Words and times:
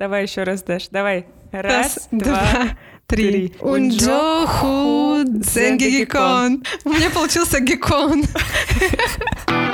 Давай 0.00 0.22
еще 0.22 0.44
раз, 0.44 0.62
Даш. 0.62 0.88
Давай. 0.88 1.26
Раз, 1.52 2.08
два, 2.10 2.70
три. 3.06 3.52
Унджоху 3.60 5.24
дзенгигикон. 5.26 6.64
У 6.86 6.88
меня 6.88 7.10
получился 7.10 7.60
гекон. 7.60 8.24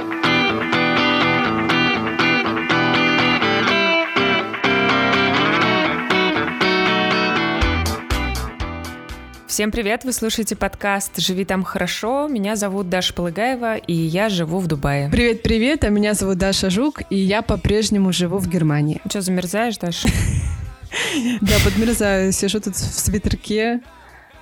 Всем 9.57 9.71
привет! 9.71 10.05
Вы 10.05 10.13
слушаете 10.13 10.55
подкаст 10.55 11.17
«Живи 11.17 11.47
там 11.47 11.65
хорошо». 11.65 12.29
Меня 12.29 12.57
зовут 12.57 12.91
Даша 12.91 13.15
Полыгаева, 13.15 13.77
и 13.79 13.95
я 13.95 14.29
живу 14.29 14.59
в 14.59 14.67
Дубае. 14.67 15.09
Привет-привет, 15.09 15.83
а 15.85 15.89
меня 15.89 16.13
зовут 16.13 16.37
Даша 16.37 16.69
Жук, 16.69 17.01
и 17.09 17.17
я 17.17 17.41
по-прежнему 17.41 18.13
живу 18.13 18.37
в 18.37 18.51
Германии. 18.51 19.01
Что, 19.09 19.23
замерзаешь, 19.23 19.79
Даша? 19.79 20.09
Да, 21.41 21.55
подмерзаю. 21.65 22.33
Сижу 22.33 22.61
тут 22.61 22.77
в 22.77 23.01
свитерке 23.01 23.81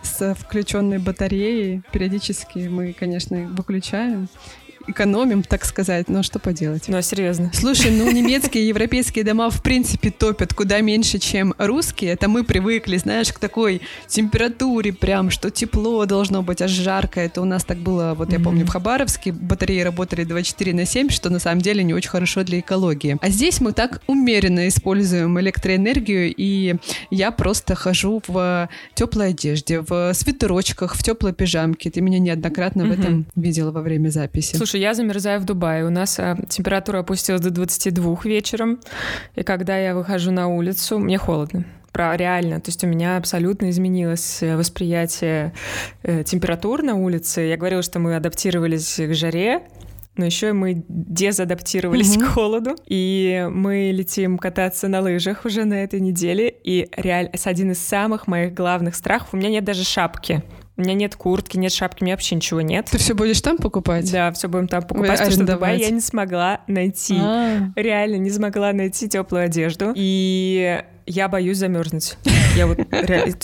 с 0.02 0.34
включенной 0.34 0.98
батареей. 0.98 1.82
Периодически 1.92 2.66
мы, 2.66 2.92
конечно, 2.92 3.36
выключаем 3.56 4.28
экономим, 4.86 5.42
так 5.42 5.64
сказать, 5.64 6.08
но 6.08 6.22
что 6.22 6.38
поделать. 6.38 6.84
Ну, 6.88 7.00
серьезно. 7.02 7.50
Слушай, 7.54 7.90
ну 7.90 8.10
немецкие 8.12 8.68
европейские 8.68 9.24
дома 9.24 9.50
в 9.50 9.62
принципе 9.62 10.10
топят 10.10 10.54
куда 10.54 10.80
меньше, 10.80 11.18
чем 11.18 11.54
русские. 11.58 12.12
Это 12.12 12.28
мы 12.28 12.44
привыкли, 12.44 12.96
знаешь, 12.96 13.32
к 13.32 13.38
такой 13.38 13.80
температуре 14.08 14.92
прям, 14.92 15.30
что 15.30 15.50
тепло 15.50 16.04
должно 16.06 16.42
быть, 16.42 16.62
аж 16.62 16.70
жарко. 16.70 17.20
Это 17.20 17.40
у 17.40 17.44
нас 17.44 17.64
так 17.64 17.78
было, 17.78 18.14
вот 18.16 18.32
я 18.32 18.40
помню, 18.40 18.66
в 18.66 18.68
Хабаровске 18.68 19.32
батареи 19.32 19.80
работали 19.80 20.24
24 20.24 20.74
на 20.74 20.86
7, 20.86 21.10
что 21.10 21.30
на 21.30 21.38
самом 21.38 21.60
деле 21.60 21.82
не 21.82 21.94
очень 21.94 22.10
хорошо 22.10 22.44
для 22.44 22.60
экологии. 22.60 23.16
А 23.20 23.28
здесь 23.28 23.60
мы 23.60 23.72
так 23.72 24.02
умеренно 24.06 24.68
используем 24.68 25.38
электроэнергию, 25.40 26.34
и 26.36 26.76
я 27.10 27.30
просто 27.30 27.74
хожу 27.74 28.22
в 28.26 28.68
теплой 28.94 29.30
одежде, 29.30 29.80
в 29.80 30.12
свитерочках, 30.14 30.94
в 30.94 31.02
теплой 31.02 31.32
пижамке. 31.32 31.90
Ты 31.90 32.00
меня 32.00 32.18
неоднократно 32.18 32.84
в 32.84 32.90
этом 32.90 33.26
видела 33.34 33.70
во 33.70 33.80
время 33.80 34.08
записи. 34.08 34.56
Слушай, 34.56 34.73
я 34.78 34.94
замерзаю 34.94 35.40
в 35.40 35.44
Дубае. 35.44 35.84
У 35.84 35.90
нас 35.90 36.18
а, 36.18 36.36
температура 36.48 37.00
опустилась 37.00 37.40
до 37.40 37.50
22 37.50 38.18
вечером. 38.24 38.80
И 39.34 39.42
когда 39.42 39.76
я 39.78 39.94
выхожу 39.94 40.30
на 40.30 40.48
улицу, 40.48 40.98
мне 40.98 41.18
холодно 41.18 41.64
про 41.92 42.16
реально. 42.16 42.60
То 42.60 42.70
есть 42.70 42.82
у 42.82 42.88
меня 42.88 43.16
абсолютно 43.16 43.70
изменилось 43.70 44.42
э, 44.42 44.56
восприятие 44.56 45.54
э, 46.02 46.24
температур 46.24 46.82
на 46.82 46.96
улице. 46.96 47.42
Я 47.42 47.56
говорила, 47.56 47.82
что 47.82 48.00
мы 48.00 48.16
адаптировались 48.16 48.96
к 48.96 49.14
жаре, 49.14 49.62
но 50.16 50.24
еще 50.24 50.52
мы 50.52 50.84
дезадаптировались 50.88 52.16
mm-hmm. 52.16 52.24
к 52.24 52.28
холоду, 52.28 52.76
и 52.86 53.46
мы 53.50 53.90
летим 53.92 54.38
кататься 54.38 54.88
на 54.88 55.00
лыжах 55.00 55.44
уже 55.44 55.64
на 55.64 55.74
этой 55.74 56.00
неделе, 56.00 56.54
и 56.64 56.88
реально, 56.96 57.30
с 57.36 57.46
один 57.46 57.72
из 57.72 57.78
самых 57.78 58.26
моих 58.26 58.54
главных 58.54 58.94
страхов, 58.94 59.28
у 59.32 59.36
меня 59.36 59.50
нет 59.50 59.64
даже 59.64 59.84
шапки. 59.84 60.42
У 60.76 60.80
меня 60.80 60.94
нет 60.94 61.14
куртки, 61.14 61.56
нет 61.56 61.72
шапки, 61.72 62.02
у 62.02 62.04
меня 62.04 62.14
вообще 62.14 62.34
ничего 62.34 62.60
нет. 62.60 62.86
Ты 62.90 62.98
все 62.98 63.14
будешь 63.14 63.40
там 63.40 63.58
покупать? 63.58 64.10
Да, 64.10 64.32
все 64.32 64.48
будем 64.48 64.66
там 64.66 64.82
покупать, 64.82 65.12
потому 65.12 65.30
что 65.30 65.42
в 65.42 65.46
Дубае 65.46 65.78
я 65.80 65.90
не 65.90 66.00
смогла 66.00 66.62
найти. 66.66 67.16
А-а-а. 67.16 67.80
Реально 67.80 68.16
не 68.16 68.30
смогла 68.30 68.72
найти 68.72 69.08
теплую 69.08 69.44
одежду. 69.44 69.92
И 69.94 70.82
я 71.06 71.28
боюсь 71.28 71.58
замерзнуть. 71.58 72.16
Я 72.56 72.66
вот 72.66 72.78
реально, 72.90 73.36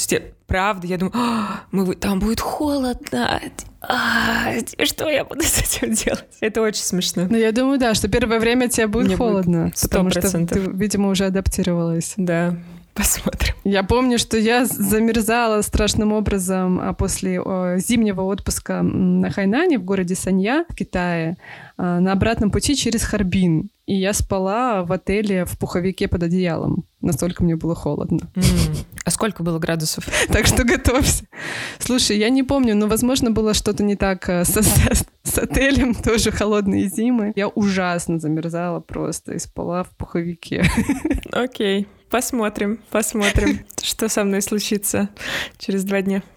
правда, 0.46 0.86
я 0.86 0.98
думаю, 0.98 1.14
«А, 1.16 1.60
мы, 1.72 1.94
там 1.94 2.20
будет 2.20 2.40
холодно. 2.40 3.40
А, 3.80 4.52
что 4.84 5.08
я 5.08 5.24
буду 5.24 5.42
с 5.42 5.58
этим 5.58 5.94
делать? 5.94 6.24
Это 6.40 6.60
очень 6.60 6.82
смешно. 6.82 7.26
Ну, 7.28 7.36
я 7.36 7.50
думаю, 7.50 7.78
да, 7.78 7.94
что 7.94 8.08
первое 8.08 8.38
время 8.38 8.68
тебе 8.68 8.86
будет 8.86 9.06
Мне 9.06 9.16
холодно. 9.16 9.64
Будет 9.64 9.74
100%. 9.74 9.88
Потому 9.88 10.10
что 10.10 10.46
ты, 10.46 10.58
видимо, 10.58 11.08
уже 11.08 11.26
адаптировалась. 11.26 12.14
Да. 12.16 12.56
Посмотрим. 13.00 13.54
Я 13.64 13.82
помню, 13.82 14.18
что 14.18 14.36
я 14.36 14.66
замерзала 14.66 15.62
страшным 15.62 16.12
образом 16.12 16.78
а 16.78 16.92
после 16.92 17.40
зимнего 17.78 18.20
отпуска 18.22 18.82
на 18.82 19.30
Хайнане 19.30 19.78
в 19.78 19.84
городе 19.84 20.14
Санья 20.14 20.66
в 20.68 20.74
Китае 20.74 21.38
а, 21.78 21.98
на 22.00 22.12
обратном 22.12 22.50
пути 22.50 22.76
через 22.76 23.02
Харбин. 23.04 23.70
И 23.86 23.94
я 23.94 24.12
спала 24.12 24.84
в 24.84 24.92
отеле 24.92 25.46
в 25.46 25.58
пуховике 25.58 26.08
под 26.08 26.24
одеялом. 26.24 26.84
Настолько 27.00 27.42
мне 27.42 27.56
было 27.56 27.74
холодно. 27.74 28.30
Mm. 28.34 28.84
А 29.04 29.10
сколько 29.10 29.42
было 29.42 29.58
градусов? 29.58 30.04
Так 30.28 30.46
что 30.46 30.64
готовься. 30.64 31.24
Слушай, 31.78 32.18
я 32.18 32.28
не 32.28 32.42
помню, 32.42 32.76
но, 32.76 32.86
возможно, 32.86 33.30
было 33.30 33.54
что-то 33.54 33.82
не 33.82 33.96
так 33.96 34.28
э, 34.28 34.44
с, 34.44 34.54
с, 34.62 35.06
с 35.22 35.38
отелем, 35.38 35.94
тоже 36.04 36.30
холодные 36.30 36.88
зимы. 36.88 37.32
Я 37.34 37.48
ужасно 37.48 38.20
замерзала 38.20 38.80
просто 38.80 39.32
и 39.32 39.38
спала 39.38 39.84
в 39.84 39.96
пуховике. 39.96 40.64
Окей. 41.32 41.84
Okay. 41.84 41.99
Посмотрим, 42.10 42.80
посмотрим, 42.90 43.60
что 43.82 44.08
со 44.08 44.24
мной 44.24 44.42
случится 44.42 45.10
через 45.58 45.84
два 45.84 46.02
дня. 46.02 46.22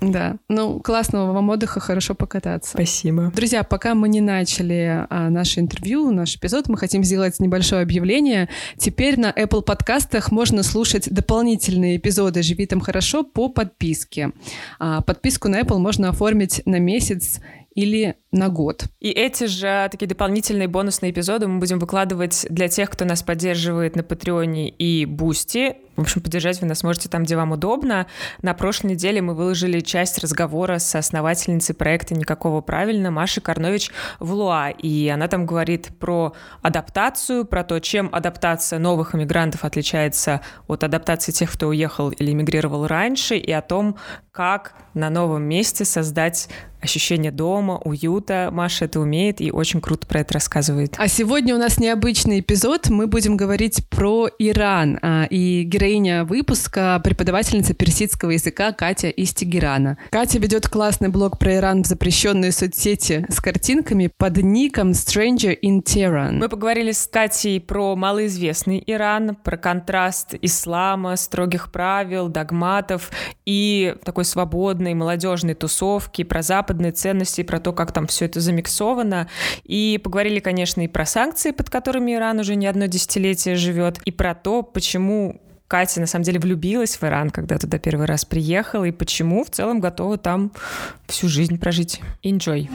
Да. 0.00 0.36
Ну, 0.48 0.78
классного 0.78 1.32
вам 1.32 1.50
отдыха, 1.50 1.80
хорошо 1.80 2.14
покататься. 2.14 2.70
Спасибо. 2.70 3.32
Друзья, 3.34 3.64
пока 3.64 3.94
мы 3.94 4.08
не 4.08 4.20
начали 4.20 5.06
а, 5.10 5.28
наше 5.28 5.58
интервью, 5.58 6.12
наш 6.12 6.36
эпизод, 6.36 6.68
мы 6.68 6.78
хотим 6.78 7.02
сделать 7.02 7.40
небольшое 7.40 7.82
объявление. 7.82 8.48
Теперь 8.76 9.18
на 9.18 9.30
Apple 9.30 9.62
подкастах 9.62 10.30
можно 10.30 10.62
слушать 10.62 11.12
дополнительные 11.12 11.96
эпизоды 11.96 12.42
«Живи 12.42 12.66
там 12.66 12.80
хорошо» 12.80 13.24
по 13.24 13.48
подписке. 13.48 14.30
А, 14.78 15.02
подписку 15.02 15.48
на 15.48 15.60
Apple 15.60 15.78
можно 15.78 16.08
оформить 16.08 16.62
на 16.64 16.78
месяц 16.78 17.40
или 17.74 18.16
на 18.30 18.48
год. 18.50 18.84
И 19.00 19.10
эти 19.10 19.44
же 19.44 19.88
такие 19.90 20.06
дополнительные 20.06 20.68
бонусные 20.68 21.12
эпизоды 21.12 21.48
мы 21.48 21.58
будем 21.60 21.78
выкладывать 21.78 22.46
для 22.50 22.68
тех, 22.68 22.90
кто 22.90 23.04
нас 23.04 23.22
поддерживает 23.22 23.96
на 23.96 24.02
Патреоне 24.02 24.68
и 24.68 25.06
Бусти. 25.06 25.76
В 25.96 26.02
общем, 26.02 26.20
поддержать 26.20 26.60
вы 26.60 26.68
нас 26.68 26.84
можете 26.84 27.08
там, 27.08 27.24
где 27.24 27.36
вам 27.36 27.52
удобно. 27.52 28.06
На 28.42 28.54
прошлой 28.54 28.92
неделе 28.92 29.20
мы 29.20 29.34
выложили 29.34 29.80
часть 29.80 30.18
разговора 30.18 30.78
с 30.78 30.94
основательницей 30.94 31.74
проекта 31.74 32.14
«Никакого 32.14 32.60
правильно» 32.60 33.10
Машей 33.10 33.42
Карнович-Валуа. 33.42 34.70
И 34.70 35.08
она 35.08 35.26
там 35.26 35.44
говорит 35.44 35.88
про 35.98 36.34
адаптацию, 36.62 37.46
про 37.46 37.64
то, 37.64 37.80
чем 37.80 38.10
адаптация 38.12 38.78
новых 38.78 39.14
иммигрантов 39.14 39.64
отличается 39.64 40.42
от 40.68 40.84
адаптации 40.84 41.32
тех, 41.32 41.52
кто 41.52 41.66
уехал 41.66 42.10
или 42.10 42.30
эмигрировал 42.30 42.86
раньше, 42.86 43.36
и 43.36 43.50
о 43.50 43.62
том, 43.62 43.96
как 44.30 44.74
на 44.94 45.10
новом 45.10 45.42
месте 45.42 45.84
создать 45.84 46.48
ощущение 46.80 47.32
дома, 47.32 47.78
уюта. 47.78 48.17
Маша 48.52 48.84
это 48.84 49.00
умеет 49.00 49.40
и 49.40 49.50
очень 49.50 49.80
круто 49.80 50.06
про 50.06 50.20
это 50.20 50.34
рассказывает. 50.34 50.94
А 50.96 51.08
сегодня 51.08 51.54
у 51.54 51.58
нас 51.58 51.78
необычный 51.78 52.40
эпизод. 52.40 52.88
Мы 52.88 53.06
будем 53.06 53.36
говорить 53.36 53.86
про 53.88 54.28
Иран. 54.38 54.98
А, 55.02 55.24
и 55.28 55.64
героиня 55.64 56.24
выпуска— 56.24 57.00
преподавательница 57.04 57.74
персидского 57.74 58.30
языка 58.30 58.72
Катя 58.72 59.08
из 59.08 59.34
Тегерана. 59.34 59.98
Катя 60.10 60.38
ведет 60.38 60.68
классный 60.68 61.08
блог 61.08 61.38
про 61.38 61.56
Иран 61.56 61.82
в 61.82 61.86
запрещенные 61.86 62.52
соцсети 62.52 63.26
с 63.28 63.40
картинками 63.40 64.10
под 64.16 64.38
ником 64.38 64.92
Stranger 64.92 65.58
in 65.60 65.82
Tehran. 65.82 66.32
Мы 66.38 66.48
поговорили 66.48 66.92
с 66.92 67.06
Катей 67.06 67.60
про 67.60 67.96
малоизвестный 67.96 68.82
Иран, 68.86 69.34
про 69.34 69.56
контраст 69.56 70.34
ислама, 70.40 71.16
строгих 71.16 71.72
правил, 71.72 72.28
догматов 72.28 73.10
и 73.44 73.94
такой 74.04 74.24
свободной 74.24 74.94
молодежной 74.94 75.54
тусовки, 75.54 76.22
про 76.24 76.42
запад 76.42 76.78
западные 76.78 76.92
ценности, 76.92 77.42
про 77.42 77.60
то, 77.60 77.72
как 77.72 77.92
там 77.92 78.06
все 78.10 78.26
это 78.26 78.40
замиксовано. 78.40 79.28
И 79.64 80.00
поговорили, 80.02 80.40
конечно, 80.40 80.82
и 80.82 80.88
про 80.88 81.06
санкции, 81.06 81.50
под 81.50 81.70
которыми 81.70 82.14
Иран 82.14 82.38
уже 82.40 82.54
не 82.54 82.66
одно 82.66 82.86
десятилетие 82.86 83.56
живет, 83.56 83.98
и 84.04 84.10
про 84.10 84.34
то, 84.34 84.62
почему 84.62 85.40
Катя 85.68 86.00
на 86.00 86.06
самом 86.06 86.24
деле 86.24 86.40
влюбилась 86.40 86.96
в 86.96 87.04
Иран, 87.04 87.30
когда 87.30 87.58
туда 87.58 87.78
первый 87.78 88.06
раз 88.06 88.24
приехала, 88.24 88.84
и 88.84 88.90
почему 88.90 89.44
в 89.44 89.50
целом 89.50 89.80
готова 89.80 90.16
там 90.16 90.52
всю 91.06 91.28
жизнь 91.28 91.58
прожить. 91.58 92.00
Enjoy! 92.24 92.68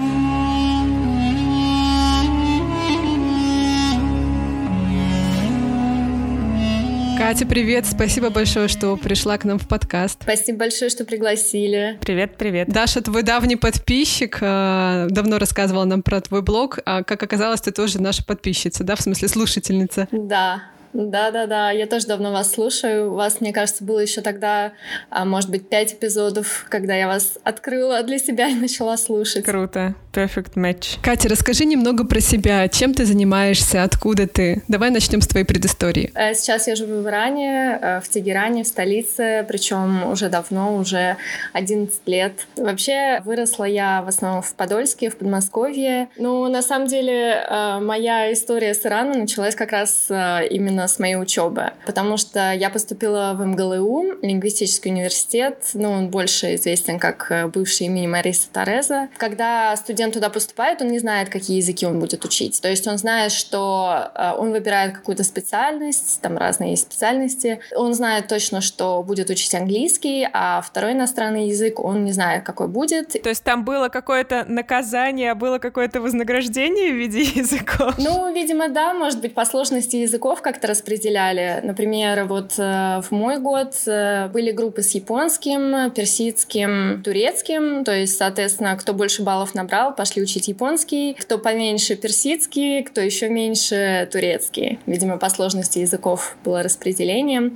Катя, 7.17 7.45
привет! 7.45 7.85
Спасибо 7.85 8.29
большое, 8.31 8.67
что 8.67 8.97
пришла 8.97 9.37
к 9.37 9.45
нам 9.45 9.59
в 9.59 9.67
подкаст. 9.67 10.23
Спасибо 10.23 10.59
большое, 10.59 10.89
что 10.89 11.05
пригласили. 11.05 11.99
Привет, 12.01 12.37
привет. 12.37 12.69
Даша, 12.69 13.01
твой 13.01 13.21
давний 13.21 13.55
подписчик, 13.55 14.39
э, 14.41 15.07
давно 15.09 15.37
рассказывал 15.37 15.85
нам 15.85 16.01
про 16.01 16.21
твой 16.21 16.41
блог, 16.41 16.79
а 16.85 17.03
как 17.03 17.21
оказалось, 17.21 17.61
ты 17.61 17.71
тоже 17.71 18.01
наша 18.01 18.25
подписчица, 18.25 18.83
да, 18.83 18.95
в 18.95 19.01
смысле 19.01 19.27
слушательница? 19.27 20.07
Да, 20.11 20.63
да-да-да, 20.93 21.71
я 21.71 21.87
тоже 21.87 22.07
давно 22.07 22.31
вас 22.31 22.51
слушаю. 22.51 23.11
У 23.11 23.15
вас, 23.15 23.41
мне 23.41 23.51
кажется, 23.51 23.83
было 23.83 23.99
еще 23.99 24.21
тогда, 24.21 24.73
а, 25.09 25.25
может 25.25 25.49
быть, 25.49 25.67
пять 25.67 25.93
эпизодов, 25.93 26.65
когда 26.69 26.95
я 26.95 27.07
вас 27.07 27.37
открыла 27.43 28.03
для 28.03 28.19
себя 28.19 28.47
и 28.47 28.55
начала 28.55 28.97
слушать. 28.97 29.45
Круто. 29.45 29.95
Perfect 30.13 30.53
match. 30.55 30.99
Катя, 31.01 31.27
расскажи 31.27 31.65
немного 31.65 32.05
про 32.05 32.19
себя. 32.19 32.67
Чем 32.67 32.93
ты 32.93 33.03
занимаешься? 33.05 33.81
Откуда 33.81 34.27
ты? 34.27 34.61
Давай 34.67 34.91
начнем 34.91 35.21
с 35.21 35.27
твоей 35.27 35.45
предыстории. 35.45 36.11
Э, 36.13 36.35
сейчас 36.35 36.67
я 36.67 36.75
живу 36.75 37.01
в 37.01 37.07
Иране, 37.07 37.79
э, 37.81 37.99
в 37.99 38.07
Тегеране, 38.09 38.63
в 38.63 38.67
столице, 38.67 39.43
причем 39.47 40.11
уже 40.11 40.29
давно, 40.29 40.75
уже 40.75 41.17
11 41.53 41.99
лет. 42.05 42.45
Вообще 42.55 43.21
выросла 43.25 43.63
я 43.63 44.03
в 44.03 44.07
основном 44.07 44.43
в 44.43 44.53
Подольске, 44.53 45.09
в 45.09 45.17
Подмосковье. 45.17 46.09
Ну, 46.17 46.47
на 46.47 46.61
самом 46.61 46.87
деле, 46.87 47.43
э, 47.49 47.79
моя 47.79 48.31
история 48.31 48.75
с 48.75 48.85
Ираном 48.85 49.21
началась 49.21 49.55
как 49.55 49.71
раз 49.71 50.11
именно 50.11 50.82
связано 50.83 50.87
с 50.87 50.99
моей 50.99 51.15
учебой, 51.15 51.71
потому 51.85 52.17
что 52.17 52.51
я 52.53 52.69
поступила 52.69 53.33
в 53.35 53.45
МГЛУ, 53.45 54.19
лингвистический 54.21 54.91
университет, 54.91 55.57
ну, 55.73 55.91
он 55.91 56.09
больше 56.09 56.55
известен 56.55 56.99
как 56.99 57.27
э, 57.31 57.47
бывший 57.47 57.87
имени 57.87 58.07
Мариса 58.07 58.47
Тореза. 58.51 59.09
Когда 59.17 59.75
студент 59.75 60.13
туда 60.13 60.29
поступает, 60.29 60.81
он 60.81 60.89
не 60.89 60.99
знает, 60.99 61.29
какие 61.29 61.57
языки 61.57 61.85
он 61.85 61.99
будет 61.99 62.25
учить. 62.25 62.61
То 62.61 62.69
есть 62.69 62.87
он 62.87 62.97
знает, 62.97 63.31
что 63.31 64.11
э, 64.15 64.31
он 64.37 64.51
выбирает 64.51 64.93
какую-то 64.93 65.23
специальность, 65.23 66.21
там 66.21 66.37
разные 66.37 66.71
есть 66.71 66.83
специальности. 66.83 67.59
Он 67.75 67.93
знает 67.93 68.27
точно, 68.27 68.61
что 68.61 69.03
будет 69.03 69.29
учить 69.29 69.55
английский, 69.55 70.27
а 70.33 70.61
второй 70.61 70.93
иностранный 70.93 71.47
язык 71.47 71.79
он 71.79 72.05
не 72.05 72.11
знает, 72.11 72.43
какой 72.43 72.67
будет. 72.67 73.21
То 73.21 73.29
есть 73.29 73.43
там 73.43 73.65
было 73.65 73.89
какое-то 73.89 74.45
наказание, 74.47 75.31
а 75.31 75.35
было 75.35 75.59
какое-то 75.59 76.01
вознаграждение 76.01 76.91
в 76.91 76.95
виде 76.95 77.21
языков? 77.41 77.95
Ну, 77.97 78.33
видимо, 78.33 78.69
да, 78.69 78.93
может 78.93 79.21
быть, 79.21 79.33
по 79.33 79.45
сложности 79.45 79.97
языков 79.97 80.41
как-то 80.41 80.67
распределяли. 80.73 81.61
Например, 81.63 82.25
вот 82.25 82.53
э, 82.57 83.01
в 83.01 83.11
мой 83.11 83.39
год 83.39 83.73
э, 83.85 84.27
были 84.29 84.51
группы 84.51 84.81
с 84.81 84.95
японским, 84.95 85.91
персидским, 85.91 87.01
турецким, 87.03 87.83
то 87.83 87.95
есть, 87.95 88.17
соответственно, 88.17 88.75
кто 88.75 88.93
больше 88.93 89.21
баллов 89.23 89.53
набрал, 89.55 89.95
пошли 89.95 90.21
учить 90.21 90.47
японский, 90.47 91.13
кто 91.13 91.37
поменьше 91.37 91.95
персидский, 91.95 92.83
кто 92.83 93.01
еще 93.01 93.29
меньше 93.29 94.09
турецкий. 94.11 94.79
Видимо, 94.85 95.17
по 95.17 95.29
сложности 95.29 95.79
языков 95.79 96.35
было 96.43 96.63
распределение. 96.63 97.51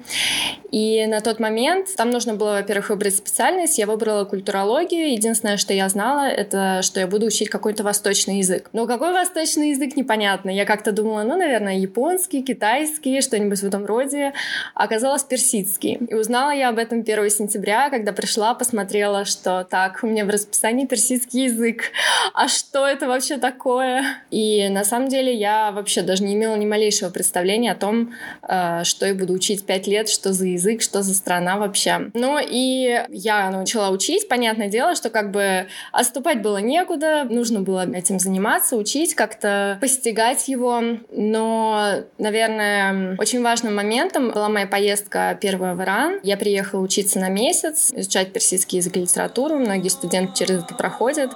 И 0.71 1.05
на 1.07 1.21
тот 1.21 1.39
момент 1.39 1.87
там 1.95 2.09
нужно 2.09 2.33
было, 2.33 2.51
во-первых, 2.51 2.89
выбрать 2.89 3.15
специальность. 3.15 3.77
Я 3.77 3.85
выбрала 3.85 4.25
культурологию. 4.25 5.11
Единственное, 5.11 5.57
что 5.57 5.73
я 5.73 5.87
знала, 5.89 6.27
это 6.27 6.81
что 6.81 6.99
я 6.99 7.07
буду 7.07 7.27
учить 7.27 7.49
какой-то 7.49 7.83
восточный 7.83 8.39
язык. 8.39 8.69
Но 8.73 8.85
какой 8.85 9.13
восточный 9.13 9.69
язык, 9.69 9.95
непонятно. 9.95 10.49
Я 10.49 10.65
как-то 10.65 10.91
думала, 10.91 11.23
ну, 11.23 11.37
наверное, 11.37 11.77
японский, 11.77 12.43
китайский, 12.43 13.06
что-нибудь 13.21 13.59
в 13.59 13.63
этом 13.63 13.86
роде. 13.86 14.33
Оказалось 14.74 15.24
персидский. 15.24 15.95
И 15.95 16.13
узнала 16.13 16.51
я 16.51 16.69
об 16.69 16.77
этом 16.77 17.00
1 17.00 17.30
сентября, 17.30 17.89
когда 17.89 18.12
пришла, 18.12 18.54
посмотрела, 18.54 19.25
что 19.25 19.65
так, 19.69 20.00
у 20.04 20.07
меня 20.07 20.25
в 20.25 20.30
расписании 20.30 20.86
персидский 20.86 21.45
язык. 21.45 21.92
А 22.33 22.48
что 22.48 22.86
это 22.86 23.07
вообще 23.07 23.38
такое? 23.38 24.04
И 24.31 24.68
на 24.69 24.83
самом 24.83 25.07
деле 25.07 25.33
я 25.33 25.71
вообще 25.71 26.01
даже 26.01 26.24
не 26.24 26.33
имела 26.33 26.56
ни 26.56 26.65
малейшего 26.65 27.09
представления 27.09 27.71
о 27.71 27.75
том, 27.75 28.13
э, 28.48 28.83
что 28.83 29.06
я 29.06 29.15
буду 29.15 29.33
учить 29.33 29.65
5 29.65 29.88
лет, 29.88 30.09
что 30.09 30.33
за 30.33 30.45
язык, 30.48 30.81
что 30.81 31.01
за 31.01 31.13
страна 31.13 31.57
вообще. 31.57 32.09
Ну 32.13 32.39
и 32.42 33.04
я 33.09 33.50
начала 33.50 33.89
учить. 33.89 34.27
Понятное 34.27 34.69
дело, 34.69 34.95
что 34.95 35.09
как 35.09 35.31
бы 35.31 35.68
отступать 35.92 36.42
было 36.42 36.57
некуда, 36.57 37.25
нужно 37.30 37.62
было 37.62 37.89
этим 37.92 38.19
заниматься, 38.19 38.75
учить, 38.75 39.15
как-то 39.15 39.77
постигать 39.81 40.48
его. 40.48 40.81
Но, 41.12 42.04
наверное, 42.18 42.94
очень 43.17 43.41
важным 43.41 43.75
моментом 43.75 44.31
была 44.31 44.49
моя 44.49 44.67
поездка 44.67 45.38
первая 45.39 45.75
в 45.75 45.81
Иран. 45.81 46.19
Я 46.23 46.38
приехала 46.38 46.81
учиться 46.81 47.19
на 47.19 47.29
месяц, 47.29 47.91
изучать 47.94 48.33
персидский 48.33 48.77
язык 48.77 48.97
и 48.97 49.01
литературу. 49.01 49.55
Многие 49.57 49.89
студенты 49.89 50.33
через 50.33 50.63
это 50.63 50.75
проходят. 50.75 51.31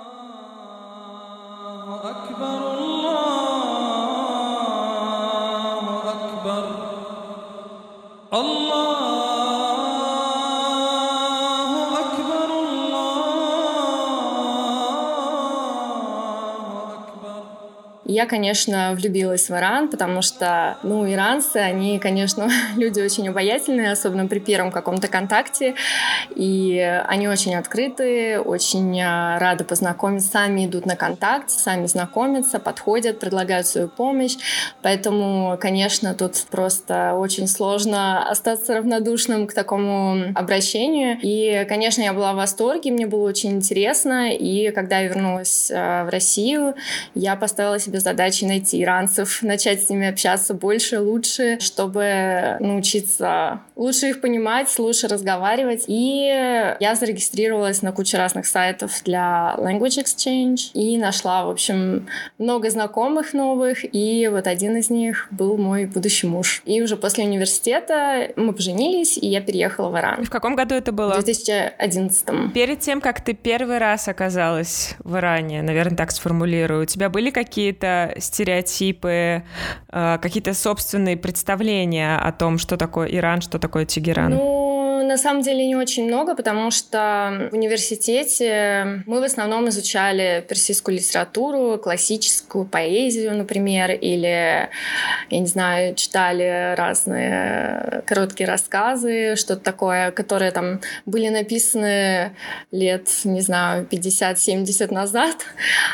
Я, 18.11 18.25
конечно, 18.25 18.91
влюбилась 18.93 19.49
в 19.49 19.55
Иран, 19.55 19.87
потому 19.87 20.21
что, 20.21 20.77
ну, 20.83 21.09
иранцы, 21.09 21.57
они, 21.57 21.97
конечно, 21.97 22.49
люди 22.75 22.99
очень 22.99 23.29
обаятельные, 23.29 23.91
особенно 23.91 24.27
при 24.27 24.39
первом 24.39 24.71
каком-то 24.71 25.07
контакте, 25.07 25.75
и 26.35 26.79
они 27.07 27.29
очень 27.29 27.55
открыты, 27.55 28.39
очень 28.39 29.01
а, 29.01 29.39
рады 29.39 29.63
познакомиться, 29.63 30.29
сами 30.29 30.65
идут 30.65 30.85
на 30.85 30.95
контакт, 30.95 31.49
сами 31.49 31.85
знакомятся, 31.85 32.59
подходят, 32.59 33.19
предлагают 33.19 33.65
свою 33.65 33.87
помощь, 33.87 34.35
поэтому, 34.81 35.57
конечно, 35.59 36.13
тут 36.13 36.35
просто 36.51 37.13
очень 37.13 37.47
сложно 37.47 38.29
остаться 38.29 38.75
равнодушным 38.75 39.47
к 39.47 39.53
такому 39.53 40.33
обращению, 40.35 41.17
и, 41.21 41.65
конечно, 41.69 42.01
я 42.01 42.11
была 42.11 42.33
в 42.33 42.37
восторге, 42.37 42.91
мне 42.91 43.07
было 43.07 43.27
очень 43.27 43.51
интересно, 43.51 44.33
и 44.33 44.71
когда 44.71 44.99
я 44.99 45.07
вернулась 45.07 45.71
а, 45.73 46.03
в 46.03 46.09
Россию, 46.09 46.75
я 47.15 47.37
поставила 47.37 47.79
себе 47.79 48.00
задачей 48.01 48.45
найти 48.45 48.81
иранцев, 48.83 49.41
начать 49.41 49.83
с 49.83 49.89
ними 49.89 50.07
общаться 50.07 50.53
больше, 50.53 50.99
лучше, 50.99 51.59
чтобы 51.59 52.57
научиться 52.59 53.61
лучше 53.75 54.09
их 54.09 54.21
понимать, 54.21 54.67
лучше 54.77 55.07
разговаривать. 55.07 55.85
И 55.87 56.27
я 56.79 56.95
зарегистрировалась 56.95 57.81
на 57.81 57.91
кучу 57.91 58.17
разных 58.17 58.45
сайтов 58.45 59.01
для 59.03 59.55
Language 59.57 60.03
Exchange 60.03 60.71
и 60.73 60.97
нашла, 60.97 61.45
в 61.45 61.49
общем, 61.49 62.07
много 62.37 62.69
знакомых 62.69 63.33
новых, 63.33 63.79
и 63.93 64.27
вот 64.31 64.47
один 64.47 64.77
из 64.77 64.89
них 64.89 65.27
был 65.31 65.57
мой 65.57 65.85
будущий 65.85 66.27
муж. 66.27 66.61
И 66.65 66.81
уже 66.81 66.95
после 66.95 67.25
университета 67.25 68.29
мы 68.35 68.53
поженились, 68.53 69.17
и 69.17 69.27
я 69.27 69.41
переехала 69.41 69.89
в 69.89 69.97
Иран. 69.97 70.25
В 70.25 70.29
каком 70.29 70.55
году 70.55 70.75
это 70.75 70.91
было? 70.91 71.13
В 71.13 71.23
2011. 71.23 72.53
Перед 72.53 72.79
тем, 72.79 73.01
как 73.01 73.21
ты 73.23 73.33
первый 73.33 73.79
раз 73.79 74.07
оказалась 74.07 74.95
в 74.99 75.17
Иране, 75.17 75.61
наверное, 75.61 75.97
так 75.97 76.11
сформулирую, 76.11 76.83
у 76.83 76.85
тебя 76.85 77.09
были 77.09 77.31
какие-то 77.31 77.90
стереотипы, 78.17 79.43
э, 79.89 80.17
какие-то 80.21 80.53
собственные 80.53 81.17
представления 81.17 82.17
о 82.17 82.31
том, 82.31 82.57
что 82.57 82.77
такое 82.77 83.07
Иран, 83.07 83.41
что 83.41 83.59
такое 83.59 83.85
Тегеран? 83.85 84.31
Ну, 84.31 84.60
на 85.11 85.17
самом 85.17 85.41
деле 85.41 85.67
не 85.67 85.75
очень 85.75 86.05
много, 86.05 86.35
потому 86.35 86.71
что 86.71 87.49
в 87.51 87.53
университете 87.53 89.03
мы 89.05 89.19
в 89.19 89.23
основном 89.23 89.67
изучали 89.69 90.43
персидскую 90.47 90.95
литературу, 90.95 91.77
классическую 91.77 92.65
поэзию, 92.65 93.35
например, 93.35 93.91
или, 93.91 94.69
я 95.29 95.39
не 95.39 95.45
знаю, 95.45 95.95
читали 95.95 96.75
разные 96.75 98.03
короткие 98.05 98.47
рассказы, 98.47 99.35
что-то 99.35 99.61
такое, 99.61 100.11
которые 100.11 100.51
там 100.51 100.79
были 101.05 101.27
написаны 101.29 102.31
лет, 102.71 103.09
не 103.25 103.41
знаю, 103.41 103.85
50-70 103.91 104.93
назад. 104.93 105.35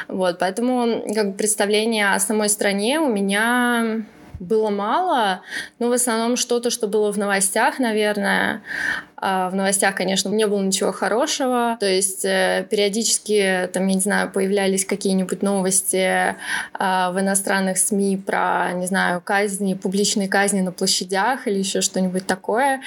Вот, 0.08 0.40
поэтому 0.40 1.04
как 1.14 1.32
бы 1.32 1.34
представление 1.34 2.14
о 2.14 2.20
самой 2.20 2.50
стране 2.50 3.00
у 3.00 3.08
меня 3.08 4.04
было 4.40 4.70
мало, 4.70 5.42
но 5.80 5.90
в 5.90 5.94
основном 5.94 6.38
что-то, 6.38 6.70
что 6.70 6.88
было 6.88 7.12
в 7.12 7.18
новостях, 7.18 7.80
наверное. 7.80 8.62
А 9.20 9.50
в 9.50 9.56
новостях, 9.56 9.96
конечно, 9.96 10.30
не 10.30 10.46
было 10.46 10.62
ничего 10.62 10.92
хорошего. 10.92 11.76
То 11.80 11.88
есть 11.88 12.24
э, 12.24 12.68
периодически, 12.70 13.68
там, 13.74 13.88
я 13.88 13.96
не 13.96 14.00
знаю, 14.00 14.32
появлялись 14.32 14.86
какие-нибудь 14.86 15.42
новости 15.42 16.36
а, 16.74 17.12
в 17.12 17.20
иностранных 17.20 17.80
СМИ 17.80 18.18
про, 18.18 18.74
не 18.74 18.86
знаю, 18.86 19.22
казни, 19.22 19.74
публичные 19.74 20.28
казни 20.28 20.62
на 20.62 20.72
площадях 20.72 21.48
или 21.48 21.58
еще 21.58 21.82
что-нибудь 21.82 22.28
такое. 22.28 22.82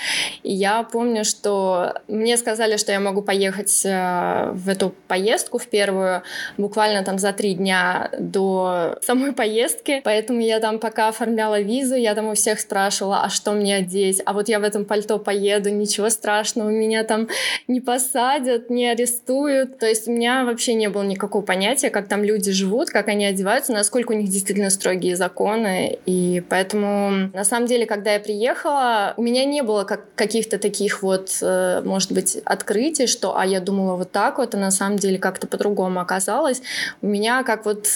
И 0.44 0.52
я 0.52 0.84
помню, 0.84 1.24
что 1.24 1.94
мне 2.06 2.36
сказали, 2.36 2.76
что 2.76 2.92
я 2.92 3.00
могу 3.00 3.22
поехать 3.22 3.82
э, 3.84 4.50
в 4.52 4.68
эту 4.68 4.94
поездку 5.08 5.58
в 5.58 5.66
первую 5.66 6.22
буквально 6.56 7.02
там 7.02 7.18
за 7.18 7.32
три 7.32 7.54
дня 7.54 8.08
до 8.16 8.98
самой 9.02 9.32
поездки. 9.32 10.00
Поэтому 10.04 10.40
я 10.40 10.60
там 10.60 10.78
пока 10.78 11.08
оформляла 11.08 11.60
визу, 11.60 11.96
я 11.96 12.14
там 12.14 12.28
у 12.28 12.34
всех 12.34 12.60
спрашивала, 12.60 13.22
а 13.24 13.30
что 13.30 13.50
мне 13.50 13.74
одеть? 13.74 14.22
А 14.24 14.32
вот 14.32 14.48
я 14.48 14.60
в 14.60 14.62
этом 14.62 14.84
пальто 14.84 15.18
поеду, 15.18 15.70
ничего 15.70 16.08
страшного, 16.20 16.68
меня 16.68 17.04
там 17.04 17.28
не 17.66 17.80
посадят, 17.80 18.70
не 18.70 18.86
арестуют. 18.86 19.78
То 19.78 19.86
есть 19.86 20.06
у 20.06 20.12
меня 20.12 20.44
вообще 20.44 20.74
не 20.74 20.88
было 20.88 21.02
никакого 21.02 21.42
понятия, 21.42 21.90
как 21.90 22.08
там 22.08 22.22
люди 22.22 22.52
живут, 22.52 22.90
как 22.90 23.08
они 23.08 23.24
одеваются, 23.24 23.72
насколько 23.72 24.12
у 24.12 24.14
них 24.14 24.28
действительно 24.28 24.70
строгие 24.70 25.16
законы. 25.16 25.98
И 26.06 26.42
поэтому, 26.48 27.30
на 27.32 27.44
самом 27.44 27.66
деле, 27.66 27.86
когда 27.86 28.12
я 28.14 28.20
приехала, 28.20 29.14
у 29.16 29.22
меня 29.22 29.44
не 29.44 29.62
было 29.62 29.84
как 29.84 30.14
каких-то 30.14 30.58
таких 30.58 31.02
вот, 31.02 31.38
э, 31.40 31.82
может 31.84 32.12
быть, 32.12 32.36
открытий, 32.44 33.06
что, 33.06 33.38
а 33.38 33.46
я 33.46 33.60
думала 33.60 33.96
вот 33.96 34.12
так 34.12 34.38
вот, 34.38 34.54
а 34.54 34.58
на 34.58 34.70
самом 34.70 34.98
деле 34.98 35.18
как-то 35.18 35.46
по-другому 35.46 36.00
оказалось. 36.00 36.62
У 37.00 37.06
меня 37.06 37.42
как 37.42 37.64
вот 37.64 37.86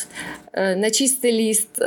на 0.54 0.90
чистый 0.90 1.32
лист 1.32 1.80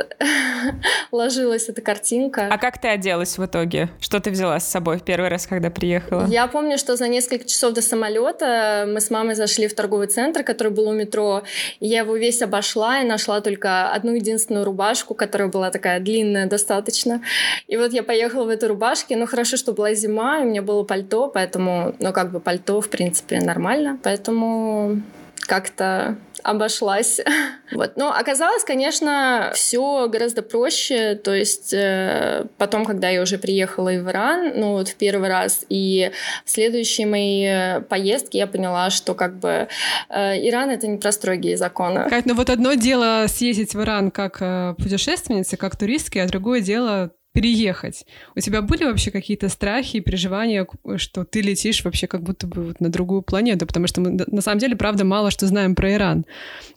ложилась 1.12 1.68
эта 1.68 1.80
картинка. 1.80 2.48
А 2.50 2.58
как 2.58 2.78
ты 2.80 2.88
оделась 2.88 3.38
в 3.38 3.44
итоге? 3.44 3.88
Что 4.00 4.20
ты 4.20 4.30
взяла 4.30 4.60
с 4.60 4.68
собой 4.68 4.98
в 4.98 5.02
первый 5.02 5.28
раз, 5.28 5.46
когда 5.46 5.70
приехала? 5.70 6.26
Я 6.26 6.46
помню, 6.46 6.76
что 6.76 6.96
за 6.96 7.08
несколько 7.08 7.46
часов 7.46 7.72
до 7.72 7.82
самолета 7.82 8.84
мы 8.86 9.00
с 9.00 9.10
мамой 9.10 9.34
зашли 9.34 9.68
в 9.68 9.74
торговый 9.74 10.06
центр, 10.08 10.42
который 10.42 10.72
был 10.72 10.88
у 10.88 10.92
метро, 10.92 11.42
и 11.80 11.88
я 11.88 12.00
его 12.00 12.16
весь 12.16 12.42
обошла 12.42 13.00
и 13.00 13.06
нашла 13.06 13.40
только 13.40 13.90
одну 13.90 14.12
единственную 14.14 14.64
рубашку, 14.64 15.14
которая 15.14 15.48
была 15.48 15.70
такая 15.70 16.00
длинная 16.00 16.46
достаточно. 16.46 17.22
И 17.68 17.76
вот 17.76 17.92
я 17.92 18.02
поехала 18.02 18.44
в 18.44 18.48
этой 18.48 18.68
рубашке, 18.68 19.16
ну 19.16 19.26
хорошо, 19.26 19.56
что 19.56 19.72
была 19.72 19.94
зима, 19.94 20.40
и 20.40 20.42
у 20.42 20.46
меня 20.46 20.62
было 20.62 20.82
пальто, 20.84 21.28
поэтому, 21.28 21.94
ну 22.00 22.12
как 22.12 22.30
бы 22.30 22.40
пальто, 22.40 22.80
в 22.80 22.90
принципе, 22.90 23.40
нормально, 23.40 23.98
поэтому 24.02 25.00
как-то 25.40 26.16
обошлась. 26.42 27.20
Вот. 27.70 27.96
Но 27.96 28.10
оказалось, 28.10 28.64
конечно, 28.64 29.52
все 29.54 30.08
гораздо 30.08 30.40
проще. 30.40 31.16
То 31.16 31.34
есть 31.34 31.74
э, 31.74 32.46
потом, 32.56 32.86
когда 32.86 33.10
я 33.10 33.20
уже 33.20 33.36
приехала 33.36 33.90
в 33.90 34.08
Иран, 34.08 34.52
ну 34.56 34.72
вот 34.72 34.88
в 34.88 34.94
первый 34.94 35.28
раз, 35.28 35.66
и 35.68 36.10
в 36.46 36.50
следующие 36.50 37.06
мои 37.06 37.82
поездки 37.82 38.38
я 38.38 38.46
поняла, 38.46 38.88
что 38.88 39.12
как 39.14 39.38
бы 39.38 39.68
э, 40.08 40.48
Иран— 40.48 40.70
это 40.70 40.86
не 40.86 40.96
про 40.96 41.12
строгие 41.12 41.58
законы. 41.58 42.08
Кать, 42.08 42.24
ну 42.24 42.34
вот 42.34 42.48
одно 42.48 42.72
дело 42.72 43.26
съездить 43.28 43.74
в 43.74 43.82
Иран 43.82 44.10
как 44.10 44.38
э, 44.40 44.74
путешественница, 44.78 45.58
как 45.58 45.76
туристки, 45.76 46.16
а 46.16 46.26
другое 46.26 46.62
дело 46.62 47.10
переехать. 47.32 48.04
У 48.34 48.40
тебя 48.40 48.62
были 48.62 48.84
вообще 48.84 49.10
какие-то 49.10 49.48
страхи 49.48 49.98
и 49.98 50.00
переживания, 50.00 50.66
что 50.96 51.24
ты 51.24 51.40
летишь 51.40 51.84
вообще 51.84 52.06
как 52.06 52.22
будто 52.22 52.46
бы 52.46 52.64
вот 52.64 52.80
на 52.80 52.88
другую 52.88 53.22
планету? 53.22 53.66
Потому 53.66 53.86
что 53.86 54.00
мы 54.00 54.10
на 54.10 54.40
самом 54.40 54.58
деле, 54.58 54.76
правда, 54.76 55.04
мало 55.04 55.30
что 55.30 55.46
знаем 55.46 55.74
про 55.74 55.92
Иран, 55.92 56.24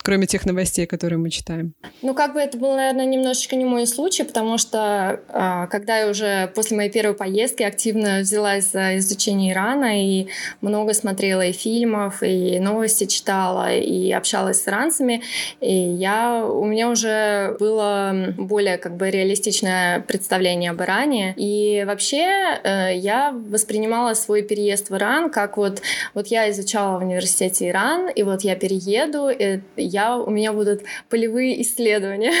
кроме 0.02 0.26
тех 0.26 0.44
новостей, 0.44 0.86
которые 0.86 1.18
мы 1.18 1.30
читаем. 1.30 1.74
Ну, 2.02 2.14
как 2.14 2.34
бы 2.34 2.40
это 2.40 2.58
был, 2.58 2.76
наверное, 2.76 3.06
немножечко 3.06 3.56
не 3.56 3.64
мой 3.64 3.86
случай, 3.86 4.24
потому 4.24 4.58
что 4.58 5.20
а, 5.28 5.66
когда 5.68 5.98
я 5.98 6.08
уже 6.08 6.52
после 6.54 6.76
моей 6.76 6.90
первой 6.90 7.14
поездки 7.14 7.62
активно 7.62 8.20
взялась 8.20 8.70
за 8.70 8.98
изучение 8.98 9.52
Ирана 9.52 10.04
и 10.04 10.28
много 10.60 10.94
смотрела 10.94 11.46
и 11.46 11.52
фильмов, 11.52 12.22
и 12.22 12.60
новости 12.60 13.06
читала, 13.06 13.74
и 13.74 14.12
общалась 14.12 14.62
с 14.62 14.68
иранцами, 14.68 15.22
и 15.60 15.74
я, 15.74 16.44
у 16.44 16.64
меня 16.66 16.88
уже 16.88 17.56
было 17.58 18.34
более 18.36 18.76
как 18.78 18.96
бы 18.96 19.10
реалистичное 19.10 20.00
представление 20.00 20.41
представление 20.42 20.70
об 20.70 20.82
Иране. 20.82 21.34
И 21.36 21.84
вообще 21.86 22.58
э, 22.64 22.96
я 22.96 23.32
воспринимала 23.32 24.14
свой 24.14 24.42
переезд 24.42 24.90
в 24.90 24.96
Иран 24.96 25.30
как 25.30 25.56
вот, 25.56 25.82
вот 26.14 26.26
я 26.26 26.50
изучала 26.50 26.98
в 26.98 27.02
университете 27.02 27.68
Иран, 27.68 28.08
и 28.08 28.24
вот 28.24 28.42
я 28.42 28.56
перееду, 28.56 29.28
и 29.28 29.60
я, 29.76 30.16
у 30.16 30.30
меня 30.30 30.52
будут 30.52 30.82
полевые 31.08 31.62
исследования, 31.62 32.32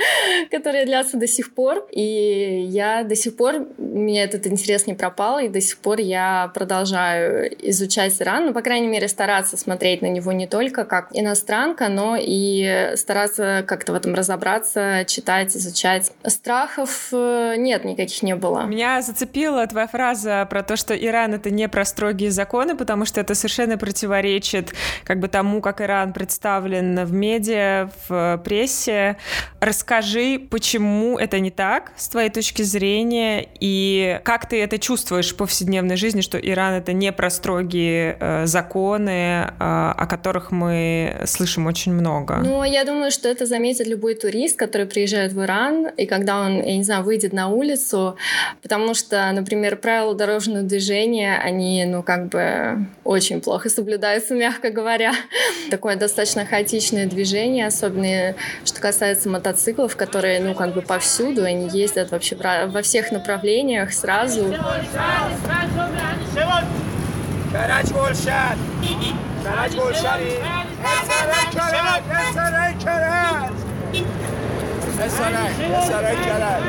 которые 0.50 0.86
длятся 0.86 1.18
до 1.18 1.26
сих 1.26 1.54
пор. 1.54 1.86
И 1.90 2.64
я 2.68 3.04
до 3.04 3.14
сих 3.14 3.36
пор, 3.36 3.66
меня 3.78 4.24
этот 4.24 4.46
интерес 4.46 4.86
не 4.86 4.94
пропал, 4.94 5.38
и 5.38 5.48
до 5.48 5.60
сих 5.60 5.76
пор 5.78 6.00
я 6.00 6.50
продолжаю 6.54 7.50
изучать 7.70 8.20
Иран, 8.22 8.46
ну, 8.46 8.52
по 8.54 8.62
крайней 8.62 8.88
мере, 8.88 9.08
стараться 9.08 9.56
смотреть 9.56 10.00
на 10.02 10.08
него 10.08 10.32
не 10.32 10.46
только 10.46 10.84
как 10.84 11.08
иностранка, 11.12 11.88
но 11.88 12.16
и 12.18 12.92
стараться 12.96 13.62
как-то 13.66 13.92
в 13.92 13.96
этом 13.96 14.14
разобраться, 14.14 15.04
читать, 15.06 15.54
изучать. 15.56 16.12
Страхов 16.26 17.08
э, 17.12 17.41
нет, 17.56 17.84
никаких 17.84 18.22
не 18.22 18.34
было. 18.34 18.64
Меня 18.64 19.02
зацепила 19.02 19.66
твоя 19.66 19.86
фраза 19.86 20.46
про 20.48 20.62
то, 20.62 20.76
что 20.76 20.94
Иран— 20.94 21.34
это 21.34 21.50
не 21.50 21.68
про 21.68 21.84
строгие 21.84 22.30
законы, 22.30 22.76
потому 22.76 23.04
что 23.04 23.20
это 23.20 23.34
совершенно 23.34 23.78
противоречит 23.78 24.72
как 25.04 25.20
бы 25.20 25.28
тому, 25.28 25.60
как 25.60 25.80
Иран 25.80 26.12
представлен 26.12 27.04
в 27.04 27.12
медиа, 27.12 27.90
в 28.08 28.40
прессе. 28.44 29.16
Расскажи, 29.60 30.40
почему 30.50 31.18
это 31.18 31.40
не 31.40 31.50
так, 31.50 31.92
с 31.96 32.08
твоей 32.08 32.30
точки 32.30 32.62
зрения, 32.62 33.48
и 33.60 34.20
как 34.24 34.48
ты 34.48 34.62
это 34.62 34.78
чувствуешь 34.78 35.32
в 35.32 35.36
повседневной 35.36 35.96
жизни, 35.96 36.20
что 36.20 36.38
Иран— 36.38 36.74
это 36.74 36.92
не 36.92 37.12
про 37.12 37.30
строгие 37.30 38.16
э, 38.18 38.46
законы, 38.46 39.10
э, 39.10 39.48
о 39.58 40.06
которых 40.06 40.50
мы 40.50 41.22
слышим 41.26 41.66
очень 41.66 41.92
много? 41.92 42.36
Ну, 42.36 42.64
я 42.64 42.84
думаю, 42.84 43.10
что 43.10 43.28
это 43.28 43.46
заметит 43.46 43.86
любой 43.86 44.14
турист, 44.14 44.58
который 44.58 44.86
приезжает 44.86 45.32
в 45.32 45.42
Иран, 45.42 45.88
и 45.88 46.06
когда 46.06 46.40
он, 46.40 46.62
я 46.62 46.76
не 46.76 46.84
знаю, 46.84 47.04
выйдет 47.04 47.31
на 47.33 47.47
улицу, 47.49 48.17
потому 48.61 48.93
что, 48.93 49.31
например, 49.31 49.77
правила 49.77 50.13
дорожного 50.13 50.63
движения, 50.63 51.39
они, 51.43 51.85
ну, 51.85 52.03
как 52.03 52.27
бы 52.27 52.85
очень 53.03 53.41
плохо 53.41 53.69
соблюдаются, 53.69 54.33
мягко 54.33 54.69
говоря. 54.69 55.13
Такое 55.71 55.95
достаточно 55.95 56.45
хаотичное 56.45 57.07
движение, 57.07 57.67
особенно 57.67 58.35
что 58.65 58.81
касается 58.81 59.29
мотоциклов, 59.29 59.95
которые, 59.95 60.39
ну, 60.39 60.53
как 60.53 60.73
бы 60.73 60.81
повсюду, 60.81 61.43
они 61.43 61.69
ездят 61.69 62.11
вообще 62.11 62.35
во 62.35 62.81
всех 62.81 63.11
направлениях 63.11 63.93
сразу. 63.93 64.53
پسرک 70.83 72.03
پسرک 72.09 72.77
پسرک 75.02 75.56
پسرک 75.72 76.24
کرد 76.24 76.62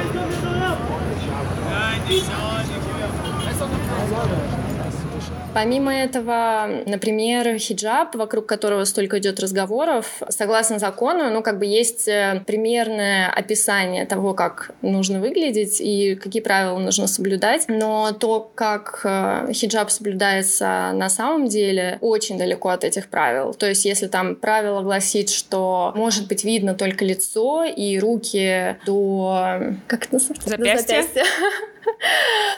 Помимо 5.54 5.94
этого, 5.94 6.68
например, 6.86 7.58
хиджаб, 7.60 8.16
вокруг 8.16 8.48
которого 8.48 8.84
столько 8.86 9.20
идет 9.20 9.40
разговоров, 9.40 10.22
согласно 10.30 10.80
закону, 10.80 11.30
ну, 11.30 11.44
как 11.44 11.60
бы 11.60 11.66
есть 11.66 12.08
э, 12.08 12.42
примерное 12.48 13.30
описание 13.30 14.06
того, 14.06 14.34
как 14.34 14.72
нужно 14.82 15.20
выглядеть 15.20 15.80
и 15.80 16.16
какие 16.16 16.42
правила 16.42 16.80
нужно 16.80 17.08
соблюдать, 17.08 17.66
но 17.68 18.12
то, 18.14 18.52
как 18.56 19.02
э, 19.04 19.52
хиджаб 19.54 19.92
соблюдается 19.92 20.92
на 20.94 21.10
самом 21.10 21.48
деле, 21.48 21.98
очень 22.02 22.38
далеко 22.38 22.70
от 22.70 22.84
этих 22.84 23.10
правил. 23.10 23.54
То 23.54 23.68
есть, 23.68 23.86
если 23.86 24.08
там 24.08 24.36
правило 24.36 24.82
гласит, 24.82 25.30
что 25.30 25.92
может 25.96 26.28
быть 26.28 26.44
видно 26.44 26.74
только 26.74 27.06
лицо 27.06 27.64
и 27.64 28.00
руки 28.00 28.78
до... 28.86 29.76
Как 29.88 30.06
это 30.06 30.16
называется? 30.16 30.50
Запястья. 30.50 30.98
До 30.98 31.04
запястья. 31.04 31.24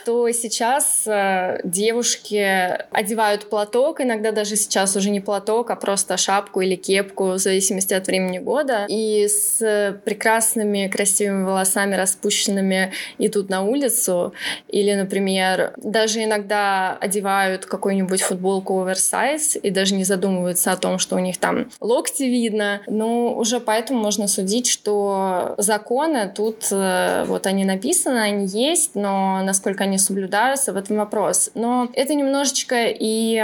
то 0.06 0.32
сейчас 0.32 1.04
э, 1.08 1.60
девушки 1.64 2.78
одевают 2.92 3.50
платок, 3.50 4.02
иногда 4.02 4.32
даже 4.32 4.56
сейчас 4.56 4.96
уже 4.96 5.10
не 5.10 5.20
платок, 5.20 5.72
а 5.72 5.76
просто 5.76 6.18
шапку 6.18 6.62
или 6.62 6.76
кепку, 6.76 7.32
в 7.32 7.38
зависимости 7.38 7.94
от 7.94 8.08
времени 8.08 8.40
года, 8.40 8.86
и 8.88 9.28
с 9.28 10.00
прекрасными 10.06 10.88
красивыми 10.88 11.44
волосами 11.44 11.96
распущенными 11.96 12.92
идут 13.18 13.50
на 13.50 13.64
улицу, 13.64 14.34
или, 14.68 14.94
например, 14.94 15.74
даже 15.78 16.24
иногда 16.24 16.98
одевают 17.00 17.66
какую-нибудь 17.66 18.22
футболку 18.22 18.82
оверсайз 18.82 19.58
и 19.62 19.70
даже 19.70 19.96
не 19.96 20.04
задумываются 20.04 20.72
о 20.72 20.78
том, 20.78 21.00
что 21.00 21.16
у 21.16 21.20
них 21.20 21.38
там 21.38 21.70
локти 21.80 22.24
видно, 22.24 22.82
но 22.88 23.34
уже 23.36 23.60
поэтому 23.60 24.00
можно 24.00 24.28
судить, 24.28 24.68
что 24.68 25.56
законы 25.58 26.32
тут 26.34 26.68
э, 26.72 27.24
вот 27.28 27.48
они 27.48 27.66
написаны, 27.66 28.20
они 28.20 28.46
есть, 28.46 28.96
но 28.96 29.15
насколько 29.44 29.84
они 29.84 29.98
соблюдаются, 29.98 30.74
в 30.74 30.78
этом 30.78 30.98
вопрос. 30.98 31.52
Но 31.56 31.90
это 31.94 32.14
немножечко 32.16 32.86
и 32.88 33.38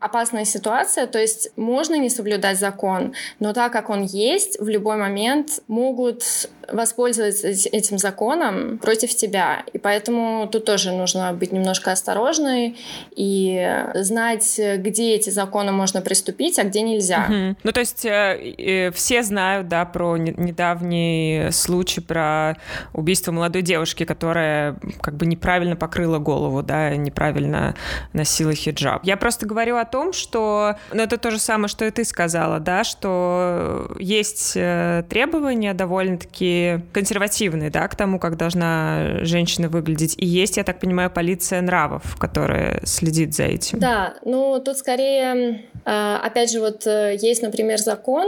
опасная 0.00 0.44
ситуация, 0.44 1.06
то 1.06 1.18
есть 1.18 1.50
можно 1.56 1.96
не 1.96 2.10
соблюдать 2.10 2.58
закон, 2.58 3.14
но 3.40 3.52
так 3.52 3.72
как 3.72 3.90
он 3.90 4.02
есть, 4.02 4.60
в 4.60 4.68
любой 4.68 4.96
момент 4.96 5.60
могут 5.68 6.22
воспользоваться 6.70 7.48
этим 7.48 7.98
законом 7.98 8.78
против 8.78 9.14
тебя. 9.14 9.64
И 9.72 9.78
поэтому 9.78 10.48
тут 10.50 10.64
тоже 10.64 10.92
нужно 10.92 11.32
быть 11.32 11.52
немножко 11.52 11.92
осторожной 11.92 12.76
и 13.14 13.84
знать, 13.94 14.60
где 14.78 15.14
эти 15.14 15.30
законы 15.30 15.72
можно 15.72 16.00
приступить, 16.00 16.58
а 16.58 16.64
где 16.64 16.82
нельзя. 16.82 17.26
Угу. 17.28 17.56
Ну, 17.62 17.72
то 17.72 17.80
есть 17.80 18.04
э, 18.04 18.90
все 18.94 19.22
знают, 19.22 19.68
да, 19.68 19.84
про 19.84 20.16
недавний 20.16 21.48
случай 21.50 22.00
про 22.00 22.56
убийство 22.94 23.32
молодой 23.32 23.62
девушки, 23.62 24.04
которая 24.04 24.76
как 25.12 25.18
бы 25.18 25.26
неправильно 25.26 25.76
покрыла 25.76 26.18
голову, 26.18 26.62
да, 26.62 26.96
неправильно 26.96 27.74
носила 28.14 28.54
хиджаб. 28.54 29.04
Я 29.04 29.18
просто 29.18 29.44
говорю 29.44 29.76
о 29.76 29.84
том, 29.84 30.14
что, 30.14 30.76
ну, 30.90 31.02
это 31.02 31.18
то 31.18 31.30
же 31.30 31.38
самое, 31.38 31.68
что 31.68 31.84
и 31.84 31.90
ты 31.90 32.02
сказала, 32.04 32.60
да, 32.60 32.82
что 32.82 33.94
есть 33.98 34.54
э, 34.56 35.04
требования 35.10 35.74
довольно-таки 35.74 36.80
консервативные, 36.92 37.68
да, 37.68 37.86
к 37.88 37.94
тому, 37.94 38.18
как 38.18 38.38
должна 38.38 39.22
женщина 39.22 39.68
выглядеть. 39.68 40.14
И 40.16 40.24
есть, 40.24 40.56
я 40.56 40.64
так 40.64 40.80
понимаю, 40.80 41.10
полиция 41.10 41.60
нравов, 41.60 42.16
которая 42.18 42.80
следит 42.86 43.34
за 43.34 43.44
этим. 43.44 43.78
Да, 43.80 44.14
ну 44.24 44.62
тут 44.64 44.78
скорее, 44.78 45.66
опять 45.84 46.50
же, 46.50 46.60
вот 46.60 46.86
э, 46.86 47.16
есть, 47.20 47.42
например, 47.42 47.78
закон, 47.78 48.26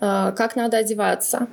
э, 0.00 0.32
как 0.36 0.56
надо 0.56 0.78
одеваться. 0.78 1.48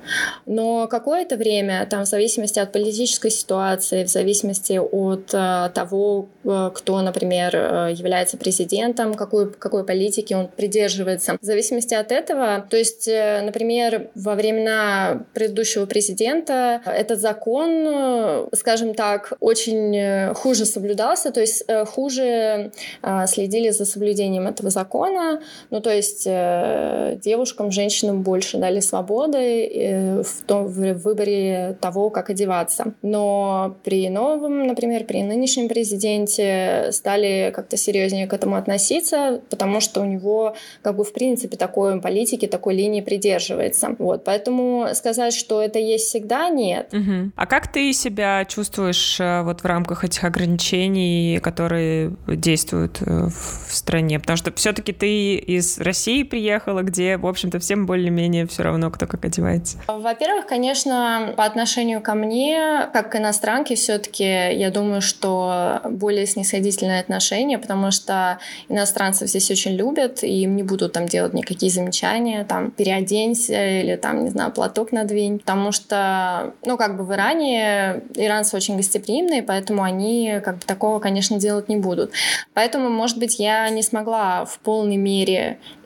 Но 0.46 0.86
какое-то 0.86 1.36
время, 1.36 1.86
там, 1.90 2.04
в 2.04 2.08
зависимости 2.08 2.58
от 2.58 2.72
политической 2.72 3.30
ситуации, 3.30 4.04
в 4.04 4.08
зависимости 4.08 4.78
от 4.78 5.74
того, 5.74 6.28
кто, 6.42 7.00
например, 7.00 7.56
является 7.90 8.36
президентом, 8.36 9.14
какой, 9.14 9.50
какой 9.52 9.84
политики 9.84 10.34
он 10.34 10.48
придерживается, 10.48 11.36
в 11.40 11.44
зависимости 11.44 11.94
от 11.94 12.12
этого, 12.12 12.66
то 12.68 12.76
есть, 12.76 13.06
например, 13.08 14.10
во 14.14 14.34
времена 14.34 15.24
предыдущего 15.34 15.86
президента 15.86 16.80
этот 16.86 17.20
закон, 17.20 18.48
скажем 18.54 18.94
так, 18.94 19.32
очень 19.40 19.96
э, 19.96 20.34
хуже 20.34 20.64
соблюдался, 20.64 21.30
то 21.32 21.40
есть 21.40 21.64
э, 21.66 21.84
хуже 21.84 22.72
э, 23.02 23.26
следили 23.26 23.70
за 23.70 23.84
соблюдением 23.84 24.46
этого 24.46 24.70
закона, 24.70 25.41
Ну, 25.70 25.80
то 25.80 25.94
есть 25.94 26.24
э, 26.26 27.18
девушкам, 27.22 27.70
женщинам 27.70 28.22
больше 28.22 28.58
дали 28.58 28.80
свободы 28.80 29.66
э, 29.66 30.22
в, 30.22 30.42
том, 30.46 30.66
в 30.66 30.94
выборе 30.94 31.76
того, 31.80 32.10
как 32.10 32.30
одеваться. 32.30 32.94
Но 33.02 33.76
при 33.84 34.08
новом, 34.08 34.66
например, 34.66 35.04
при 35.04 35.22
нынешнем 35.22 35.68
президенте 35.68 36.88
стали 36.92 37.52
как-то 37.54 37.76
серьезнее 37.76 38.26
к 38.26 38.32
этому 38.32 38.56
относиться, 38.56 39.42
потому 39.50 39.80
что 39.80 40.00
у 40.00 40.04
него 40.04 40.54
как 40.82 40.96
бы 40.96 41.04
в 41.04 41.12
принципе 41.12 41.56
такой 41.56 42.00
политики, 42.00 42.46
такой 42.46 42.74
линии 42.74 43.00
придерживается. 43.00 43.96
Вот, 43.98 44.24
поэтому 44.24 44.88
сказать, 44.94 45.34
что 45.34 45.62
это 45.62 45.78
есть 45.78 46.06
всегда, 46.06 46.48
нет. 46.48 46.92
Угу. 46.92 47.32
А 47.36 47.46
как 47.46 47.72
ты 47.72 47.92
себя 47.92 48.44
чувствуешь 48.44 49.18
э, 49.20 49.42
вот 49.42 49.62
в 49.62 49.64
рамках 49.64 50.04
этих 50.04 50.24
ограничений, 50.24 51.38
которые 51.40 52.16
действуют 52.26 53.00
э, 53.00 53.28
в 53.28 53.74
стране? 53.74 54.20
Потому 54.20 54.36
что 54.36 54.52
все-таки 54.52 54.92
ты 54.92 55.31
из 55.36 55.78
России 55.78 56.22
приехала, 56.22 56.82
где, 56.82 57.16
в 57.16 57.26
общем-то, 57.26 57.58
всем 57.58 57.86
более-менее 57.86 58.46
все 58.46 58.62
равно, 58.62 58.90
кто 58.90 59.06
как 59.06 59.24
одевается. 59.24 59.78
Во-первых, 59.86 60.46
конечно, 60.46 61.34
по 61.36 61.44
отношению 61.44 62.00
ко 62.00 62.14
мне, 62.14 62.88
как 62.92 63.12
к 63.12 63.16
иностранке, 63.16 63.74
все-таки 63.74 64.24
я 64.24 64.70
думаю, 64.70 65.00
что 65.00 65.80
более 65.84 66.26
снисходительное 66.26 67.00
отношение, 67.00 67.58
потому 67.58 67.90
что 67.90 68.38
иностранцев 68.68 69.28
здесь 69.28 69.50
очень 69.50 69.72
любят, 69.72 70.22
и 70.22 70.42
им 70.42 70.56
не 70.56 70.62
будут 70.62 70.92
там 70.92 71.06
делать 71.06 71.34
никакие 71.34 71.70
замечания, 71.70 72.44
там, 72.44 72.70
переоденься 72.70 73.80
или 73.80 73.96
там, 73.96 74.24
не 74.24 74.30
знаю, 74.30 74.52
платок 74.52 74.92
надвинь, 74.92 75.38
потому 75.38 75.72
что, 75.72 76.54
ну, 76.64 76.76
как 76.76 76.96
бы 76.96 77.04
в 77.04 77.12
Иране 77.12 78.02
иранцы 78.14 78.56
очень 78.56 78.76
гостеприимные, 78.76 79.42
поэтому 79.42 79.82
они 79.82 80.40
как 80.44 80.56
бы 80.56 80.64
такого, 80.66 80.98
конечно, 80.98 81.38
делать 81.38 81.68
не 81.68 81.76
будут. 81.76 82.12
Поэтому, 82.54 82.88
может 82.88 83.18
быть, 83.18 83.38
я 83.38 83.68
не 83.70 83.82
смогла 83.82 84.44
в 84.44 84.58
полной 84.60 84.96
мере 84.96 85.21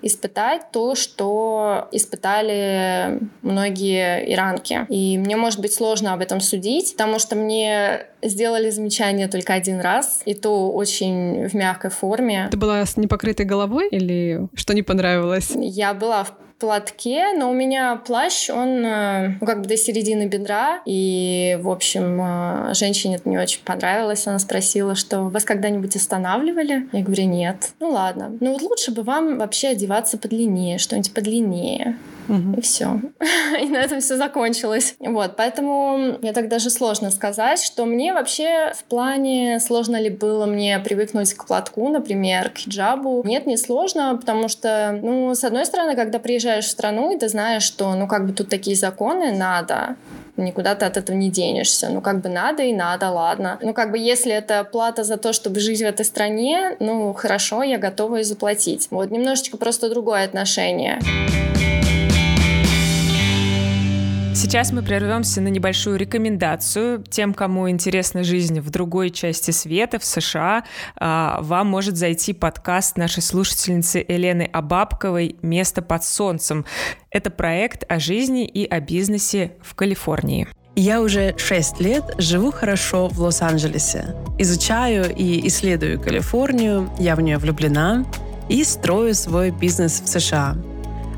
испытать 0.03 0.71
то, 0.73 0.95
что 0.95 1.89
испытали 1.93 3.21
многие 3.43 4.33
иранки. 4.33 4.87
И 4.89 5.19
мне, 5.19 5.37
может 5.37 5.61
быть, 5.61 5.75
сложно 5.75 6.13
об 6.13 6.21
этом 6.21 6.41
судить, 6.41 6.93
потому 6.93 7.19
что 7.19 7.37
мне 7.37 8.07
сделали 8.23 8.71
замечание 8.71 9.29
только 9.29 9.55
один 9.55 9.81
раз, 9.81 10.23
и 10.25 10.35
то 10.35 10.71
очень 10.73 11.49
в 11.49 11.55
мягкой 11.55 11.91
форме. 11.91 12.49
Ты 12.51 12.57
была 12.57 12.85
с 12.85 12.97
непокрытой 12.97 13.47
головой 13.47 13.89
или 13.91 14.49
что 14.55 14.75
не 14.75 14.83
понравилось? 14.83 15.53
Я 15.55 15.95
была 15.95 16.25
в 16.25 16.33
платке, 16.59 17.33
но 17.37 17.51
у 17.51 17.55
меня 17.55 17.97
плащ, 17.97 18.51
он 18.51 18.85
э, 18.85 19.37
ну, 19.41 19.47
как 19.47 19.61
бы 19.61 19.69
до 19.69 19.77
середины 19.77 20.27
бедра, 20.27 20.81
и, 20.87 21.59
в 21.61 21.69
общем, 21.69 22.21
э, 22.21 22.75
женщине 22.75 23.17
это 23.17 23.29
не 23.29 23.39
очень 23.39 23.63
понравилось. 23.65 24.27
Она 24.27 24.39
спросила, 24.39 24.95
что 24.95 25.23
вас 25.23 25.45
когда-нибудь 25.45 25.97
останавливали? 25.97 26.89
Я 26.93 27.03
говорю, 27.03 27.25
нет. 27.25 27.73
Ну 27.81 27.91
ладно. 27.91 28.37
Ну 28.41 28.53
вот 28.53 28.63
лучше 28.63 28.91
бы 28.91 29.03
вам 29.03 29.39
вообще 29.39 29.69
одеваться 29.69 30.19
подлиннее, 30.19 30.79
что-нибудь 30.79 31.13
подлиннее. 31.13 31.97
И 32.29 32.61
все. 32.61 33.01
И 33.61 33.67
на 33.67 33.79
этом 33.79 34.01
все 34.01 34.17
закончилось. 34.17 34.97
Вот, 35.01 35.37
поэтому 35.37 36.19
мне 36.21 36.33
так 36.33 36.49
даже 36.49 36.71
сложно 36.71 37.11
сказать, 37.11 37.61
что 37.63 37.85
мне 37.85 38.13
вообще 38.13 38.73
в 38.77 38.85
плане 38.85 39.61
сложно 39.61 40.01
ли 40.01 40.11
было 40.11 40.47
мне 40.47 40.79
привыкнуть 40.79 41.35
к 41.35 41.47
платку, 41.47 41.89
например, 41.89 42.51
к 42.51 42.59
хиджабу. 42.59 43.23
Нет, 43.25 43.47
не 43.47 43.57
сложно, 43.57 44.17
потому 44.17 44.49
что, 44.49 44.99
ну, 45.03 45.35
с 45.35 45.45
одной 45.45 45.67
стороны, 45.67 45.97
когда 45.97 46.19
приезжаешь 46.19 46.67
в 46.67 46.71
страну, 46.71 47.15
и 47.15 47.19
ты 47.19 47.29
знаешь, 47.29 47.63
что, 47.63 47.95
ну, 47.95 48.07
как 48.07 48.27
бы 48.27 48.33
тут 48.33 48.49
такие 48.49 48.77
законы, 48.77 49.33
надо, 49.33 49.97
никуда 50.37 50.75
ты 50.75 50.85
от 50.85 50.97
этого 50.97 51.17
не 51.17 51.31
денешься. 51.31 51.89
Ну, 51.89 52.01
как 52.01 52.21
бы 52.21 52.29
надо 52.29 52.63
и 52.63 52.73
надо, 52.73 53.11
ладно. 53.11 53.59
Ну, 53.63 53.73
как 53.73 53.91
бы 53.91 53.99
если 53.99 54.33
это 54.33 54.65
плата 54.65 55.05
за 55.05 55.17
то, 55.17 55.33
чтобы 55.33 55.61
жить 55.61 55.81
в 55.81 55.85
этой 55.85 56.05
стране, 56.05 56.77
ну, 56.81 57.13
хорошо, 57.15 57.63
я 57.63 57.79
готова 57.79 58.21
и 58.21 58.23
заплатить. 58.23 58.89
Вот, 58.91 59.11
немножечко 59.11 59.57
просто 59.57 59.89
другое 59.89 60.25
отношение. 60.25 61.01
Сейчас 64.37 64.71
мы 64.71 64.83
прервемся 64.83 65.41
на 65.41 65.49
небольшую 65.49 65.97
рекомендацию. 65.97 67.03
Тем, 67.09 67.33
кому 67.33 67.71
интересна 67.71 68.23
жизнь 68.23 68.61
в 68.61 68.69
другой 68.69 69.09
части 69.09 69.51
света, 69.51 69.99
в 69.99 70.05
США, 70.05 70.65
а, 70.95 71.39
вам 71.41 71.69
может 71.69 71.97
зайти 71.97 72.35
подкаст 72.35 72.99
нашей 72.99 73.23
слушательницы 73.23 74.05
Елены 74.07 74.43
Абабковой 74.53 75.37
«Место 75.41 75.81
под 75.81 76.05
солнцем». 76.05 76.67
Это 77.11 77.31
проект 77.31 77.91
о 77.91 77.99
жизни 77.99 78.45
и 78.47 78.67
о 78.67 78.81
бизнесе 78.81 79.53
в 79.63 79.75
Калифорнии. 79.75 80.47
Я 80.75 81.01
уже 81.01 81.35
6 81.39 81.81
лет 81.81 82.05
живу 82.19 82.53
хорошо 82.53 83.09
в 83.09 83.19
Лос-Анджелесе. 83.19 84.15
Изучаю 84.37 85.17
и 85.17 85.49
исследую 85.49 85.99
Калифорнию, 85.99 86.91
я 86.99 87.17
в 87.17 87.23
нее 87.23 87.39
влюблена 87.39 88.05
и 88.51 88.63
строю 88.65 89.15
свой 89.15 89.51
бизнес 89.51 90.03
в 90.05 90.07
США– 90.07 90.59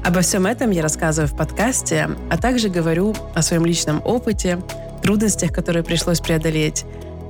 Обо 0.05 0.21
всем 0.21 0.47
этом 0.47 0.71
я 0.71 0.83
рассказываю 0.83 1.29
в 1.29 1.37
подкасте, 1.37 2.09
а 2.31 2.39
также 2.39 2.69
говорю 2.69 3.15
о 3.35 3.43
своем 3.43 3.67
личном 3.67 4.01
опыте, 4.05 4.61
трудностях, 5.03 5.53
которые 5.53 5.83
пришлось 5.85 6.21
преодолеть. 6.21 6.85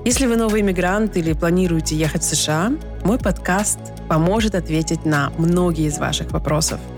Если 0.04 0.26
вы 0.26 0.36
новый 0.36 0.60
иммигрант 0.60 1.16
или 1.16 1.32
планируете 1.32 1.96
ехать 1.96 2.22
в 2.22 2.26
США, 2.26 2.72
мой 3.04 3.18
подкаст 3.18 3.78
поможет 4.08 4.54
ответить 4.54 5.04
на 5.04 5.32
многие 5.38 5.86
из 5.86 5.98
ваших 5.98 6.30
вопросов– 6.30 6.80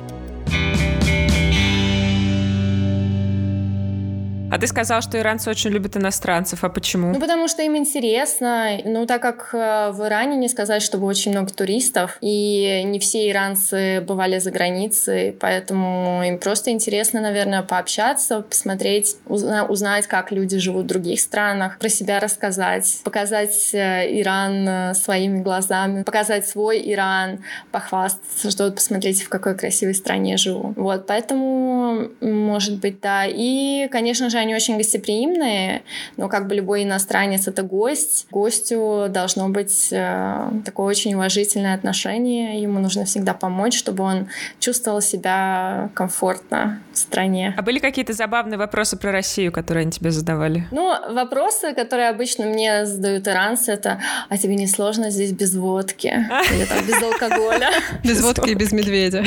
А 4.51 4.59
ты 4.59 4.67
сказал, 4.67 5.01
что 5.01 5.19
иранцы 5.19 5.49
очень 5.49 5.71
любят 5.71 5.97
иностранцев. 5.97 6.65
А 6.65 6.69
почему? 6.69 7.13
Ну, 7.13 7.21
потому 7.21 7.47
что 7.47 7.63
им 7.63 7.77
интересно. 7.77 8.79
Ну, 8.85 9.07
так 9.07 9.23
как 9.23 9.51
э, 9.53 9.91
в 9.93 10.05
Иране 10.05 10.37
не 10.37 10.49
сказать, 10.49 10.83
чтобы 10.83 11.07
очень 11.07 11.31
много 11.31 11.53
туристов, 11.53 12.19
и 12.21 12.83
не 12.85 12.99
все 12.99 13.31
иранцы 13.31 14.01
бывали 14.01 14.39
за 14.39 14.51
границей, 14.51 15.37
поэтому 15.39 16.23
им 16.27 16.39
просто 16.39 16.71
интересно, 16.71 17.21
наверное, 17.21 17.63
пообщаться, 17.63 18.41
посмотреть, 18.41 19.17
узна- 19.27 19.67
узнать, 19.67 20.09
как 20.09 20.33
люди 20.33 20.59
живут 20.59 20.85
в 20.85 20.89
других 20.89 21.21
странах, 21.21 21.79
про 21.79 21.89
себя 21.89 22.19
рассказать, 22.19 23.01
показать 23.05 23.71
э, 23.73 24.21
Иран 24.21 24.69
э, 24.69 24.95
своими 24.95 25.43
глазами, 25.43 26.03
показать 26.03 26.49
свой 26.49 26.83
Иран, 26.93 27.45
похвастаться, 27.71 28.51
что 28.51 28.65
вот 28.65 28.75
посмотрите, 28.77 29.25
в 29.25 29.29
какой 29.29 29.57
красивой 29.57 29.95
стране 29.95 30.37
живу. 30.37 30.73
Вот, 30.77 31.07
поэтому, 31.07 32.09
может 32.21 32.81
быть, 32.81 33.01
да. 33.01 33.27
И, 33.27 33.87
конечно 33.93 34.29
же, 34.29 34.40
они 34.41 34.55
очень 34.55 34.77
гостеприимные, 34.77 35.83
но 36.17 36.29
как 36.29 36.47
бы 36.47 36.55
любой 36.55 36.85
иностранец— 36.85 37.47
это 37.49 37.63
гость. 37.63 38.27
Гостю 38.31 39.07
должно 39.09 39.49
быть 39.49 39.89
э, 39.93 40.51
такое 40.65 40.87
очень 40.87 41.15
уважительное 41.15 41.75
отношение. 41.75 42.61
Ему 42.61 42.81
нужно 42.81 43.05
всегда 43.05 43.35
помочь, 43.35 43.77
чтобы 43.77 44.05
он 44.05 44.29
чувствовал 44.59 45.01
себя 45.01 45.91
комфортно 45.95 46.81
в 46.93 46.99
стране. 46.99 47.55
А 47.57 47.63
были 47.63 47.79
какие-то 47.79 48.13
забавные 48.13 48.59
вопросы 48.59 48.97
про 48.97 49.13
Россию, 49.13 49.53
которые 49.53 49.83
они 49.83 49.93
тебе 49.93 50.11
задавали? 50.11 50.67
Ну, 50.71 50.95
вопросы, 51.15 51.75
которые 51.75 52.09
обычно 52.09 52.47
мне 52.47 52.87
задают 52.87 53.29
иранцы, 53.29 53.73
это 53.73 54.01
«А 54.29 54.37
тебе 54.37 54.57
не 54.57 54.67
сложно 54.67 55.11
здесь 55.11 55.33
без 55.33 55.55
водки?» 55.55 56.07
Или 56.55 56.65
там 56.65 56.87
«Без 56.87 57.03
алкоголя?» 57.03 57.71
Без 58.05 58.23
водки 58.23 58.51
и 58.51 58.55
без 58.55 58.73
медведя. 58.73 59.25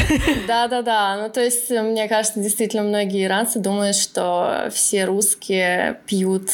Да-да-да. 0.47 1.17
Ну, 1.21 1.29
то 1.29 1.41
есть, 1.41 1.69
мне 1.69 2.07
кажется, 2.07 2.39
действительно 2.39 2.83
многие 2.83 3.25
иранцы 3.25 3.59
думают, 3.59 3.95
что 3.95 4.69
все 4.73 5.02
русские 5.05 5.99
пьют 6.05 6.49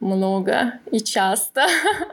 много 0.00 0.74
и 0.90 1.00
часто. 1.00 1.66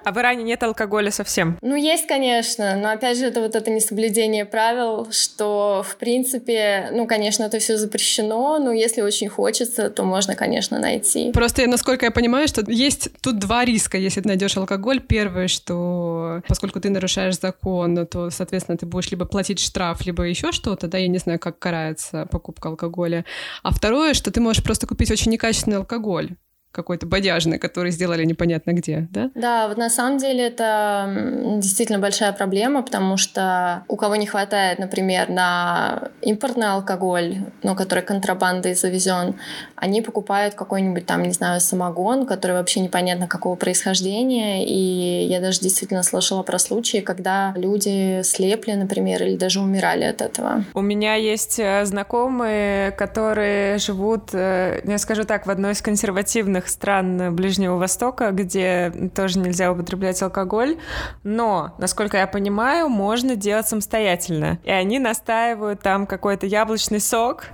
А 0.04 0.12
в 0.12 0.18
Иране 0.18 0.44
нет 0.44 0.64
алкоголя 0.64 1.12
совсем? 1.12 1.58
Ну, 1.62 1.76
есть, 1.76 2.08
конечно, 2.08 2.76
но 2.76 2.92
опять 2.92 3.18
же, 3.18 3.26
это 3.26 3.42
вот 3.42 3.56
это 3.56 3.70
несоблюдение 3.70 4.46
правил, 4.46 5.08
что, 5.12 5.84
в 5.88 5.98
принципе, 5.98 6.90
ну, 6.92 7.06
конечно, 7.06 7.44
это 7.44 7.60
все 7.60 7.78
запрещено, 7.78 8.58
но 8.60 8.72
если 8.72 9.02
очень 9.02 9.30
хочется, 9.30 9.90
то 9.90 10.04
можно, 10.04 10.36
конечно, 10.36 10.80
найти. 10.80 11.32
Просто, 11.32 11.68
насколько 11.68 12.06
я 12.06 12.12
понимаю, 12.12 12.48
что 12.48 12.64
есть 12.68 13.10
тут 13.22 13.40
два 13.40 13.66
риска, 13.66 13.98
если 13.98 14.22
ты 14.22 14.28
найдешь 14.28 14.58
алкоголь. 14.58 15.02
Первое, 15.02 15.48
что 15.48 16.42
поскольку 16.48 16.80
ты 16.80 16.90
нарушаешь 16.90 17.40
закон, 17.40 18.08
то, 18.08 18.30
соответственно, 18.30 18.78
ты 18.78 18.86
будешь 18.86 19.12
либо 19.12 19.26
платить 19.26 19.60
штраф, 19.60 20.06
либо 20.06 20.24
еще 20.24 20.52
что-то, 20.52 20.88
да, 20.88 20.98
я 20.98 21.08
не 21.08 21.18
знаю, 21.18 21.40
как 21.40 21.60
карается 21.60 22.28
покупка 22.32 22.70
алкоголя. 22.70 23.26
А 23.64 23.72
второе, 23.72 24.14
что 24.14 24.32
ты 24.32 24.40
можешь 24.40 24.64
просто 24.64 24.88
купить 24.88 25.12
очень 25.12 25.32
некачественный 25.32 25.78
алкоголь 25.78 26.36
какой-то 26.72 27.06
бодяжный, 27.06 27.60
который 27.60 27.92
сделали 27.92 28.24
непонятно 28.24 28.72
где, 28.72 29.08
да? 29.12 29.30
Да, 29.36 29.68
вот 29.68 29.78
на 29.78 29.90
самом 29.90 30.18
деле 30.18 30.48
это 30.48 31.10
действительно 31.58 32.00
большая 32.00 32.32
проблема, 32.32 32.82
потому 32.82 33.18
что 33.18 33.84
у 33.88 33.96
кого 33.96 34.16
не 34.16 34.26
хватает, 34.26 34.80
например, 34.80 35.30
на 35.30 36.10
импортный 36.22 36.68
алкоголь, 36.68 37.38
но 37.64 37.76
который 37.76 38.04
контрабандой 38.04 38.74
завезен, 38.76 39.36
они 39.76 40.02
покупают 40.02 40.56
какой-нибудь 40.56 41.06
там, 41.06 41.24
не 41.24 41.32
знаю, 41.32 41.60
самогон, 41.62 42.26
который 42.26 42.54
вообще 42.54 42.80
непонятно 42.80 43.28
какого 43.28 43.56
происхождения, 43.56 44.66
и 44.66 45.26
я 45.26 45.40
даже 45.42 45.60
действительно 45.60 46.04
слышала 46.04 46.44
про 46.44 46.60
случаи, 46.60 47.00
когда 47.00 47.54
люди 47.56 48.22
слепли, 48.24 48.74
например, 48.74 49.24
или 49.24 49.36
даже 49.36 49.60
умирали 49.60 50.04
от 50.04 50.22
этого. 50.22 50.64
У 50.74 50.82
меня 50.82 51.16
есть 51.16 51.60
э, 51.60 51.86
знакомые, 51.86 52.92
которые 52.92 53.78
живут, 53.78 54.30
э, 54.34 54.82
я 54.84 54.98
скажу 54.98 55.24
так, 55.24 55.46
в 55.46 55.50
одной 55.50 55.74
из 55.74 55.82
консервативных 55.82 56.61
разных 56.62 56.70
стран 56.70 57.36
Ближнего 57.36 57.78
Востока, 57.78 58.32
где 58.32 58.92
тоже 59.16 59.40
нельзя 59.40 59.72
употреблять 59.72 60.22
алкоголь, 60.22 60.78
но, 61.24 61.74
насколько 61.78 62.18
я 62.18 62.28
понимаю, 62.28 62.90
можно 62.90 63.36
делать 63.36 63.68
самостоятельно. 63.68 64.60
И 64.64 64.72
они 64.72 65.00
настаивают 65.00 65.82
там 65.82 66.06
какой-то 66.06 66.46
яблочный 66.46 67.00
сок, 67.00 67.46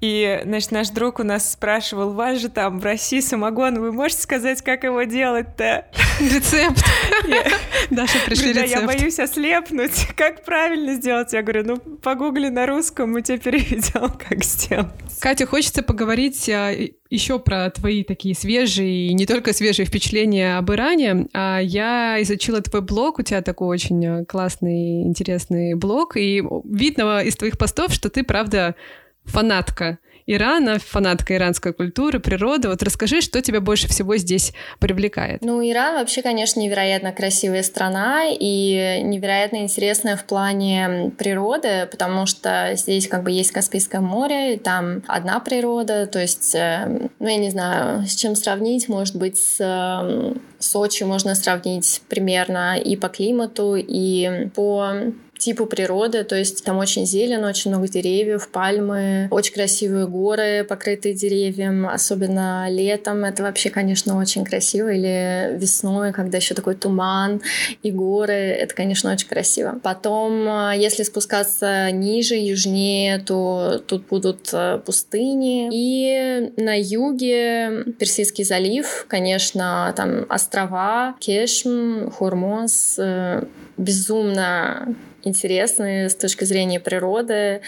и, 0.00 0.40
значит, 0.44 0.70
наш 0.70 0.90
друг 0.90 1.18
у 1.18 1.24
нас 1.24 1.52
спрашивал, 1.52 2.12
вас 2.12 2.38
же 2.40 2.48
там 2.48 2.78
в 2.78 2.84
России 2.84 3.20
самогон, 3.20 3.80
вы 3.80 3.90
можете 3.92 4.22
сказать, 4.22 4.62
как 4.62 4.84
его 4.84 5.02
делать-то? 5.02 5.86
Рецепт. 6.20 6.84
Даша, 7.90 8.18
пришли 8.24 8.52
рецепт. 8.52 8.70
я 8.70 8.86
боюсь 8.86 9.18
ослепнуть. 9.18 10.08
Как 10.16 10.44
правильно 10.44 10.94
сделать? 10.94 11.32
Я 11.32 11.42
говорю, 11.42 11.64
ну, 11.64 11.76
погугли 11.78 12.48
на 12.48 12.66
русском, 12.66 13.10
мы 13.10 13.22
тебе 13.22 13.38
переведем, 13.38 14.10
как 14.10 14.44
сделать. 14.44 14.88
Катя, 15.20 15.46
хочется 15.46 15.82
поговорить 15.82 16.48
а, 16.48 16.72
еще 17.10 17.40
про 17.40 17.70
твои 17.70 18.04
такие 18.04 18.34
свежие 18.34 19.08
и 19.08 19.14
не 19.14 19.26
только 19.26 19.52
свежие 19.52 19.86
впечатления 19.86 20.58
об 20.58 20.70
Иране. 20.70 21.26
А 21.32 21.58
я 21.58 22.22
изучила 22.22 22.60
твой 22.60 22.82
блог, 22.82 23.18
у 23.18 23.22
тебя 23.22 23.42
такой 23.42 23.68
очень 23.68 24.06
а, 24.06 24.24
классный, 24.24 25.02
интересный 25.02 25.74
блог, 25.74 26.16
и 26.16 26.42
видно 26.64 27.20
из 27.20 27.36
твоих 27.36 27.58
постов, 27.58 27.92
что 27.92 28.10
ты, 28.10 28.22
правда, 28.22 28.76
фанатка 29.28 29.98
Ирана, 30.30 30.78
фанатка 30.78 31.36
иранской 31.36 31.72
культуры, 31.72 32.20
природы. 32.20 32.68
Вот 32.68 32.82
расскажи, 32.82 33.22
что 33.22 33.40
тебя 33.40 33.62
больше 33.62 33.88
всего 33.88 34.18
здесь 34.18 34.52
привлекает? 34.78 35.40
Ну, 35.40 35.66
Иран 35.66 35.94
вообще, 35.94 36.20
конечно, 36.20 36.60
невероятно 36.60 37.12
красивая 37.12 37.62
страна 37.62 38.24
и 38.28 39.00
невероятно 39.02 39.56
интересная 39.62 40.18
в 40.18 40.24
плане 40.24 41.12
природы, 41.16 41.88
потому 41.90 42.26
что 42.26 42.72
здесь 42.74 43.08
как 43.08 43.22
бы 43.22 43.30
есть 43.30 43.52
Каспийское 43.52 44.02
море, 44.02 44.56
и 44.56 44.58
там 44.58 45.02
одна 45.06 45.40
природа, 45.40 46.06
то 46.06 46.20
есть, 46.20 46.54
э, 46.54 47.08
ну, 47.18 47.26
я 47.26 47.38
не 47.38 47.48
знаю, 47.48 48.06
с 48.06 48.14
чем 48.14 48.36
сравнить, 48.36 48.86
может 48.86 49.16
быть, 49.16 49.38
с 49.38 49.56
э, 49.60 50.34
Сочи 50.58 51.04
можно 51.04 51.34
сравнить 51.36 52.02
примерно 52.08 52.76
и 52.76 52.96
по 52.96 53.08
климату, 53.08 53.76
и 53.76 54.48
по 54.54 54.92
типу 55.38 55.66
природы, 55.66 56.24
то 56.24 56.36
есть 56.36 56.64
там 56.64 56.78
очень 56.78 57.06
зелено, 57.06 57.48
очень 57.48 57.70
много 57.70 57.88
деревьев, 57.88 58.48
пальмы, 58.48 59.28
очень 59.30 59.54
красивые 59.54 60.06
горы, 60.06 60.64
покрытые 60.68 61.14
деревьям, 61.14 61.88
особенно 61.88 62.68
летом, 62.70 63.24
это 63.24 63.42
вообще, 63.42 63.70
конечно, 63.70 64.18
очень 64.18 64.44
красиво, 64.44 64.92
или 64.92 65.56
весной, 65.56 66.12
когда 66.12 66.38
еще 66.38 66.54
такой 66.54 66.74
туман 66.74 67.40
и 67.82 67.90
горы, 67.90 68.32
это, 68.32 68.74
конечно, 68.74 69.12
очень 69.12 69.28
красиво. 69.28 69.78
Потом, 69.82 70.48
а, 70.48 70.72
если 70.74 71.02
спускаться 71.02 71.90
ниже, 71.90 72.34
южнее, 72.34 73.18
то 73.18 73.82
тут 73.86 74.06
будут 74.08 74.50
а, 74.52 74.78
пустыни, 74.78 75.68
и 75.72 76.52
на 76.56 76.78
юге 76.78 77.84
Персидский 77.98 78.44
залив, 78.44 79.06
конечно, 79.08 79.92
там 79.96 80.26
острова, 80.28 81.14
Кешм, 81.20 82.10
Хурмоз, 82.10 82.96
э, 82.98 83.44
безумно 83.76 84.94
интересные 85.24 86.08
с 86.08 86.14
точки 86.14 86.44
зрения 86.44 86.80
природы. 86.80 87.60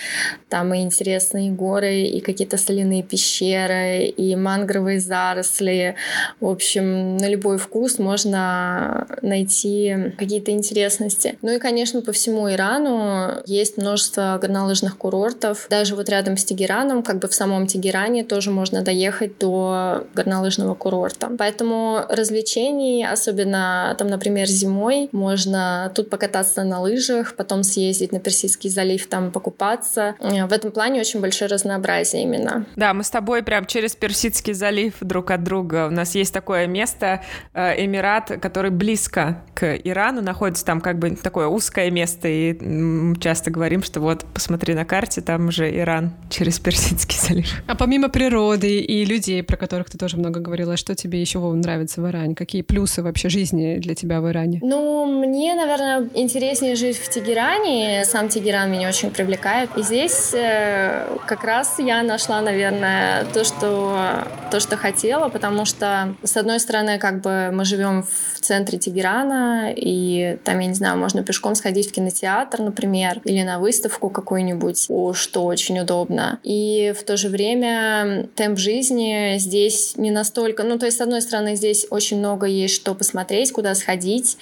Там 0.48 0.72
и 0.74 0.80
интересные 0.82 1.50
горы, 1.50 2.02
и 2.02 2.20
какие-то 2.20 2.56
соляные 2.56 3.02
пещеры, 3.02 4.04
и 4.04 4.36
мангровые 4.36 5.00
заросли. 5.00 5.96
В 6.40 6.48
общем, 6.48 7.16
на 7.16 7.28
любой 7.28 7.58
вкус 7.58 7.98
можно 7.98 9.06
найти 9.22 10.14
какие-то 10.18 10.50
интересности. 10.52 11.36
Ну 11.42 11.52
и, 11.52 11.58
конечно, 11.58 12.02
по 12.02 12.12
всему 12.12 12.50
Ирану 12.50 13.42
есть 13.46 13.76
множество 13.76 14.38
горнолыжных 14.40 14.96
курортов. 14.96 15.66
Даже 15.70 15.94
вот 15.96 16.08
рядом 16.08 16.36
с 16.36 16.44
Тегераном, 16.44 17.02
как 17.02 17.18
бы 17.18 17.28
в 17.28 17.34
самом 17.34 17.66
Тегеране, 17.66 18.24
тоже 18.24 18.50
можно 18.50 18.82
доехать 18.82 19.38
до 19.38 20.04
горнолыжного 20.14 20.74
курорта. 20.74 21.30
Поэтому 21.38 22.00
развлечений, 22.08 23.04
особенно 23.04 23.94
там, 23.98 24.08
например, 24.08 24.46
зимой, 24.46 25.08
можно 25.12 25.92
тут 25.94 26.10
покататься 26.10 26.64
на 26.64 26.80
лыжах, 26.80 27.34
потом 27.40 27.62
съездить 27.62 28.12
на 28.12 28.20
Персидский 28.20 28.68
залив, 28.68 29.07
там 29.07 29.31
покупаться. 29.31 30.14
Э, 30.20 30.44
в 30.46 30.53
этом 30.53 30.72
плане 30.72 31.00
очень 31.00 31.20
большое 31.22 31.50
разнообразие 31.50 32.22
именно. 32.22 32.66
Да, 32.76 32.92
мы 32.92 33.03
с 33.03 33.09
тобой 33.09 33.42
прям 33.42 33.64
через 33.64 33.96
Персидский 33.96 34.53
залив 34.53 34.92
друг 35.00 35.31
от 35.31 35.42
друга. 35.42 35.87
У 35.87 35.90
нас 35.90 36.14
есть 36.14 36.35
такое 36.35 36.66
место, 36.66 37.22
э, 37.55 37.83
Эмират, 37.83 38.31
который 38.42 38.70
близко 38.70 39.42
к 39.55 39.74
Ирану, 39.74 40.20
находится 40.20 40.66
там 40.66 40.83
как 40.83 40.98
бы 40.98 41.16
такое 41.16 41.46
узкое 41.46 41.90
место, 41.90 42.29
и 42.29 42.53
мы 42.62 43.16
часто 43.16 43.50
говорим, 43.50 43.83
что 43.83 44.00
вот, 44.00 44.26
посмотри 44.35 44.74
на 44.74 44.85
карте, 44.85 45.22
там 45.22 45.48
уже 45.48 45.74
Иран 45.74 46.12
через 46.29 46.59
Персидский 46.59 47.18
залив. 47.18 47.62
А 47.66 47.74
помимо 47.74 48.11
природы 48.11 48.81
и 48.81 49.07
людей, 49.07 49.42
про 49.42 49.57
которых 49.57 49.88
ты 49.88 49.96
тоже 49.96 50.18
много 50.18 50.40
говорила, 50.40 50.76
что 50.76 50.94
тебе 50.94 51.22
еще 51.22 51.38
нравится 51.38 52.03
в 52.03 52.07
Иране? 52.07 52.35
Какие 52.35 52.61
плюсы 52.61 53.03
вообще 53.03 53.31
жизни 53.31 53.79
для 53.79 53.94
тебя 53.94 54.20
в 54.20 54.29
Иране? 54.29 54.61
Ну, 54.62 55.07
мне, 55.07 55.55
наверное, 55.55 56.11
интереснее 56.14 56.76
жить 56.76 56.98
в 56.98 57.09
Тегеране, 57.09 57.29
Тегеране. 57.30 58.04
Сам 58.06 58.28
Тегеран 58.28 58.72
меня 58.72 58.88
очень 58.88 59.12
привлекает. 59.12 59.70
И 59.76 59.82
здесь 59.82 60.34
э, 60.34 61.16
как 61.28 61.44
раз 61.44 61.76
я 61.78 62.02
нашла, 62.02 62.40
наверное, 62.40 63.24
то, 63.32 63.44
что, 63.44 64.24
то, 64.50 64.58
что 64.58 64.76
хотела, 64.76 65.28
потому 65.28 65.64
что, 65.64 66.16
с 66.24 66.36
одной 66.36 66.58
стороны, 66.58 66.98
как 66.98 67.20
бы 67.20 67.50
мы 67.52 67.64
живем 67.64 68.02
в 68.02 68.40
центре 68.40 68.78
Тегерана, 68.78 69.72
и 69.76 70.38
там, 70.42 70.58
я 70.58 70.66
не 70.66 70.74
знаю, 70.74 70.98
можно 70.98 71.22
пешком 71.22 71.54
сходить 71.54 71.90
в 71.90 71.92
кинотеатр, 71.92 72.62
например, 72.62 73.20
или 73.24 73.42
на 73.42 73.60
выставку 73.60 74.10
какую-нибудь, 74.10 74.88
что 75.14 75.44
очень 75.44 75.78
удобно. 75.78 76.40
И 76.42 76.92
в 76.98 77.04
то 77.04 77.16
же 77.16 77.28
время 77.28 78.28
темп 78.34 78.58
жизни 78.58 79.36
здесь 79.38 79.96
не 79.96 80.10
настолько... 80.10 80.64
Ну, 80.64 80.80
то 80.80 80.86
есть, 80.86 80.98
с 80.98 81.00
одной 81.00 81.22
стороны, 81.22 81.54
здесь 81.54 81.86
очень 81.90 82.18
много 82.18 82.46
есть 82.46 82.74
что 82.74 82.96
посмотреть, 82.96 83.52
куда 83.52 83.76
сходить, 83.76 84.36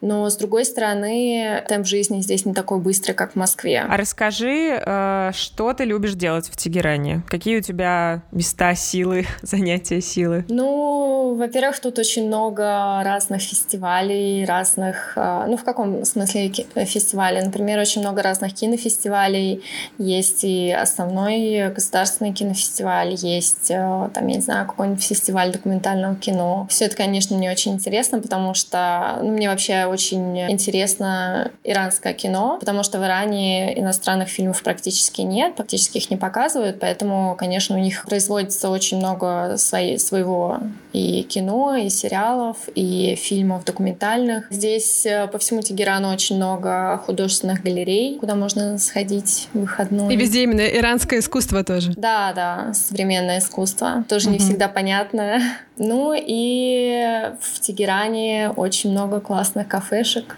но 0.00 0.30
с 0.30 0.36
другой 0.36 0.64
стороны, 0.64 1.64
темп 1.66 1.86
жизни 1.86 2.19
здесь 2.22 2.44
не 2.46 2.54
такой 2.54 2.78
быстрый, 2.78 3.12
как 3.12 3.32
в 3.32 3.36
Москве. 3.36 3.84
А 3.88 3.96
расскажи, 3.96 4.80
э, 4.84 5.30
что 5.34 5.72
ты 5.72 5.84
любишь 5.84 6.14
делать 6.14 6.48
в 6.48 6.56
Тегеране? 6.56 7.22
Какие 7.28 7.58
у 7.58 7.60
тебя 7.60 8.22
места 8.32 8.74
силы, 8.74 9.26
занятия 9.42 10.00
силы? 10.00 10.44
Ну, 10.48 11.34
во-первых, 11.34 11.80
тут 11.80 11.98
очень 11.98 12.26
много 12.26 13.02
разных 13.04 13.42
фестивалей, 13.42 14.44
разных... 14.44 15.14
Э, 15.16 15.44
ну, 15.48 15.56
в 15.56 15.64
каком 15.64 16.04
смысле 16.04 16.52
фестивалей? 16.86 17.42
Например, 17.42 17.78
очень 17.78 18.00
много 18.00 18.22
разных 18.22 18.54
кинофестивалей. 18.54 19.62
Есть 19.98 20.44
и 20.44 20.70
основной 20.70 21.70
государственный 21.72 22.32
кинофестиваль, 22.32 23.14
есть, 23.14 23.70
э, 23.70 24.10
там, 24.14 24.26
я 24.26 24.36
не 24.36 24.40
знаю, 24.40 24.66
какой-нибудь 24.66 25.02
фестиваль 25.02 25.52
документального 25.52 26.16
кино. 26.16 26.66
Все 26.70 26.86
это, 26.86 26.96
конечно, 26.96 27.36
мне 27.36 27.50
очень 27.50 27.72
интересно, 27.72 28.20
потому 28.20 28.54
что 28.54 29.18
ну, 29.22 29.30
мне 29.30 29.48
вообще 29.48 29.86
очень 29.86 30.38
интересно 30.50 31.50
иранская 31.64 32.09
иранское 32.10 32.14
кино, 32.14 32.56
потому 32.58 32.82
что 32.82 32.98
в 32.98 33.04
Иране 33.04 33.78
иностранных 33.78 34.28
фильмов 34.28 34.62
практически 34.62 35.22
нет, 35.22 35.56
практически 35.56 35.98
их 35.98 36.10
не 36.10 36.16
показывают, 36.16 36.80
поэтому, 36.80 37.36
конечно, 37.38 37.76
у 37.76 37.78
них 37.78 38.04
производится 38.06 38.70
очень 38.70 38.98
много 38.98 39.56
своей, 39.56 39.98
своего 39.98 40.58
и 40.92 41.22
кино, 41.22 41.76
и 41.76 41.88
сериалов, 41.88 42.56
и 42.74 43.14
фильмов 43.16 43.64
документальных. 43.64 44.46
Здесь 44.50 45.06
э, 45.06 45.28
по 45.28 45.38
всему 45.38 45.62
Тегерану 45.62 46.12
очень 46.12 46.36
много 46.36 47.00
художественных 47.06 47.62
галерей, 47.62 48.18
куда 48.18 48.34
можно 48.34 48.78
сходить 48.78 49.48
в 49.52 49.60
выходной. 49.60 50.12
И 50.12 50.16
везде 50.16 50.42
именно 50.42 50.62
иранское 50.62 51.20
искусство 51.20 51.62
тоже. 51.62 51.92
Да, 51.96 52.32
да, 52.34 52.74
современное 52.74 53.38
искусство. 53.38 54.04
Тоже 54.08 54.28
mm-hmm. 54.28 54.32
не 54.32 54.38
всегда 54.38 54.68
понятно. 54.68 55.40
Ну 55.82 56.12
и 56.14 57.32
в 57.40 57.58
Тегеране 57.60 58.50
очень 58.54 58.90
много 58.90 59.18
классных 59.18 59.66
кафешек. 59.66 60.36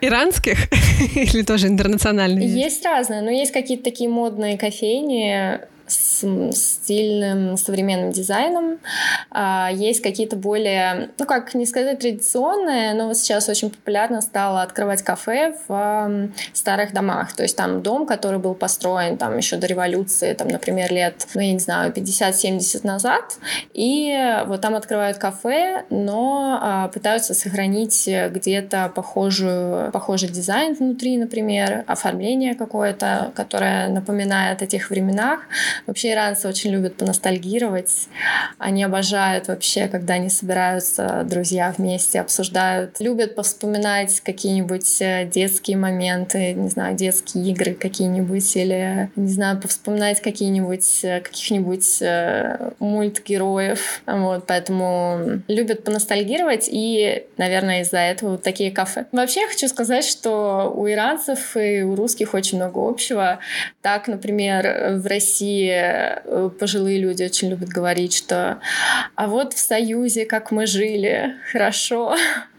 Иранских 0.00 0.68
или 1.16 1.42
тоже 1.42 1.66
интернациональных? 1.66 2.44
Есть 2.44 2.84
разные, 2.84 3.20
но 3.20 3.30
есть 3.30 3.50
какие-то 3.50 3.82
такие 3.82 4.08
модные 4.08 4.56
кофейни, 4.56 5.58
с 5.86 6.16
стильным 6.52 7.56
современным 7.56 8.12
дизайном. 8.12 8.78
А, 9.30 9.70
есть 9.72 10.02
какие-то 10.02 10.36
более, 10.36 11.10
ну 11.18 11.26
как 11.26 11.54
не 11.54 11.66
сказать 11.66 11.98
традиционные, 11.98 12.94
но 12.94 13.12
сейчас 13.14 13.48
очень 13.48 13.70
популярно 13.70 14.20
стало 14.20 14.62
открывать 14.62 15.02
кафе 15.02 15.56
в 15.68 16.30
старых 16.52 16.92
домах. 16.92 17.34
То 17.34 17.42
есть 17.42 17.56
там 17.56 17.82
дом, 17.82 18.06
который 18.06 18.38
был 18.38 18.54
построен 18.54 19.16
там 19.16 19.36
еще 19.36 19.56
до 19.56 19.66
революции, 19.66 20.32
там, 20.32 20.48
например, 20.48 20.92
лет, 20.92 21.26
ну 21.34 21.40
я 21.40 21.52
не 21.52 21.58
знаю, 21.58 21.92
50-70 21.92 22.86
назад. 22.86 23.38
И 23.72 24.16
вот 24.46 24.60
там 24.60 24.74
открывают 24.74 25.18
кафе, 25.18 25.84
но 25.90 26.58
а, 26.60 26.88
пытаются 26.88 27.34
сохранить 27.34 28.08
где-то 28.08 28.92
похожую, 28.94 29.90
похожий 29.92 30.28
дизайн 30.28 30.74
внутри, 30.74 31.16
например, 31.16 31.84
оформление 31.86 32.54
какое-то, 32.54 33.32
которое 33.34 33.88
напоминает 33.88 34.62
о 34.62 34.66
тех 34.66 34.90
временах 34.90 35.40
Вообще 35.86 36.12
иранцы 36.12 36.48
очень 36.48 36.70
любят 36.70 36.96
поностальгировать. 36.96 38.08
Они 38.58 38.84
обожают 38.84 39.48
вообще, 39.48 39.88
когда 39.88 40.14
они 40.14 40.30
собираются, 40.30 41.24
друзья 41.28 41.74
вместе 41.76 42.20
обсуждают. 42.20 43.00
Любят 43.00 43.34
повспоминать 43.34 44.20
какие-нибудь 44.20 45.00
э, 45.00 45.26
детские 45.26 45.76
моменты, 45.76 46.54
не 46.54 46.68
знаю, 46.68 46.96
детские 46.96 47.50
игры 47.50 47.74
какие-нибудь 47.74 48.56
или, 48.56 49.10
не 49.16 49.32
знаю, 49.32 49.60
повспоминать 49.60 50.20
какие-нибудь, 50.20 51.04
э, 51.04 51.20
каких-нибудь 51.20 52.02
э, 52.02 52.70
мультгероев. 52.78 54.02
Вот, 54.06 54.46
поэтому 54.46 55.42
любят 55.48 55.84
поностальгировать 55.84 56.68
и, 56.70 57.24
наверное, 57.36 57.82
из-за 57.82 57.98
этого 57.98 58.32
вот 58.32 58.42
такие 58.42 58.70
кафе. 58.70 59.06
Вообще 59.12 59.42
я 59.42 59.48
хочу 59.48 59.68
сказать, 59.68 60.04
что 60.04 60.72
у 60.74 60.88
иранцев 60.88 61.56
и 61.56 61.82
у 61.82 61.94
русских 61.94 62.34
очень 62.34 62.58
много 62.58 62.88
общего. 62.88 63.38
Так, 63.82 64.08
например, 64.08 64.96
в 64.98 65.06
России 65.06 65.65
э, 65.68 66.50
пожилые 66.58 66.98
люди 66.98 67.22
очень 67.24 67.48
любят 67.48 67.68
говорить, 67.68 68.14
что 68.14 68.60
а 69.14 69.26
вот 69.26 69.52
в 69.54 69.58
Союзе, 69.58 70.26
как 70.26 70.50
мы 70.50 70.66
жили, 70.66 71.34
хорошо. 71.52 72.16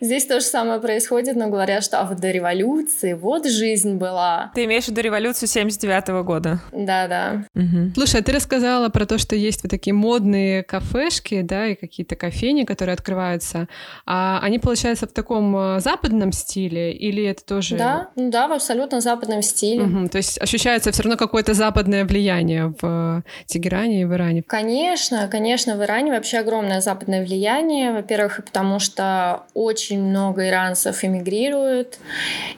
Здесь 0.00 0.26
то 0.26 0.40
же 0.40 0.46
самое 0.46 0.80
происходит, 0.80 1.36
но 1.36 1.48
говорят, 1.48 1.84
что 1.84 2.00
а 2.00 2.04
вот 2.04 2.18
до 2.18 2.30
революции 2.30 3.12
вот 3.12 3.46
жизнь 3.46 3.96
была. 3.96 4.50
Ты 4.54 4.64
имеешь 4.64 4.84
в 4.84 4.88
виду 4.88 5.00
революцию 5.00 5.48
79 5.48 6.08
-го 6.08 6.24
года? 6.24 6.60
Да-да. 6.72 7.44
Угу. 7.54 7.92
Слушай, 7.94 8.20
а 8.20 8.24
ты 8.24 8.32
рассказала 8.32 8.88
про 8.88 9.06
то, 9.06 9.18
что 9.18 9.36
есть 9.36 9.62
вот 9.62 9.70
такие 9.70 9.94
модные 9.94 10.62
кафешки, 10.62 11.42
да, 11.42 11.66
и 11.66 11.74
какие-то 11.74 12.16
кофейни, 12.16 12.64
которые 12.64 12.94
открываются. 12.94 13.68
А 14.06 14.40
они, 14.42 14.58
получается, 14.58 15.06
в 15.06 15.12
таком 15.12 15.56
э, 15.56 15.80
западном 15.80 16.32
стиле 16.32 16.92
или 16.92 17.24
это 17.24 17.44
тоже... 17.44 17.76
Да, 17.76 18.08
ну 18.16 18.30
да, 18.30 18.48
в 18.48 18.52
абсолютно 18.52 19.00
западном 19.00 19.42
стиле. 19.42 19.82
Угу. 19.82 20.08
То 20.08 20.18
есть 20.18 20.40
ощущается 20.40 20.90
все 20.90 21.02
равно 21.02 21.16
какое-то 21.16 21.54
западное 21.54 22.04
влияние 22.04 22.74
в 22.80 23.22
Тегеране 23.46 24.02
и 24.02 24.04
в 24.04 24.12
Иране? 24.12 24.42
Конечно, 24.42 25.28
конечно, 25.28 25.76
в 25.76 25.82
Иране 25.82 26.12
вообще 26.12 26.38
огромное 26.38 26.80
западное 26.80 27.24
влияние. 27.24 27.92
Во-первых, 27.92 28.38
и 28.38 28.42
потому 28.42 28.78
что 28.78 29.44
очень 29.54 30.02
много 30.02 30.48
иранцев 30.48 31.04
эмигрируют, 31.04 31.98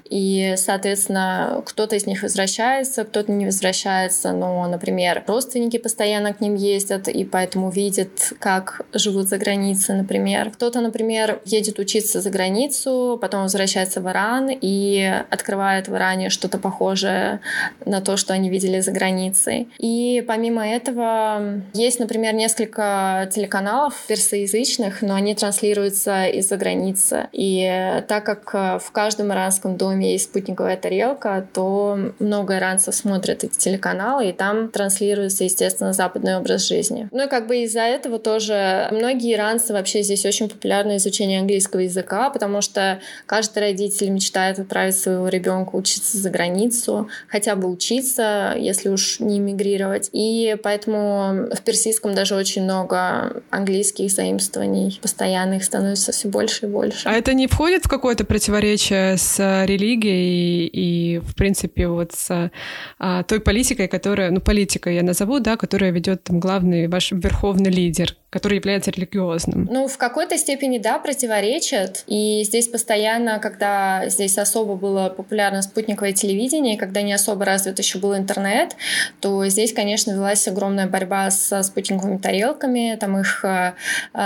и, 0.08 0.54
соответственно, 0.56 1.62
кто-то 1.66 1.96
из 1.96 2.06
них 2.06 2.22
возвращается, 2.22 3.04
кто-то 3.04 3.32
не 3.32 3.46
возвращается, 3.46 4.32
но, 4.32 4.66
например, 4.68 5.24
родственники 5.26 5.76
постоянно 5.76 6.32
к 6.32 6.40
ним 6.40 6.54
ездят, 6.54 7.08
и 7.08 7.24
поэтому 7.24 7.70
видят, 7.70 8.32
как 8.38 8.82
живут 8.92 9.28
за 9.28 9.38
границей, 9.38 9.96
например. 9.96 10.50
Кто-то, 10.50 10.80
например, 10.80 11.40
едет 11.44 11.78
учиться 11.78 12.20
за 12.20 12.30
границу, 12.30 13.18
потом 13.20 13.42
возвращается 13.42 14.00
в 14.00 14.08
Иран 14.08 14.50
и 14.50 15.12
открывает 15.30 15.88
в 15.88 15.96
Иране 15.96 16.30
что-то 16.30 16.58
похожее 16.58 17.40
на 17.84 18.00
то, 18.00 18.16
что 18.16 18.34
они 18.34 18.50
видели 18.50 18.78
за 18.80 18.92
границей. 18.92 19.68
И 19.78 20.22
помимо 20.26 20.66
этого 20.66 21.62
есть, 21.72 21.98
например, 21.98 22.34
несколько 22.34 23.28
телеканалов 23.34 23.94
персоязычных, 24.06 25.02
но 25.02 25.14
они 25.14 25.34
транслируются 25.34 26.26
из-за 26.26 26.56
границы 26.56 26.83
границы. 26.84 27.28
И 27.32 28.02
так 28.08 28.24
как 28.24 28.50
э, 28.54 28.78
в 28.78 28.90
каждом 28.92 29.32
иранском 29.32 29.76
доме 29.76 30.12
есть 30.12 30.24
спутниковая 30.24 30.76
тарелка, 30.76 31.46
то 31.52 31.98
много 32.18 32.56
иранцев 32.56 32.94
смотрят 32.94 33.44
эти 33.44 33.56
телеканалы, 33.56 34.28
и 34.28 34.32
там 34.32 34.68
транслируется, 34.68 35.44
естественно, 35.44 35.92
западный 35.92 36.36
образ 36.36 36.68
жизни. 36.68 37.08
Ну 37.12 37.24
и 37.24 37.28
как 37.28 37.46
бы 37.46 37.62
из-за 37.62 37.80
этого 37.80 38.18
тоже 38.18 38.88
многие 38.90 39.34
иранцы 39.34 39.72
вообще 39.72 40.02
здесь 40.02 40.24
очень 40.26 40.48
популярно 40.48 40.96
изучение 40.96 41.40
английского 41.40 41.80
языка, 41.80 42.30
потому 42.30 42.60
что 42.60 43.00
каждый 43.26 43.60
родитель 43.60 44.10
мечтает 44.10 44.58
отправить 44.58 44.96
своего 44.96 45.28
ребенка 45.28 45.76
учиться 45.76 46.18
за 46.18 46.30
границу, 46.30 47.08
хотя 47.28 47.56
бы 47.56 47.68
учиться, 47.70 48.54
если 48.56 48.88
уж 48.88 49.20
не 49.20 49.38
эмигрировать. 49.38 50.10
И 50.12 50.56
поэтому 50.62 51.48
в 51.52 51.62
персидском 51.62 52.14
даже 52.14 52.34
очень 52.34 52.62
много 52.62 53.42
английских 53.50 54.10
заимствований, 54.10 54.98
постоянно 55.02 55.54
их 55.54 55.64
становится 55.64 56.12
все 56.12 56.28
больше 56.28 56.66
и 56.66 56.68
больше. 56.68 56.73
А 57.04 57.12
это 57.12 57.34
не 57.34 57.46
входит 57.46 57.84
в 57.84 57.88
какое-то 57.88 58.24
противоречие 58.24 59.16
с 59.16 59.38
э, 59.38 59.66
религией 59.66 60.66
и, 60.66 61.18
в 61.18 61.34
принципе, 61.34 61.88
вот 61.88 62.12
с 62.12 62.50
а, 62.98 63.22
той 63.24 63.40
политикой, 63.40 63.88
которая, 63.88 64.30
ну, 64.30 64.40
политикой 64.40 64.96
я 64.96 65.02
назову, 65.02 65.38
да, 65.38 65.56
которая 65.56 65.90
ведет 65.90 66.24
там 66.24 66.40
главный 66.40 66.88
ваш 66.88 67.12
верховный 67.12 67.70
лидер, 67.70 68.16
который 68.30 68.58
является 68.58 68.90
религиозным? 68.90 69.68
Ну, 69.70 69.86
в 69.86 69.96
какой-то 69.98 70.36
степени, 70.36 70.78
да, 70.78 70.98
противоречат. 70.98 72.04
И 72.06 72.42
здесь 72.44 72.68
постоянно, 72.68 73.38
когда 73.38 74.08
здесь 74.08 74.38
особо 74.38 74.74
было 74.74 75.08
популярно 75.08 75.62
спутниковое 75.62 76.12
телевидение, 76.12 76.76
когда 76.76 77.02
не 77.02 77.12
особо 77.12 77.44
развит 77.44 77.78
еще 77.78 77.98
был 77.98 78.16
интернет, 78.16 78.76
то 79.20 79.46
здесь, 79.46 79.72
конечно, 79.72 80.12
велась 80.12 80.48
огромная 80.48 80.88
борьба 80.88 81.30
со 81.30 81.62
спутниковыми 81.62 82.18
тарелками. 82.18 82.96
Там 82.98 83.18
их 83.18 83.44
а, 83.44 83.74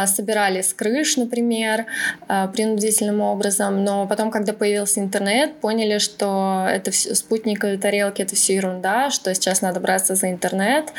собирали 0.07 0.63
с 0.63 0.73
крыш, 0.73 1.17
например, 1.17 1.87
принудительным 2.46 3.20
образом. 3.20 3.85
Но 3.85 4.07
потом, 4.07 4.31
когда 4.31 4.53
появился 4.53 5.01
интернет, 5.01 5.61
поняли, 5.61 5.98
что 5.98 6.66
это 6.70 6.90
все, 6.90 7.14
спутниковые 7.14 7.79
тарелки— 7.79 8.22
это 8.22 8.35
все 8.37 8.57
ерунда, 8.57 9.11
что 9.11 9.35
сейчас 9.35 9.62
надо 9.62 9.81
браться 9.81 10.14
за 10.14 10.31
интернет. 10.31 10.92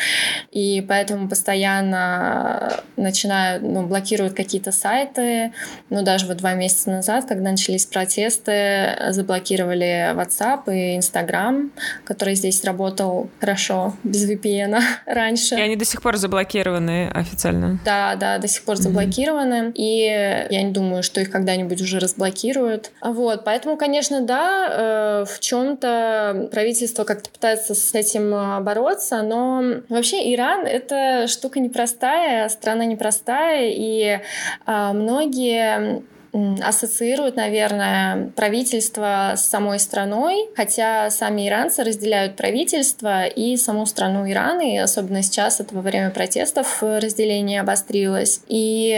И 0.52 0.86
поэтому 0.88 1.30
постоянно 1.30 2.82
начинают, 2.98 3.64
ну, 3.64 3.86
блокируют 3.86 4.34
какие-то 4.34 4.72
сайты. 4.72 5.54
Ну, 5.90 6.04
даже 6.04 6.26
вот 6.26 6.38
два 6.38 6.54
месяца 6.54 6.90
назад, 6.90 7.26
когда 7.28 7.52
начались 7.52 7.86
протесты, 7.86 8.96
заблокировали 9.10 10.14
WhatsApp 10.14 10.74
и 10.74 10.98
Instagram, 10.98 11.72
который 12.04 12.36
здесь 12.36 12.64
работал 12.64 13.30
хорошо, 13.40 13.96
без 14.04 14.30
VPN 14.30 14.80
раньше. 15.06 15.56
И 15.56 15.62
они 15.62 15.76
до 15.76 15.86
сих 15.86 16.02
пор 16.02 16.18
заблокированы 16.18 17.10
официально? 17.10 17.80
Да, 17.86 18.16
да, 18.16 18.38
до 18.38 18.48
сих 18.48 18.64
пор 18.64 18.78
заблокированы. 18.78 19.70
Mm-hmm. 19.70 19.74
И 19.76 20.48
я 20.50 20.64
не 20.64 20.72
думаю, 20.72 21.04
что 21.04 21.22
их 21.22 21.29
когда-нибудь 21.30 21.82
уже 21.82 22.00
разблокируют. 22.00 22.92
Вот, 23.02 23.44
поэтому, 23.46 23.78
конечно, 23.78 24.22
да, 24.22 24.68
э, 24.70 25.26
в 25.26 25.40
чем-то 25.40 26.50
правительство 26.52 27.04
как-то 27.04 27.30
пытается 27.30 27.76
с 27.76 27.94
этим 27.94 28.34
э, 28.34 28.60
бороться, 28.62 29.22
но 29.22 29.64
вообще 29.90 30.34
Иран— 30.34 30.66
это 30.68 31.28
штука 31.28 31.60
непростая, 31.60 32.50
страна 32.50 32.86
непростая, 32.86 33.72
и 33.72 34.20
а, 34.66 34.94
многие 34.94 36.04
ассоциируют, 36.34 37.36
наверное, 37.36 38.32
правительство 38.36 39.34
с 39.36 39.46
самой 39.46 39.80
страной, 39.80 40.50
хотя 40.56 41.10
сами 41.10 41.48
иранцы 41.48 41.84
разделяют 41.84 42.36
правительство 42.36 43.26
и 43.26 43.58
саму 43.58 43.86
страну 43.86 44.30
Ирана, 44.30 44.62
и 44.62 44.78
особенно 44.78 45.24
сейчас 45.24 45.60
это 45.60 45.74
во 45.74 45.82
время 45.82 46.12
протестов 46.12 46.84
разделение 46.84 47.62
обострилось. 47.62 48.42
И 48.48 48.96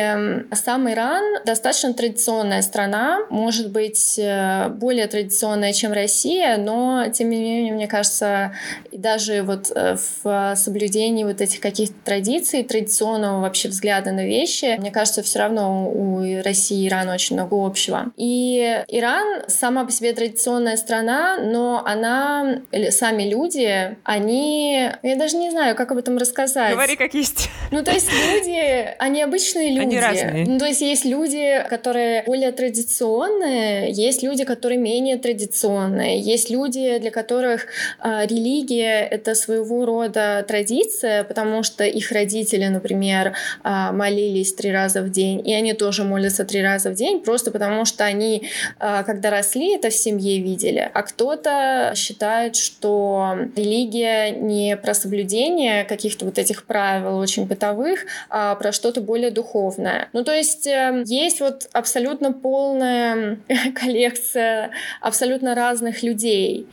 сам 0.54 0.89
Иран 0.89 1.44
достаточно 1.46 1.94
традиционная 1.94 2.62
страна, 2.62 3.20
может 3.30 3.72
быть, 3.72 4.20
э, 4.20 4.70
более 4.70 5.08
традиционная, 5.08 5.74
чем 5.74 5.94
Россия, 5.94 6.58
но, 6.58 7.06
тем 7.13 7.30
не 7.30 7.38
менее, 7.38 7.74
мне 7.74 7.88
кажется, 7.88 8.54
даже 8.91 9.44
вот 9.44 9.72
э, 9.74 9.96
в 10.24 10.56
соблюдении 10.56 11.24
вот 11.24 11.41
этих 11.41 11.60
каких-то 11.60 11.96
традиций, 12.04 12.63
традиционного 12.63 13.41
вообще 13.41 13.70
взгляда 13.70 14.12
на 14.12 14.26
вещи, 14.26 14.76
мне 14.78 14.91
кажется, 14.91 15.24
все 15.24 15.39
равно 15.39 15.89
у 15.89 16.41
России 16.44 16.82
и 16.82 16.88
Ирана 16.88 17.13
очень 17.13 17.21
много 17.30 17.64
общего. 17.64 18.12
И 18.18 18.84
Иран 18.88 19.44
сама 19.48 19.86
по 19.86 19.92
себе 19.92 20.14
традиционная 20.14 20.78
страна, 20.78 21.38
но 21.38 21.84
она, 21.86 22.62
или 22.72 22.90
сами 22.90 23.24
люди, 23.24 23.98
они... 24.04 24.90
Я 25.04 25.16
даже 25.16 25.38
не 25.38 25.52
знаю, 25.52 25.76
как 25.76 25.92
об 25.92 25.98
этом 25.98 26.18
рассказать. 26.18 26.72
Говори 26.74 26.96
как 26.96 27.14
есть. 27.14 27.50
Ну, 27.72 27.84
то 27.84 27.92
есть 27.92 28.10
люди, 28.12 28.96
они 28.98 29.22
обычные 29.22 29.70
люди. 29.70 29.82
Они 29.82 30.00
разные. 30.00 30.46
Ну, 30.46 30.58
то 30.58 30.66
есть 30.66 30.82
есть 30.82 31.06
люди, 31.06 31.64
которые 31.70 32.24
более 32.24 32.52
традиционные, 32.52 33.92
есть 33.92 34.24
люди, 34.24 34.44
которые 34.44 34.78
менее 34.80 35.18
традиционные, 35.18 36.20
есть 36.20 36.50
люди, 36.50 36.98
для 37.00 37.12
которых 37.12 37.68
э, 38.04 38.26
религия— 38.26 39.02
это 39.12 39.36
своего 39.36 39.86
рода 39.86 40.44
традиция, 40.48 41.24
потому 41.24 41.64
что 41.64 41.84
их 41.84 42.12
родители, 42.12 42.68
например, 42.68 43.34
э, 43.64 43.92
молились 43.92 44.54
три 44.54 44.72
раза 44.72 45.02
в 45.02 45.10
день, 45.10 45.46
и 45.48 45.54
они 45.54 45.74
тоже 45.74 46.04
молятся 46.04 46.46
три 46.46 46.62
раза 46.62 46.90
в 46.90 46.94
день, 46.94 47.11
просто 47.19 47.52
потому 47.52 47.86
что 47.86 48.04
они, 48.06 48.50
а, 48.80 49.04
когда 49.04 49.30
росли, 49.30 49.76
это 49.76 49.89
в 49.89 49.93
семье 49.93 50.39
видели. 50.39 50.89
А 50.93 51.04
кто-то 51.04 51.93
считает, 51.95 52.56
что 52.56 53.36
религия 53.56 54.32
не 54.32 54.78
про 54.78 54.93
соблюдение 54.93 55.84
каких-то 55.84 56.26
вот 56.26 56.38
этих 56.38 56.65
правил 56.65 57.17
очень 57.17 57.45
бытовых, 57.45 58.06
а 58.30 58.56
про 58.56 58.71
что-то 58.71 59.02
более 59.02 59.32
духовное. 59.32 60.10
Ну, 60.13 60.24
то 60.24 60.34
есть 60.34 60.67
э, 60.67 61.04
есть 61.06 61.41
вот 61.41 61.67
абсолютно 61.74 62.32
полная 62.32 63.39
коллекция 63.76 64.71
абсолютно 65.02 65.56
разных 65.56 66.04
людей. 66.04 66.67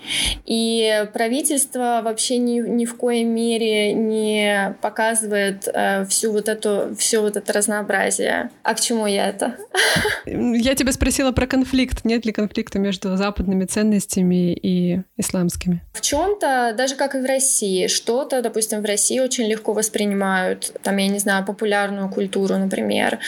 И 0.47 1.07
правительство 1.13 2.01
вообще 2.05 2.39
ни, 2.39 2.61
ни 2.61 2.85
в 2.85 2.97
коей 2.97 3.25
мере 3.25 3.93
не 3.93 4.75
показывает 4.81 5.69
э, 5.73 6.05
всю 6.07 6.33
вот 6.33 6.49
эту, 6.49 6.95
все 6.97 7.21
вот 7.21 7.37
это 7.37 7.53
разнообразие. 7.53 8.51
А 8.63 8.75
к 8.75 8.81
чему 8.81 9.07
я 9.07 9.29
это? 9.29 9.57
Я 10.33 10.75
тебя 10.75 10.93
спросила 10.93 11.33
про 11.33 11.47
конфликт. 11.47 12.05
Нет 12.05 12.25
ли 12.25 12.33
конфликта 12.33 12.79
между 12.79 13.17
западными 13.17 13.65
ценностями 13.65 14.53
и 14.53 15.03
исламскими? 15.17 15.83
В 15.93 16.01
чем-то, 16.01 16.75
даже 16.77 16.95
как 16.97 17.15
и 17.15 17.19
в 17.19 17.25
России, 17.25 17.87
что-то, 17.87 18.43
допустим, 18.43 18.83
в 18.83 18.85
России 18.85 19.21
очень 19.21 19.45
легко 19.45 19.73
воспринимают, 19.73 20.73
там, 20.83 20.97
я 20.97 21.09
не 21.09 21.19
знаю, 21.19 21.45
популярную 21.45 22.09
культуру, 22.11 22.57
например, 22.57 23.19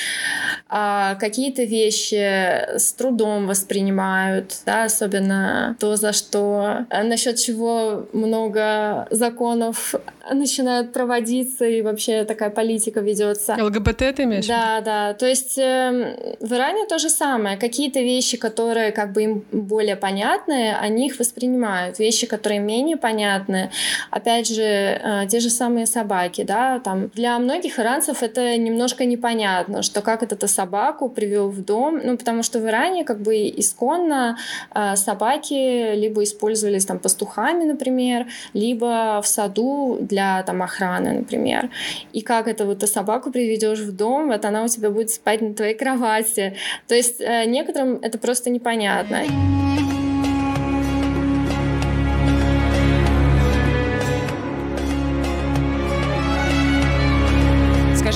а 0.68 1.14
какие-то 1.16 1.64
вещи 1.64 2.76
с 2.76 2.92
трудом 2.92 3.46
воспринимают, 3.46 4.58
да, 4.66 4.84
особенно 4.84 5.76
то, 5.80 5.96
за 5.96 6.12
что, 6.12 6.86
насчет 6.90 7.36
чего 7.36 8.06
много 8.12 9.08
законов 9.10 9.94
начинают 10.30 10.92
проводиться 10.92 11.64
и 11.64 11.82
вообще 11.82 12.24
такая 12.24 12.50
политика 12.50 13.00
ведется. 13.00 13.56
ЛГБТ 13.58 13.98
ты 14.16 14.22
имеешь? 14.24 14.46
Да, 14.46 14.80
да. 14.80 15.14
То 15.14 15.26
есть 15.26 15.58
э, 15.58 16.36
в 16.40 16.52
Иране 16.52 16.86
то 16.90 16.98
же 16.98 17.08
самое. 17.08 17.56
Какие-то 17.56 18.00
вещи, 18.00 18.36
которые 18.36 18.90
как 18.90 19.12
бы 19.12 19.22
им 19.22 19.44
более 19.52 19.94
понятны, 19.94 20.74
они 20.82 21.06
их 21.06 21.20
воспринимают. 21.20 22.00
Вещи, 22.00 22.26
которые 22.26 22.58
менее 22.58 22.96
понятны, 22.96 23.70
опять 24.10 24.48
же, 24.48 24.62
э, 24.62 25.26
те 25.28 25.38
же 25.38 25.50
самые 25.50 25.86
собаки, 25.86 26.42
да, 26.42 26.80
там 26.80 27.08
для 27.14 27.38
многих 27.38 27.78
иранцев 27.78 28.22
это 28.22 28.56
немножко 28.56 29.04
непонятно, 29.04 29.82
что 29.82 30.02
как 30.02 30.22
это 30.24 30.48
собаку 30.48 31.08
привел 31.08 31.48
в 31.48 31.64
дом, 31.64 32.00
ну 32.04 32.16
потому 32.16 32.42
что 32.42 32.58
в 32.58 32.66
Иране 32.66 33.04
как 33.04 33.20
бы 33.20 33.34
исконно 33.60 34.36
э, 34.74 34.96
собаки 34.96 35.94
либо 35.94 36.22
использовались 36.22 36.86
там 36.86 36.98
пастухами, 36.98 37.64
например, 37.64 38.26
либо 38.52 39.20
в 39.22 39.26
саду 39.26 39.98
для 40.00 40.42
там 40.42 40.60
охраны, 40.62 41.12
например. 41.12 41.70
И 42.12 42.20
как 42.22 42.48
это 42.48 42.64
вот 42.64 42.80
ты 42.80 42.86
собаку 42.86 43.30
приведешь 43.30 43.78
в 43.78 43.92
дом, 43.96 44.26
вот 44.26 44.44
она 44.44 44.64
у 44.64 44.68
тебя 44.68 44.90
будет 44.90 45.10
спать 45.10 45.40
на 45.40 45.54
твоей 45.54 45.74
кровати. 45.74 46.56
То 46.86 46.94
есть 46.94 47.20
э, 47.20 47.44
некоторым 47.46 47.98
это 48.02 48.18
просто 48.18 48.50
непонятно. 48.50 49.22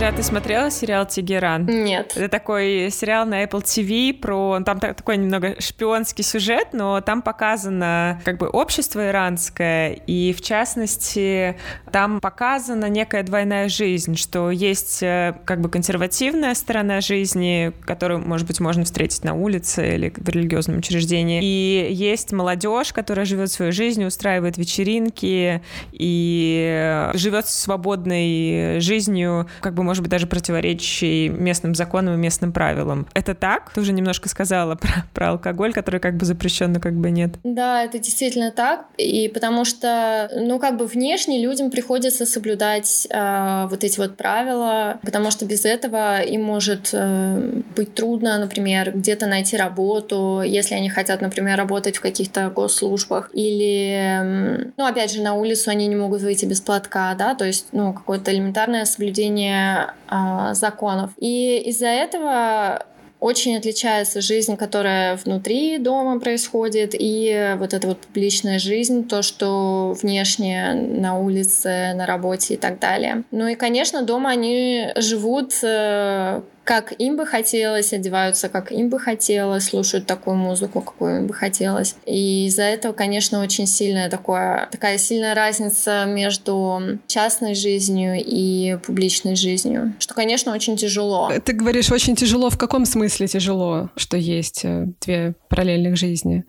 Скажи, 0.04 0.16
а 0.16 0.18
ты 0.18 0.22
смотрела 0.22 0.70
сериал 0.70 1.06
«Тегеран»? 1.06 1.64
Нет. 1.64 2.12
Это 2.14 2.28
такой 2.28 2.90
сериал 2.90 3.24
на 3.24 3.42
Apple 3.42 3.62
TV 3.62 4.12
про... 4.12 4.60
Там 4.62 4.78
такой 4.78 5.16
немного 5.16 5.58
шпионский 5.58 6.22
сюжет, 6.22 6.74
но 6.74 7.00
там 7.00 7.22
показано 7.22 8.20
как 8.22 8.36
бы 8.36 8.48
общество 8.48 9.08
иранское, 9.08 9.92
и 9.92 10.34
в 10.34 10.42
частности 10.42 11.56
там 11.90 12.20
показана 12.20 12.90
некая 12.90 13.22
двойная 13.22 13.70
жизнь, 13.70 14.16
что 14.16 14.50
есть 14.50 15.02
э, 15.02 15.36
как 15.46 15.62
бы 15.62 15.70
консервативная 15.70 16.54
сторона 16.54 17.00
жизни, 17.00 17.72
которую, 17.86 18.20
может 18.20 18.46
быть, 18.46 18.60
можно 18.60 18.84
встретить 18.84 19.24
на 19.24 19.32
улице 19.32 19.94
или 19.94 20.12
в 20.14 20.28
религиозном 20.28 20.78
учреждении, 20.78 21.40
и 21.42 21.90
есть 21.90 22.30
молодежь, 22.30 22.92
которая 22.92 23.24
живет 23.24 23.50
свою 23.50 23.72
жизнь, 23.72 24.04
устраивает 24.04 24.58
вечеринки 24.58 25.62
и 25.92 27.10
живет 27.14 27.46
свободной 27.46 28.80
жизнью, 28.80 29.48
как 29.60 29.72
бы 29.72 29.82
может 29.82 29.93
быть, 30.02 30.10
даже 30.10 30.26
противоречащий 30.26 31.28
местным 31.28 31.74
законам 31.74 32.14
и 32.14 32.18
местным 32.18 32.52
правилам. 32.52 33.06
Это 33.14 33.34
так? 33.34 33.70
Ты 33.72 33.80
уже 33.80 33.92
немножко 33.92 34.28
сказала 34.28 34.74
про, 34.76 35.04
про 35.12 35.30
алкоголь, 35.30 35.72
который 35.72 36.00
как 36.00 36.16
бы 36.16 36.24
запрещен, 36.24 36.72
но 36.72 36.80
как 36.80 36.94
бы 36.94 37.10
нет. 37.10 37.34
Да, 37.44 37.82
это 37.84 37.98
действительно 37.98 38.50
так. 38.50 38.86
И 38.96 39.28
потому 39.28 39.64
что, 39.64 40.30
ну, 40.34 40.58
как 40.58 40.76
бы 40.76 40.86
внешне 40.86 41.42
людям 41.42 41.70
приходится 41.70 42.26
соблюдать 42.26 43.06
э, 43.10 43.66
вот 43.70 43.84
эти 43.84 43.98
вот 43.98 44.16
правила, 44.16 44.98
потому 45.02 45.30
что 45.30 45.44
без 45.46 45.64
этого 45.64 46.20
им 46.20 46.42
может 46.42 46.90
э, 46.92 47.62
быть 47.76 47.94
трудно, 47.94 48.38
например, 48.38 48.92
где-то 48.92 49.26
найти 49.26 49.56
работу, 49.56 50.42
если 50.44 50.74
они 50.74 50.88
хотят, 50.88 51.20
например, 51.20 51.58
работать 51.58 51.96
в 51.96 52.00
каких-то 52.00 52.50
госслужбах. 52.50 53.30
Или, 53.32 54.72
ну, 54.76 54.86
опять 54.86 55.12
же, 55.12 55.22
на 55.22 55.34
улицу 55.34 55.70
они 55.70 55.86
не 55.86 55.96
могут 55.96 56.22
выйти 56.22 56.44
без 56.44 56.60
платка, 56.60 57.14
да, 57.14 57.34
то 57.34 57.44
есть, 57.44 57.66
ну, 57.72 57.92
какое-то 57.92 58.32
элементарное 58.32 58.84
соблюдение 58.84 59.83
э, 60.10 60.54
законов. 60.54 61.10
И 61.18 61.58
из-за 61.66 61.88
этого 61.88 62.86
очень 63.24 63.56
отличается 63.56 64.20
жизнь, 64.20 64.54
которая 64.56 65.16
внутри 65.16 65.78
дома 65.78 66.20
происходит, 66.20 66.90
и 66.92 67.54
вот 67.58 67.72
эта 67.72 67.88
вот 67.88 67.98
публичная 67.98 68.58
жизнь, 68.58 69.08
то, 69.08 69.22
что 69.22 69.96
внешне 70.02 70.74
на 70.74 71.18
улице, 71.18 71.94
на 71.94 72.04
работе 72.04 72.54
и 72.54 72.56
так 72.58 72.78
далее. 72.80 73.22
Ну 73.30 73.46
и, 73.46 73.54
конечно, 73.54 74.02
дома 74.02 74.28
они 74.28 74.88
живут 74.96 75.54
э, 75.62 76.42
как 76.64 76.92
им 76.98 77.16
бы 77.16 77.26
хотелось, 77.26 77.92
одеваются, 77.92 78.48
как 78.48 78.72
им 78.72 78.88
бы 78.88 78.98
хотелось, 78.98 79.66
слушают 79.66 80.06
такую 80.06 80.36
музыку, 80.36 80.80
какую 80.80 81.18
им 81.18 81.26
бы 81.26 81.34
хотелось. 81.34 81.96
И 82.06 82.46
из-за 82.46 82.62
этого, 82.62 82.92
конечно, 82.92 83.40
очень 83.42 83.66
сильная 83.66 84.08
такое, 84.08 84.68
такая 84.72 84.98
сильная 84.98 85.34
разница 85.34 86.04
между 86.06 86.98
частной 87.06 87.54
жизнью 87.54 88.14
и 88.18 88.78
публичной 88.84 89.36
жизнью, 89.36 89.94
что, 89.98 90.14
конечно, 90.14 90.52
очень 90.52 90.76
тяжело. 90.76 91.30
Ты 91.44 91.52
говоришь, 91.52 91.90
очень 91.92 92.16
тяжело. 92.16 92.50
В 92.50 92.58
каком 92.58 92.86
смысле 92.86 93.26
тяжело, 93.28 93.90
что 93.96 94.16
есть 94.16 94.64
э, 94.64 94.86
две 95.00 95.34
параллельных 95.48 95.96
жизни? 95.96 96.44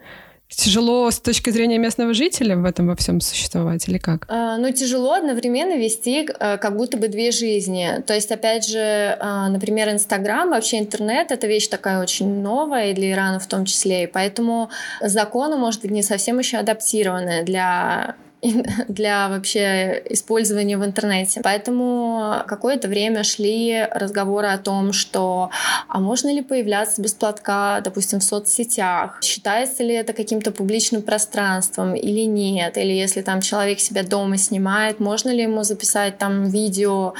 Тяжело 0.55 1.11
с 1.11 1.19
точки 1.19 1.49
зрения 1.49 1.77
местного 1.77 2.13
жителя 2.13 2.55
в 2.55 2.63
этом 2.63 2.87
во 2.87 2.95
всем 2.95 3.19
существовать 3.19 3.87
или 3.89 3.97
как? 3.97 4.25
А, 4.29 4.57
ну, 4.57 4.71
тяжело 4.71 5.13
одновременно 5.13 5.77
вести 5.77 6.27
а, 6.39 6.57
как 6.57 6.77
будто 6.77 6.97
бы 6.97 7.09
две 7.09 7.31
жизни. 7.31 8.01
То 8.07 8.13
есть, 8.13 8.31
опять 8.31 8.65
же, 8.67 9.17
а, 9.19 9.49
например, 9.49 9.89
Инстаграм, 9.89 10.49
вообще 10.49 10.79
интернет— 10.79 11.29
это 11.31 11.45
вещь 11.47 11.67
такая 11.67 12.01
очень 12.01 12.41
новая 12.41 12.91
и 12.91 12.93
для 12.93 13.11
Ирана 13.11 13.39
в 13.39 13.47
том 13.47 13.65
числе, 13.65 14.03
и 14.03 14.07
поэтому 14.07 14.69
законы, 15.01 15.57
может 15.57 15.81
быть, 15.81 15.91
не 15.91 16.03
совсем 16.03 16.39
еще 16.39 16.57
адаптированы 16.57 17.43
для 17.43 18.15
для 18.87 19.29
вообще 19.29 20.01
использования 20.09 20.77
в 20.77 20.85
интернете. 20.85 21.41
Поэтому 21.43 22.43
какое-то 22.47 22.87
время 22.87 23.23
шли 23.23 23.87
разговоры 23.91 24.47
о 24.47 24.57
том, 24.57 24.93
что 24.93 25.49
а 25.87 25.99
можно 25.99 26.33
ли 26.33 26.41
появляться 26.41 27.01
без 27.01 27.13
платка, 27.13 27.81
допустим, 27.81 28.19
в 28.19 28.23
соцсетях? 28.23 29.19
Считается 29.21 29.83
ли 29.83 29.93
это 29.93 30.13
каким-то 30.13 30.51
публичным 30.51 31.01
пространством 31.01 31.95
или 31.95 32.21
нет? 32.21 32.77
Или 32.77 32.93
если 32.93 33.21
там 33.21 33.41
человек 33.41 33.79
себя 33.79 34.03
дома 34.03 34.37
снимает, 34.37 34.99
можно 34.99 35.29
ли 35.29 35.43
ему 35.43 35.63
записать 35.63 36.17
там 36.17 36.49
видео 36.49 37.13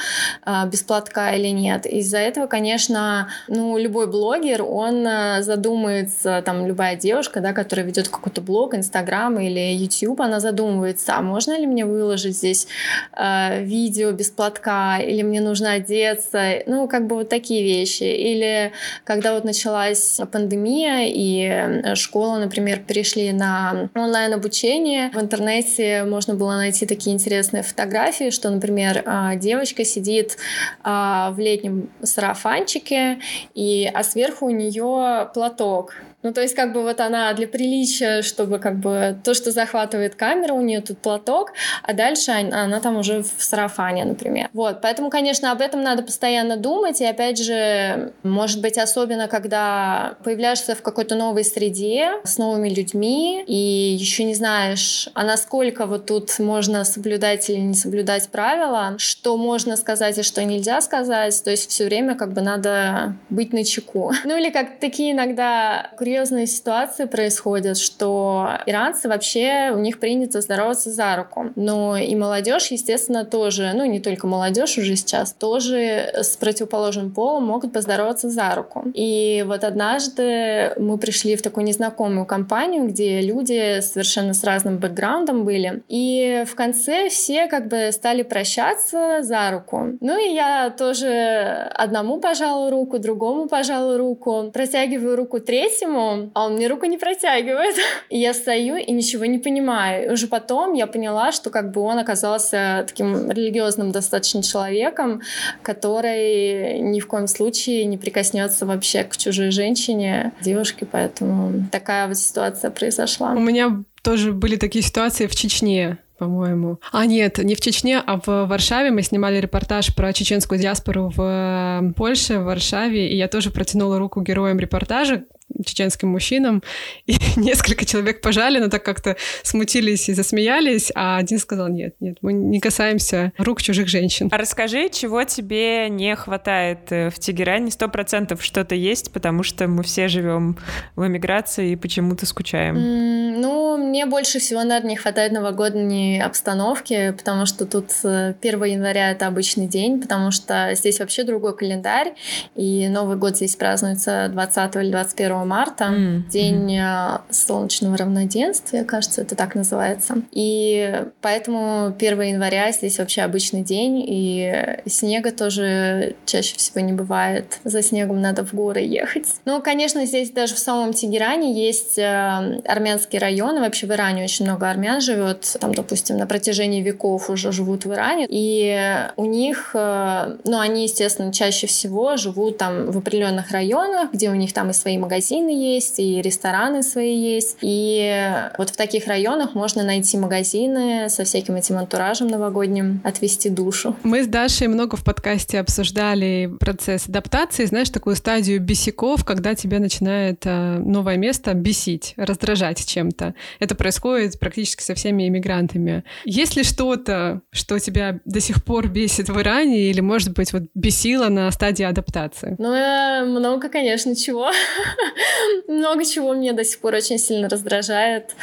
э, 0.44 0.66
без 0.70 0.82
платка 0.82 1.32
или 1.34 1.48
нет? 1.48 1.86
Из-за 1.86 2.18
этого, 2.18 2.46
конечно, 2.46 3.28
ну, 3.48 3.78
любой 3.78 4.06
блогер, 4.06 4.62
он 4.62 5.06
э, 5.06 5.42
задумается, 5.42 6.42
там, 6.44 6.66
любая 6.66 6.96
девушка, 6.96 7.40
да, 7.40 7.52
которая 7.52 7.86
ведет 7.86 8.08
какой-то 8.08 8.40
блог, 8.40 8.74
Инстаграм 8.74 9.38
или 9.38 9.74
YouTube, 9.74 10.20
она 10.20 10.40
задумывается, 10.40 11.15
а 11.16 11.22
можно 11.22 11.58
ли 11.58 11.66
мне 11.66 11.86
выложить 11.86 12.36
здесь 12.36 12.68
э, 13.16 13.62
видео 13.62 14.12
без 14.12 14.30
платка, 14.30 14.98
или 14.98 15.22
мне 15.22 15.40
нужно 15.40 15.72
одеться, 15.72 16.62
ну, 16.66 16.88
как 16.88 17.06
бы 17.06 17.16
вот 17.16 17.30
такие 17.30 17.62
вещи. 17.62 18.02
Или 18.02 18.72
когда 19.04 19.34
вот 19.34 19.44
началась 19.44 20.20
пандемия, 20.30 21.08
и 21.08 21.48
э, 21.48 21.94
школа, 21.94 22.36
например, 22.36 22.80
перешли 22.80 23.32
на 23.32 23.88
онлайн-обучение, 23.94 25.10
в 25.14 25.18
интернете 25.18 26.04
можно 26.04 26.34
было 26.34 26.56
найти 26.56 26.84
такие 26.84 27.14
интересные 27.14 27.62
фотографии, 27.62 28.28
что, 28.28 28.50
например, 28.50 29.02
э, 29.06 29.36
девочка 29.36 29.84
сидит 29.84 30.36
э, 30.84 30.88
в 31.30 31.36
летнем 31.38 31.88
сарафанчике, 32.02 33.20
и, 33.54 33.90
а 33.92 34.02
сверху 34.02 34.46
у 34.46 34.50
нее 34.50 35.30
платок. 35.32 35.94
Ну, 36.22 36.32
то 36.32 36.40
есть, 36.40 36.54
как 36.54 36.72
бы 36.72 36.82
вот 36.82 37.00
она 37.00 37.32
для 37.34 37.46
приличия, 37.46 38.22
чтобы 38.22 38.58
как 38.58 38.76
бы 38.76 39.16
то, 39.22 39.32
что 39.32 39.52
захватывает 39.52 40.16
камера, 40.16 40.54
у 40.54 40.60
нее 40.60 40.80
тут 40.80 40.98
платок, 40.98 41.52
а 41.82 41.92
дальше 41.92 42.32
она, 42.32 42.64
она 42.64 42.80
там 42.80 42.96
уже 42.96 43.22
в 43.22 43.42
сарафане, 43.42 44.04
например. 44.04 44.48
Вот, 44.52 44.80
поэтому, 44.82 45.08
конечно, 45.08 45.52
об 45.52 45.60
этом 45.60 45.82
надо 45.82 46.02
постоянно 46.02 46.56
думать, 46.56 47.00
и 47.00 47.04
опять 47.04 47.38
же, 47.38 48.12
может 48.24 48.60
быть, 48.60 48.76
особенно, 48.76 49.28
когда 49.28 50.16
появляешься 50.24 50.74
в 50.74 50.82
какой-то 50.82 51.14
новой 51.14 51.44
среде, 51.44 52.10
с 52.24 52.38
новыми 52.38 52.70
людьми, 52.70 53.44
и 53.46 53.54
еще 53.54 54.24
не 54.24 54.34
знаешь, 54.34 55.08
а 55.14 55.24
насколько 55.24 55.86
вот 55.86 56.06
тут 56.06 56.36
можно 56.40 56.84
соблюдать 56.84 57.48
или 57.50 57.58
не 57.58 57.74
соблюдать 57.74 58.28
правила, 58.30 58.96
что 58.98 59.36
можно 59.36 59.76
сказать 59.76 60.18
и 60.18 60.22
что 60.22 60.42
нельзя 60.42 60.80
сказать, 60.80 61.40
то 61.44 61.52
есть 61.52 61.70
все 61.70 61.84
время 61.84 62.16
как 62.16 62.32
бы 62.32 62.40
надо 62.40 63.14
быть 63.30 63.52
на 63.52 63.64
чеку. 63.64 64.12
Ну 64.24 64.36
или 64.36 64.50
как 64.50 64.80
такие 64.80 65.12
иногда 65.12 65.90
курьезные 65.96 66.15
ситуации 66.24 67.04
происходят, 67.04 67.76
что 67.76 68.48
иранцы 68.66 69.08
вообще, 69.08 69.72
у 69.74 69.78
них 69.78 69.98
принято 70.00 70.40
здороваться 70.40 70.90
за 70.90 71.16
руку. 71.16 71.50
Но 71.56 71.96
и 71.96 72.14
молодежь, 72.14 72.68
естественно, 72.70 73.24
тоже, 73.24 73.72
ну 73.74 73.84
не 73.84 74.00
только 74.00 74.26
молодежь 74.26 74.78
уже 74.78 74.96
сейчас, 74.96 75.32
тоже 75.32 76.10
с 76.14 76.36
противоположным 76.36 77.12
полом 77.12 77.44
могут 77.44 77.72
поздороваться 77.72 78.30
за 78.30 78.54
руку. 78.54 78.84
И 78.94 79.44
вот 79.46 79.64
однажды 79.64 80.72
мы 80.76 80.98
пришли 80.98 81.36
в 81.36 81.42
такую 81.42 81.64
незнакомую 81.64 82.26
компанию, 82.26 82.86
где 82.86 83.20
люди 83.20 83.80
совершенно 83.80 84.34
с 84.34 84.44
разным 84.44 84.78
бэкграундом 84.78 85.44
были. 85.44 85.82
И 85.88 86.44
в 86.46 86.54
конце 86.54 87.08
все 87.08 87.46
как 87.46 87.68
бы 87.68 87.90
стали 87.92 88.22
прощаться 88.22 89.22
за 89.22 89.50
руку. 89.50 89.96
Ну 90.00 90.18
и 90.18 90.34
я 90.34 90.70
тоже 90.70 91.70
одному 91.74 92.20
пожала 92.20 92.70
руку, 92.70 92.98
другому 92.98 93.48
пожала 93.48 93.98
руку, 93.98 94.50
протягиваю 94.52 95.16
руку 95.16 95.40
третьему, 95.40 95.95
а 96.34 96.46
он 96.46 96.54
мне 96.54 96.68
руку 96.68 96.86
не 96.86 96.98
протягивает. 96.98 97.76
И 98.10 98.18
я 98.18 98.34
стою 98.34 98.76
и 98.76 98.92
ничего 98.92 99.24
не 99.24 99.38
понимаю. 99.38 100.06
И 100.06 100.12
уже 100.12 100.26
потом 100.26 100.74
я 100.74 100.86
поняла, 100.86 101.32
что 101.32 101.50
как 101.50 101.72
бы 101.72 101.80
он 101.80 101.98
оказался 101.98 102.84
таким 102.86 103.30
религиозным 103.30 103.92
достаточно 103.92 104.42
человеком, 104.42 105.22
который 105.62 106.78
ни 106.80 107.00
в 107.00 107.06
коем 107.06 107.26
случае 107.26 107.84
не 107.84 107.98
прикоснется 107.98 108.66
вообще 108.66 109.04
к 109.04 109.16
чужой 109.16 109.50
женщине, 109.50 110.32
девушке, 110.40 110.86
поэтому 110.90 111.66
такая 111.72 112.08
вот 112.08 112.16
ситуация 112.16 112.70
произошла. 112.70 113.32
У 113.32 113.40
меня 113.40 113.82
тоже 114.02 114.32
были 114.32 114.56
такие 114.56 114.84
ситуации 114.84 115.26
в 115.26 115.34
Чечне 115.34 115.98
по-моему. 116.18 116.80
А 116.92 117.06
нет, 117.06 117.38
не 117.38 117.54
в 117.54 117.60
Чечне, 117.60 117.98
а 117.98 118.18
в 118.18 118.46
Варшаве. 118.46 118.90
Мы 118.90 119.02
снимали 119.02 119.38
репортаж 119.38 119.94
про 119.94 120.12
чеченскую 120.12 120.58
диаспору 120.58 121.12
в 121.14 121.20
э, 121.20 121.92
Польше, 121.94 122.38
в 122.38 122.44
Варшаве, 122.44 123.08
и 123.10 123.16
я 123.16 123.28
тоже 123.28 123.50
протянула 123.50 123.98
руку 123.98 124.22
героям 124.22 124.58
репортажа, 124.58 125.24
чеченским 125.64 126.08
мужчинам, 126.08 126.62
и 127.06 127.16
несколько 127.36 127.84
человек 127.84 128.20
пожали, 128.20 128.58
но 128.58 128.68
так 128.68 128.84
как-то 128.84 129.16
смутились 129.42 130.08
и 130.08 130.14
засмеялись, 130.14 130.92
а 130.94 131.18
один 131.18 131.38
сказал, 131.38 131.68
нет, 131.68 131.94
нет, 132.00 132.18
мы 132.22 132.32
не 132.32 132.60
касаемся 132.60 133.32
рук 133.38 133.62
чужих 133.62 133.88
женщин. 133.88 134.28
А 134.32 134.38
расскажи, 134.38 134.88
чего 134.88 135.24
тебе 135.24 135.88
не 135.88 136.14
хватает 136.16 136.90
э, 136.90 137.10
в 137.10 137.18
Тегеране? 137.18 137.70
Сто 137.70 137.88
процентов 137.88 138.42
что-то 138.42 138.74
есть, 138.74 139.12
потому 139.12 139.42
что 139.42 139.68
мы 139.68 139.82
все 139.82 140.08
живем 140.08 140.58
в 140.94 141.06
эмиграции 141.06 141.72
и 141.72 141.76
почему-то 141.76 142.26
скучаем. 142.26 142.76
Mm, 142.76 143.38
ну, 143.38 143.76
мне 143.76 144.06
больше 144.06 144.38
всего, 144.38 144.62
наверное, 144.62 144.90
не 144.90 144.96
хватает 144.96 145.32
новогодней 145.32 146.22
обстановки, 146.22 147.12
потому 147.12 147.46
что 147.46 147.66
тут 147.66 147.90
1 148.02 148.36
э, 148.42 148.68
января— 148.68 149.10
это 149.12 149.26
обычный 149.26 149.66
день, 149.66 150.00
потому 150.00 150.30
что 150.30 150.70
здесь 150.74 151.00
вообще 151.00 151.24
другой 151.24 151.56
календарь, 151.56 152.14
и 152.54 152.88
Новый 152.88 153.16
год 153.16 153.36
здесь 153.36 153.56
празднуется 153.56 154.28
20 154.30 154.76
или 154.76 154.90
21 154.90 155.35
марта, 155.44 155.84
mm-hmm. 155.84 156.28
день 156.30 156.78
mm-hmm. 156.78 157.20
солнечного 157.30 157.96
равноденствия, 157.96 158.84
кажется, 158.84 159.22
это 159.22 159.34
так 159.36 159.54
называется. 159.54 160.16
И 160.32 161.04
поэтому 161.20 161.86
1 161.86 162.20
января 162.22 162.72
здесь 162.72 162.98
вообще 162.98 163.22
обычный 163.22 163.62
день, 163.62 164.04
и 164.06 164.78
снега 164.86 165.32
тоже 165.32 166.16
чаще 166.24 166.56
всего 166.56 166.80
не 166.80 166.92
бывает. 166.92 167.58
За 167.64 167.82
снегом 167.82 168.20
надо 168.20 168.44
в 168.44 168.54
горы 168.54 168.80
ехать. 168.80 169.26
Ну, 169.44 169.60
конечно, 169.62 170.04
здесь 170.06 170.30
даже 170.30 170.54
в 170.54 170.58
самом 170.58 170.92
Тегеране 170.92 171.52
есть 171.52 171.98
э, 171.98 172.60
армянские 172.64 173.20
районы. 173.20 173.60
Вообще 173.60 173.86
в 173.86 173.90
Иране 173.90 174.24
очень 174.24 174.44
много 174.44 174.70
армян 174.70 175.00
живет. 175.00 175.56
Там, 175.60 175.74
допустим, 175.74 176.16
на 176.16 176.26
протяжении 176.26 176.82
веков 176.82 177.30
уже 177.30 177.52
живут 177.52 177.84
в 177.84 177.92
Иране. 177.92 178.26
И 178.28 178.78
у 179.16 179.24
них, 179.24 179.70
э, 179.74 180.36
ну, 180.44 180.58
они, 180.58 180.84
естественно, 180.84 181.32
чаще 181.32 181.66
всего 181.66 182.16
живут 182.16 182.58
там 182.58 182.90
в 182.90 182.98
определенных 182.98 183.50
районах, 183.50 184.12
где 184.12 184.30
у 184.30 184.34
них 184.34 184.52
там 184.52 184.70
и 184.70 184.72
свои 184.72 184.98
магазины, 184.98 185.25
магазины 185.26 185.50
есть, 185.50 185.98
и 185.98 186.22
рестораны 186.22 186.82
свои 186.82 187.16
есть. 187.16 187.58
И 187.60 188.30
вот 188.58 188.70
в 188.70 188.76
таких 188.76 189.06
районах 189.06 189.54
можно 189.54 189.82
найти 189.82 190.16
магазины 190.16 191.08
со 191.08 191.24
всяким 191.24 191.56
этим 191.56 191.78
антуражем 191.78 192.28
новогодним, 192.28 193.00
отвести 193.04 193.50
душу. 193.50 193.96
Мы 194.02 194.22
с 194.22 194.26
Дашей 194.26 194.68
много 194.68 194.96
в 194.96 195.04
подкасте 195.04 195.58
обсуждали 195.58 196.50
процесс 196.60 197.08
адаптации, 197.08 197.64
знаешь, 197.64 197.90
такую 197.90 198.16
стадию 198.16 198.60
бесяков, 198.60 199.24
когда 199.24 199.54
тебя 199.54 199.80
начинает 199.80 200.42
э, 200.44 200.78
новое 200.78 201.16
место 201.16 201.54
бесить, 201.54 202.14
раздражать 202.16 202.86
чем-то. 202.86 203.34
Это 203.58 203.74
происходит 203.74 204.38
практически 204.38 204.82
со 204.82 204.94
всеми 204.94 205.26
иммигрантами. 205.28 206.04
Есть 206.24 206.56
ли 206.56 206.62
что-то, 206.62 207.40
что 207.50 207.78
тебя 207.78 208.20
до 208.24 208.40
сих 208.40 208.64
пор 208.64 208.88
бесит 208.88 209.28
в 209.28 209.40
Иране 209.40 209.90
или, 209.90 210.00
может 210.00 210.32
быть, 210.34 210.52
вот 210.52 210.62
бесило 210.74 211.28
на 211.28 211.50
стадии 211.50 211.84
адаптации? 211.84 212.54
Ну, 212.58 212.72
э, 212.72 213.24
много, 213.24 213.68
конечно, 213.68 214.14
чего. 214.14 214.50
много 215.68 216.04
чего 216.04 216.34
меня 216.34 216.52
до 216.52 216.64
сих 216.64 216.80
пор 216.80 216.94
очень 216.94 217.18
сильно 217.18 217.48
раздражает, 217.48 218.34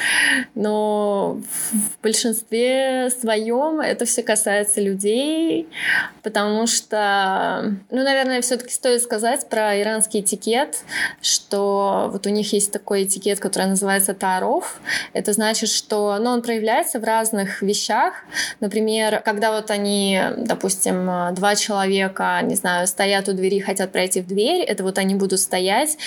но 0.55 1.39
в 1.71 2.01
большинстве 2.01 3.09
своем 3.09 3.79
это 3.79 4.05
все 4.05 4.23
касается 4.23 4.81
людей, 4.81 5.67
потому 6.21 6.67
что, 6.67 7.75
ну, 7.89 8.03
наверное, 8.03 8.41
все-таки 8.41 8.73
стоит 8.73 9.01
сказать 9.01 9.49
про 9.49 9.79
иранский 9.79 10.21
этикет, 10.21 10.83
что 11.21 12.09
вот 12.11 12.25
у 12.25 12.29
них 12.29 12.53
есть 12.53 12.71
такой 12.71 13.03
этикет, 13.03 13.39
который 13.39 13.67
называется 13.67 14.13
таров. 14.13 14.79
Это 15.13 15.33
значит, 15.33 15.69
что, 15.69 16.17
ну, 16.19 16.31
он 16.31 16.41
проявляется 16.41 16.99
в 16.99 17.03
разных 17.03 17.61
вещах. 17.61 18.13
Например, 18.59 19.21
когда 19.23 19.51
вот 19.51 19.71
они, 19.71 20.21
допустим, 20.37 21.33
два 21.33 21.55
человека, 21.55 22.39
не 22.43 22.55
знаю, 22.55 22.87
стоят 22.87 23.29
у 23.29 23.33
двери, 23.33 23.59
хотят 23.59 23.91
пройти 23.91 24.21
в 24.21 24.27
дверь, 24.27 24.61
это 24.61 24.83
вот 24.83 24.97
они 24.97 25.15
будут 25.15 25.39
стоять 25.39 25.97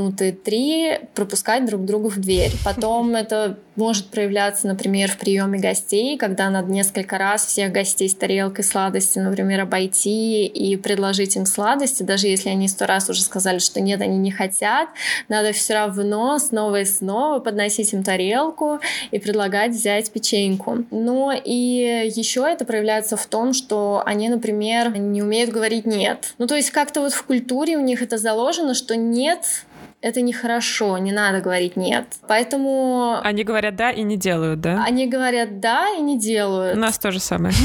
минуты 0.00 0.32
три, 0.32 0.98
пропускать 1.14 1.66
друг 1.66 1.84
друга 1.84 2.08
в 2.08 2.18
дверь. 2.18 2.52
Потом 2.64 3.14
это 3.14 3.58
может 3.76 4.06
проявляться, 4.06 4.66
например, 4.66 5.10
в 5.10 5.16
приеме 5.16 5.58
гостей, 5.58 6.18
когда 6.18 6.50
надо 6.50 6.70
несколько 6.70 7.16
раз 7.16 7.46
всех 7.46 7.72
гостей 7.72 8.08
с 8.08 8.14
тарелкой 8.14 8.62
сладости, 8.62 9.18
например, 9.18 9.62
обойти 9.62 10.46
и 10.46 10.76
предложить 10.76 11.36
им 11.36 11.46
сладости, 11.46 12.02
даже 12.02 12.26
если 12.26 12.50
они 12.50 12.68
сто 12.68 12.86
раз 12.86 13.08
уже 13.08 13.22
сказали, 13.22 13.58
что 13.58 13.80
нет, 13.80 14.02
они 14.02 14.18
не 14.18 14.30
хотят, 14.30 14.90
надо 15.28 15.52
все 15.52 15.74
равно 15.74 16.38
снова 16.38 16.80
и 16.80 16.84
снова 16.84 17.38
подносить 17.38 17.92
им 17.94 18.02
тарелку 18.02 18.80
и 19.10 19.18
предлагать 19.18 19.72
взять 19.72 20.10
печеньку. 20.10 20.84
Но 20.90 21.32
и 21.32 22.12
еще 22.14 22.46
это 22.46 22.66
проявляется 22.66 23.16
в 23.16 23.26
том, 23.26 23.54
что 23.54 24.02
они, 24.04 24.28
например, 24.28 24.96
не 24.98 25.22
умеют 25.22 25.50
говорить 25.50 25.86
«нет». 25.86 26.34
Ну, 26.36 26.46
то 26.46 26.54
есть 26.54 26.70
как-то 26.70 27.00
вот 27.00 27.14
в 27.14 27.24
культуре 27.24 27.78
у 27.78 27.80
них 27.80 28.02
это 28.02 28.18
заложено, 28.18 28.74
что 28.74 28.94
«нет» 28.94 29.64
это 30.00 30.20
нехорошо, 30.20 30.96
не 30.98 31.12
надо 31.12 31.40
говорить 31.40 31.76
нет. 31.76 32.06
Поэтому... 32.26 33.20
Они 33.22 33.44
говорят 33.44 33.76
да 33.76 33.90
и 33.90 34.02
не 34.02 34.16
делают, 34.16 34.60
да? 34.60 34.84
Они 34.86 35.06
говорят 35.06 35.60
да 35.60 35.88
и 35.96 36.00
не 36.00 36.18
делают. 36.18 36.76
У 36.76 36.80
нас 36.80 36.98
то 36.98 37.10
же 37.10 37.20
самое. 37.20 37.54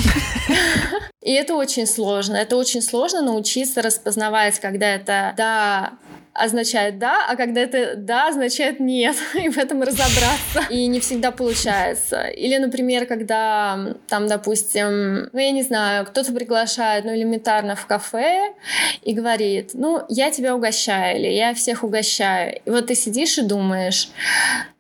И 1.22 1.32
это 1.32 1.56
очень 1.56 1.88
сложно. 1.88 2.36
Это 2.36 2.56
очень 2.56 2.84
сложно 2.84 3.24
научиться 3.24 3.82
распознавать, 3.82 4.60
когда 4.60 4.94
это 4.94 5.34
да 5.36 5.94
означает 6.36 7.00
да, 7.00 7.26
а 7.28 7.36
когда 7.38 7.62
это 7.62 7.96
да 7.96 8.28
означает 8.28 8.80
нет, 8.80 9.16
и 9.34 9.50
в 9.50 9.58
этом 9.58 9.82
разобраться. 9.82 10.66
И 10.70 10.86
не 10.88 11.00
всегда 11.00 11.32
получается. 11.32 12.24
Или, 12.28 12.58
например, 12.58 13.06
когда 13.06 13.96
там, 14.08 14.28
допустим, 14.28 15.30
ну 15.32 15.40
я 15.40 15.52
не 15.52 15.64
знаю, 15.64 16.06
кто-то 16.06 16.34
приглашает, 16.34 17.06
ну 17.06 17.16
элементарно 17.16 17.76
в 17.76 17.86
кафе 17.86 18.54
и 19.02 19.14
говорит, 19.14 19.72
ну 19.74 20.04
я 20.10 20.30
тебя 20.30 20.56
угощаю, 20.56 21.18
или 21.18 21.28
я 21.28 21.54
всех 21.54 21.84
угощаю. 21.84 22.60
И 22.66 22.70
вот 22.70 22.88
ты 22.88 22.96
сидишь 22.96 23.38
и 23.38 23.42
думаешь, 23.42 24.10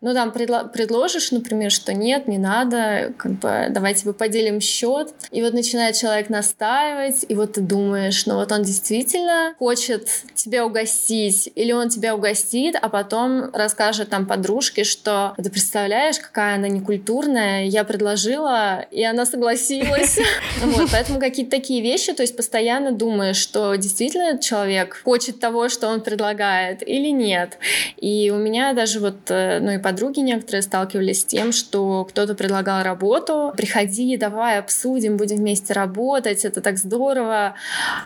ну 0.01 0.13
там 0.13 0.29
предло- 0.29 0.69
предложишь, 0.69 1.31
например, 1.31 1.71
что 1.71 1.93
нет, 1.93 2.27
не 2.27 2.37
надо, 2.37 3.13
как 3.17 3.31
бы 3.33 3.67
давайте 3.69 4.05
мы 4.05 4.13
поделим 4.13 4.59
счет. 4.59 5.13
И 5.31 5.41
вот 5.41 5.53
начинает 5.53 5.95
человек 5.95 6.29
настаивать, 6.29 7.25
и 7.29 7.33
вот 7.33 7.53
ты 7.53 7.61
думаешь, 7.61 8.25
ну 8.25 8.35
вот 8.35 8.51
он 8.51 8.63
действительно 8.63 9.55
хочет 9.57 10.09
тебя 10.35 10.65
угостить, 10.65 11.44
угостить, 11.45 11.51
или 11.55 11.71
он 11.71 11.89
тебя 11.89 12.15
угостит, 12.15 12.75
а 12.81 12.89
потом 12.89 13.49
расскажет 13.53 14.09
там 14.09 14.25
подружке, 14.25 14.83
что 14.83 15.33
ты 15.37 15.49
представляешь, 15.49 16.19
какая 16.19 16.55
она 16.55 16.67
некультурная, 16.67 17.65
я 17.65 17.83
предложила, 17.83 18.85
и 18.91 19.03
она 19.03 19.25
согласилась. 19.25 20.19
Вот, 20.65 20.89
поэтому 20.91 21.19
какие-то 21.19 21.51
такие 21.51 21.81
вещи, 21.81 22.13
то 22.13 22.23
есть 22.23 22.35
постоянно 22.35 22.91
думаешь, 22.91 23.35
что 23.35 23.75
действительно 23.75 24.37
человек 24.39 25.01
хочет 25.03 25.39
того, 25.39 25.69
что 25.69 25.87
он 25.87 26.01
предлагает, 26.01 26.87
или 26.87 27.09
нет. 27.09 27.57
И 27.97 28.31
у 28.33 28.37
меня 28.37 28.73
даже 28.73 28.99
вот, 28.99 29.29
э, 29.29 29.59
ну 29.59 29.71
и 29.71 29.77
подруги 29.77 30.21
некоторые 30.21 30.61
сталкивались 30.61 31.21
с 31.21 31.25
тем, 31.25 31.51
что 31.51 32.05
кто-то 32.05 32.35
предлагал 32.35 32.83
работу, 32.83 33.53
приходи, 33.55 34.17
давай 34.17 34.59
обсудим, 34.59 35.17
будем 35.17 35.37
вместе 35.37 35.73
работать, 35.73 36.45
это 36.45 36.61
так 36.61 36.77
здорово, 36.77 37.55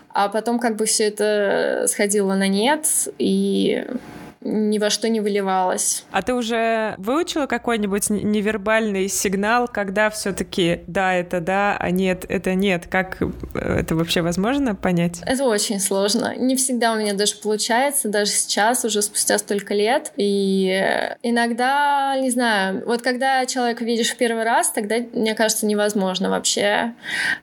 а 0.10 0.28
потом 0.30 0.60
как 0.60 0.76
бы 0.76 0.86
все 0.86 1.06
это 1.06 1.86
сходило 1.88 2.34
на 2.34 2.48
нет, 2.48 2.88
и 3.18 3.29
и 3.30 3.84
ни 4.42 4.80
во 4.80 4.90
что 4.90 5.10
не 5.10 5.20
выливалось. 5.20 6.06
А 6.12 6.22
ты 6.22 6.34
уже 6.34 6.96
выучила 6.98 7.46
какой-нибудь 7.46 8.10
невербальный 8.10 9.10
сигнал, 9.10 9.68
когда 9.68 10.10
все-таки 10.10 10.82
да, 10.88 11.14
это 11.14 11.42
да, 11.42 11.76
а 11.78 11.92
нет, 11.92 12.26
это 12.30 12.54
нет? 12.54 12.88
Как 12.90 13.22
э, 13.22 13.30
это 13.56 13.96
вообще 13.96 14.22
возможно 14.22 14.76
понять? 14.76 15.22
Это 15.26 15.44
очень 15.44 15.80
сложно. 15.80 16.36
Не 16.38 16.56
всегда 16.56 16.94
у 16.94 16.98
меня 16.98 17.14
даже 17.14 17.36
получается, 17.36 18.08
даже 18.08 18.32
сейчас, 18.32 18.86
уже 18.86 19.02
спустя 19.02 19.38
столько 19.38 19.74
лет. 19.74 20.14
И 20.16 20.68
иногда, 21.22 22.18
не 22.20 22.30
знаю, 22.30 22.84
вот 22.86 23.02
когда 23.02 23.46
человека 23.46 23.84
видишь 23.84 24.12
в 24.12 24.18
первый 24.18 24.44
раз, 24.44 24.72
тогда, 24.72 24.96
мне 25.14 25.36
кажется, 25.36 25.66
невозможно 25.66 26.30
вообще 26.30 26.94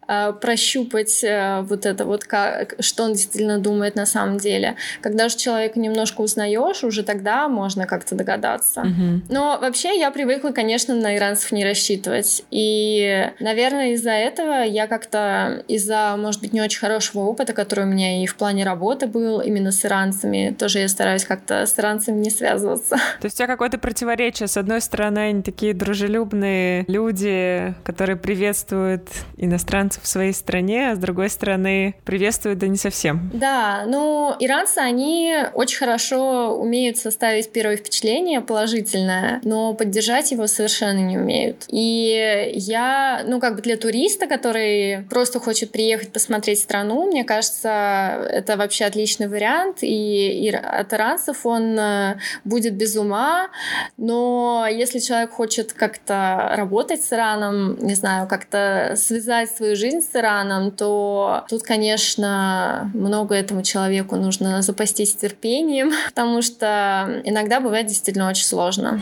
э, 0.08 0.32
прощупать 0.32 1.22
э, 1.22 1.60
вот 1.62 1.84
это 1.84 2.06
вот, 2.06 2.24
как, 2.24 2.76
что 2.80 3.04
он 3.04 3.12
действительно 3.12 3.58
думает 3.58 3.96
на 3.96 4.06
самом 4.06 4.38
деле. 4.38 4.76
Когда 5.02 5.28
же 5.28 5.36
человека 5.36 5.78
немножко 5.78 6.22
узнаешь, 6.22 6.85
уже 6.86 7.02
тогда 7.02 7.48
можно 7.48 7.86
как-то 7.86 8.14
догадаться. 8.14 8.80
Угу. 8.82 9.22
Но 9.28 9.58
вообще 9.60 9.98
я 9.98 10.10
привыкла, 10.10 10.50
конечно, 10.50 10.94
на 10.94 11.16
иранцев 11.16 11.52
не 11.52 11.64
рассчитывать. 11.64 12.44
И, 12.50 13.30
наверное, 13.40 13.92
из-за 13.92 14.12
этого 14.12 14.62
я 14.62 14.86
как-то, 14.86 15.64
из-за, 15.68 16.16
может 16.18 16.40
быть, 16.40 16.52
не 16.52 16.60
очень 16.60 16.78
хорошего 16.78 17.22
опыта, 17.22 17.52
который 17.52 17.84
у 17.84 17.88
меня 17.88 18.22
и 18.22 18.26
в 18.26 18.36
плане 18.36 18.64
работы 18.64 19.06
был 19.06 19.40
именно 19.40 19.72
с 19.72 19.84
иранцами, 19.84 20.54
тоже 20.58 20.80
я 20.80 20.88
стараюсь 20.88 21.24
как-то 21.24 21.66
с 21.66 21.78
иранцами 21.78 22.18
не 22.18 22.30
связываться. 22.30 22.96
То 23.20 23.24
есть 23.24 23.36
у 23.36 23.38
тебя 23.38 23.46
какое-то 23.46 23.78
противоречие. 23.78 24.48
С 24.48 24.56
одной 24.56 24.80
стороны, 24.80 25.18
они 25.18 25.42
такие 25.42 25.74
дружелюбные 25.74 26.84
люди, 26.88 27.74
которые 27.84 28.16
приветствуют 28.16 29.08
иностранцев 29.36 30.02
в 30.02 30.06
своей 30.06 30.32
стране, 30.32 30.90
а 30.90 30.94
с 30.94 30.98
другой 30.98 31.30
стороны, 31.30 31.94
приветствуют 32.04 32.58
да 32.58 32.68
не 32.68 32.76
совсем. 32.76 33.30
Да, 33.32 33.84
ну, 33.86 34.34
иранцы, 34.38 34.78
они 34.78 35.34
очень 35.54 35.78
хорошо 35.78 36.56
умеют 36.56 36.75
составить 36.98 37.50
первое 37.50 37.76
впечатление 37.76 38.40
положительное, 38.40 39.40
но 39.44 39.74
поддержать 39.74 40.32
его 40.32 40.46
совершенно 40.46 40.98
не 40.98 41.18
умеют. 41.18 41.64
И 41.68 42.52
я, 42.54 43.22
ну, 43.26 43.40
как 43.40 43.56
бы 43.56 43.62
для 43.62 43.76
туриста, 43.76 44.26
который 44.26 45.04
просто 45.10 45.40
хочет 45.40 45.72
приехать 45.72 46.12
посмотреть 46.12 46.60
страну, 46.60 47.06
мне 47.06 47.24
кажется, 47.24 48.28
это 48.30 48.56
вообще 48.56 48.84
отличный 48.84 49.28
вариант, 49.28 49.78
и, 49.82 50.46
и 50.46 50.50
от 50.50 50.92
иранцев 50.92 51.44
он 51.46 51.78
э, 51.78 52.18
будет 52.44 52.74
без 52.74 52.96
ума, 52.96 53.48
но 53.96 54.66
если 54.70 54.98
человек 54.98 55.30
хочет 55.30 55.72
как-то 55.72 56.52
работать 56.56 57.02
с 57.02 57.12
Ираном, 57.12 57.78
не 57.78 57.94
знаю, 57.94 58.28
как-то 58.28 58.94
связать 58.96 59.50
свою 59.50 59.76
жизнь 59.76 60.00
с 60.00 60.14
Ираном, 60.14 60.70
то 60.70 61.44
тут, 61.48 61.62
конечно, 61.62 62.90
много 62.94 63.34
этому 63.34 63.62
человеку 63.62 64.16
нужно 64.16 64.62
запастись 64.62 65.14
терпением, 65.14 65.92
потому 66.06 66.42
что 66.42 66.65
иногда 67.24 67.60
бывает 67.60 67.86
действительно 67.86 68.28
очень 68.28 68.44
сложно. 68.44 69.00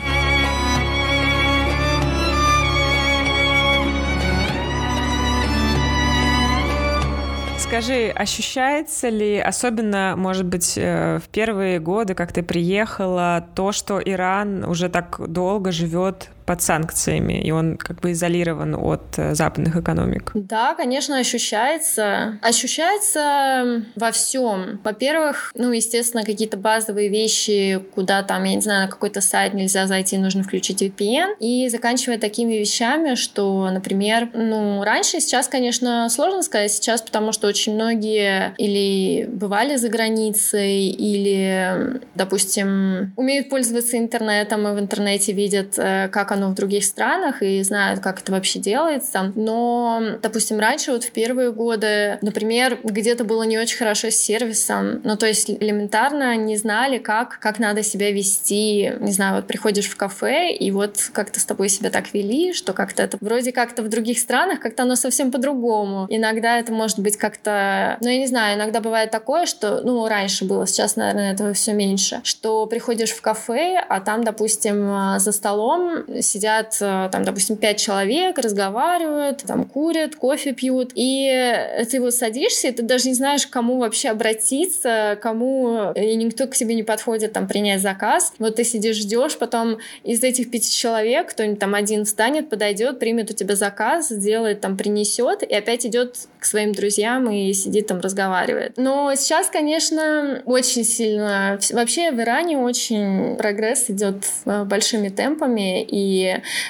Скажи, 7.57 8.11
ощущается 8.15 9.09
ли, 9.09 9.39
особенно, 9.39 10.13
может 10.15 10.45
быть, 10.45 10.77
э, 10.77 11.17
в 11.17 11.27
первые 11.29 11.79
годы, 11.79 12.13
как 12.13 12.31
ты 12.31 12.43
приехала, 12.43 13.47
то, 13.55 13.71
что 13.71 13.99
Иран 13.99 14.63
уже 14.63 14.87
так 14.87 15.19
долго 15.27 15.71
живет 15.71 16.29
под 16.45 16.61
санкциями, 16.61 17.41
и 17.41 17.51
он 17.51 17.77
как 17.77 18.01
бы 18.01 18.11
изолирован 18.11 18.75
от 18.75 19.17
э, 19.17 19.33
западных 19.33 19.75
экономик. 19.75 20.31
Да, 20.33 20.75
конечно, 20.75 21.17
ощущается. 21.17 22.39
Ощущается 22.41 23.83
во 23.95 24.11
всем. 24.11 24.79
Во-первых, 24.83 25.51
ну, 25.55 25.71
естественно, 25.71 26.23
какие-то 26.23 26.57
базовые 26.57 27.09
вещи, 27.09 27.81
куда 27.95 28.21
там, 28.23 28.43
я 28.43 28.55
не 28.55 28.61
знаю, 28.61 28.85
на 28.85 28.91
какой-то 28.91 29.21
сайт 29.21 29.53
нельзя 29.53 29.87
зайти, 29.87 30.17
нужно 30.17 30.43
включить 30.43 30.83
VPN. 30.83 31.35
И 31.39 31.67
заканчивая 31.69 32.19
такими 32.19 32.53
вещами, 32.53 33.15
что, 33.15 33.69
например, 33.71 34.29
ну, 34.33 34.83
раньше, 34.83 35.19
сейчас, 35.19 35.47
конечно, 35.47 36.07
сложно 36.09 36.43
сказать 36.43 36.71
сейчас, 36.71 37.01
потому 37.01 37.31
что 37.31 37.47
очень 37.47 37.73
многие 37.73 38.53
или 38.57 39.25
бывали 39.25 39.77
за 39.77 39.89
границей, 39.89 40.87
или, 40.89 42.01
допустим, 42.13 43.13
умеют 43.15 43.49
пользоваться 43.49 43.97
интернетом 43.97 44.67
и 44.67 44.75
в 44.75 44.79
интернете 44.79 45.31
видят, 45.31 45.77
э, 45.77 46.07
как 46.09 46.34
оно 46.35 46.49
в 46.49 46.53
других 46.53 46.85
странах 46.85 47.41
и 47.41 47.61
знают, 47.63 47.99
как 47.99 48.21
это 48.21 48.31
вообще 48.31 48.59
делается. 48.59 49.31
Но, 49.35 50.01
допустим, 50.21 50.59
раньше, 50.59 50.91
вот 50.91 51.03
в 51.03 51.11
первые 51.11 51.51
годы, 51.51 52.17
например, 52.21 52.79
где-то 52.83 53.23
было 53.23 53.43
не 53.43 53.57
очень 53.57 53.77
хорошо 53.77 54.09
с 54.09 54.15
сервисом. 54.15 55.01
Ну, 55.03 55.17
то 55.17 55.25
есть 55.25 55.49
элементарно 55.49 56.35
не 56.35 56.57
знали, 56.57 56.97
как, 56.97 57.39
как 57.39 57.59
надо 57.59 57.83
себя 57.83 58.11
вести. 58.11 58.91
Не 58.99 59.11
знаю, 59.11 59.37
вот 59.37 59.47
приходишь 59.47 59.87
в 59.87 59.95
кафе, 59.95 60.51
и 60.53 60.71
вот 60.71 61.09
как-то 61.13 61.39
с 61.39 61.45
тобой 61.45 61.69
себя 61.69 61.89
так 61.89 62.13
вели, 62.13 62.53
что 62.53 62.73
как-то 62.73 63.03
это 63.03 63.17
вроде 63.21 63.51
как-то 63.51 63.81
в 63.81 63.89
других 63.89 64.19
странах, 64.19 64.59
как-то 64.59 64.83
оно 64.83 64.95
совсем 64.95 65.31
по-другому. 65.31 66.05
Иногда 66.09 66.59
это 66.59 66.71
может 66.71 66.99
быть 66.99 67.17
как-то... 67.17 67.97
Ну, 68.01 68.09
я 68.09 68.17
не 68.17 68.27
знаю, 68.27 68.57
иногда 68.57 68.79
бывает 68.81 69.11
такое, 69.11 69.45
что... 69.45 69.81
Ну, 69.81 70.07
раньше 70.07 70.45
было, 70.45 70.67
сейчас, 70.67 70.95
наверное, 70.95 71.33
этого 71.33 71.53
все 71.53 71.73
меньше. 71.73 72.21
Что 72.23 72.65
приходишь 72.65 73.11
в 73.11 73.21
кафе, 73.21 73.83
а 73.87 73.99
там, 74.01 74.23
допустим, 74.23 75.19
за 75.19 75.31
столом 75.31 76.03
сидят 76.25 76.77
э, 76.81 77.09
там, 77.11 77.23
допустим, 77.23 77.57
пять 77.57 77.79
человек, 77.79 78.37
разговаривают, 78.37 79.43
там 79.43 79.65
курят, 79.65 80.15
кофе 80.15 80.53
пьют, 80.53 80.91
и 80.95 81.85
ты 81.89 81.99
вот 82.01 82.13
садишься, 82.13 82.67
и 82.69 82.71
ты 82.71 82.83
даже 82.83 83.09
не 83.09 83.13
знаешь, 83.13 83.47
к 83.47 83.49
кому 83.49 83.79
вообще 83.79 84.09
обратиться, 84.09 85.17
кому, 85.21 85.91
и 85.93 86.15
никто 86.15 86.47
к 86.47 86.55
тебе 86.55 86.75
не 86.75 86.83
подходит 86.83 87.33
там 87.33 87.47
принять 87.47 87.81
заказ. 87.81 88.33
Вот 88.39 88.55
ты 88.55 88.63
сидишь, 88.63 88.97
ждешь, 88.97 89.37
потом 89.37 89.77
из 90.03 90.23
этих 90.23 90.51
пяти 90.51 90.71
человек 90.71 91.29
кто-нибудь 91.29 91.59
там 91.59 91.75
один 91.75 92.05
встанет, 92.05 92.49
подойдет, 92.49 92.99
примет 92.99 93.31
у 93.31 93.33
тебя 93.33 93.55
заказ, 93.55 94.09
сделает 94.09 94.61
там, 94.61 94.77
принесет, 94.77 95.43
и 95.43 95.53
опять 95.53 95.85
идет 95.85 96.17
к 96.39 96.45
своим 96.45 96.73
друзьям 96.73 97.29
и 97.29 97.53
сидит 97.53 97.87
там, 97.87 97.99
разговаривает. 97.99 98.73
Но 98.77 99.13
сейчас, 99.15 99.47
конечно, 99.47 100.41
очень 100.45 100.83
сильно... 100.83 101.59
Вообще 101.71 102.11
в 102.11 102.19
Иране 102.19 102.57
очень 102.57 103.35
прогресс 103.35 103.89
идет 103.89 104.25
э, 104.45 104.63
большими 104.63 105.09
темпами, 105.09 105.83
и 105.83 106.14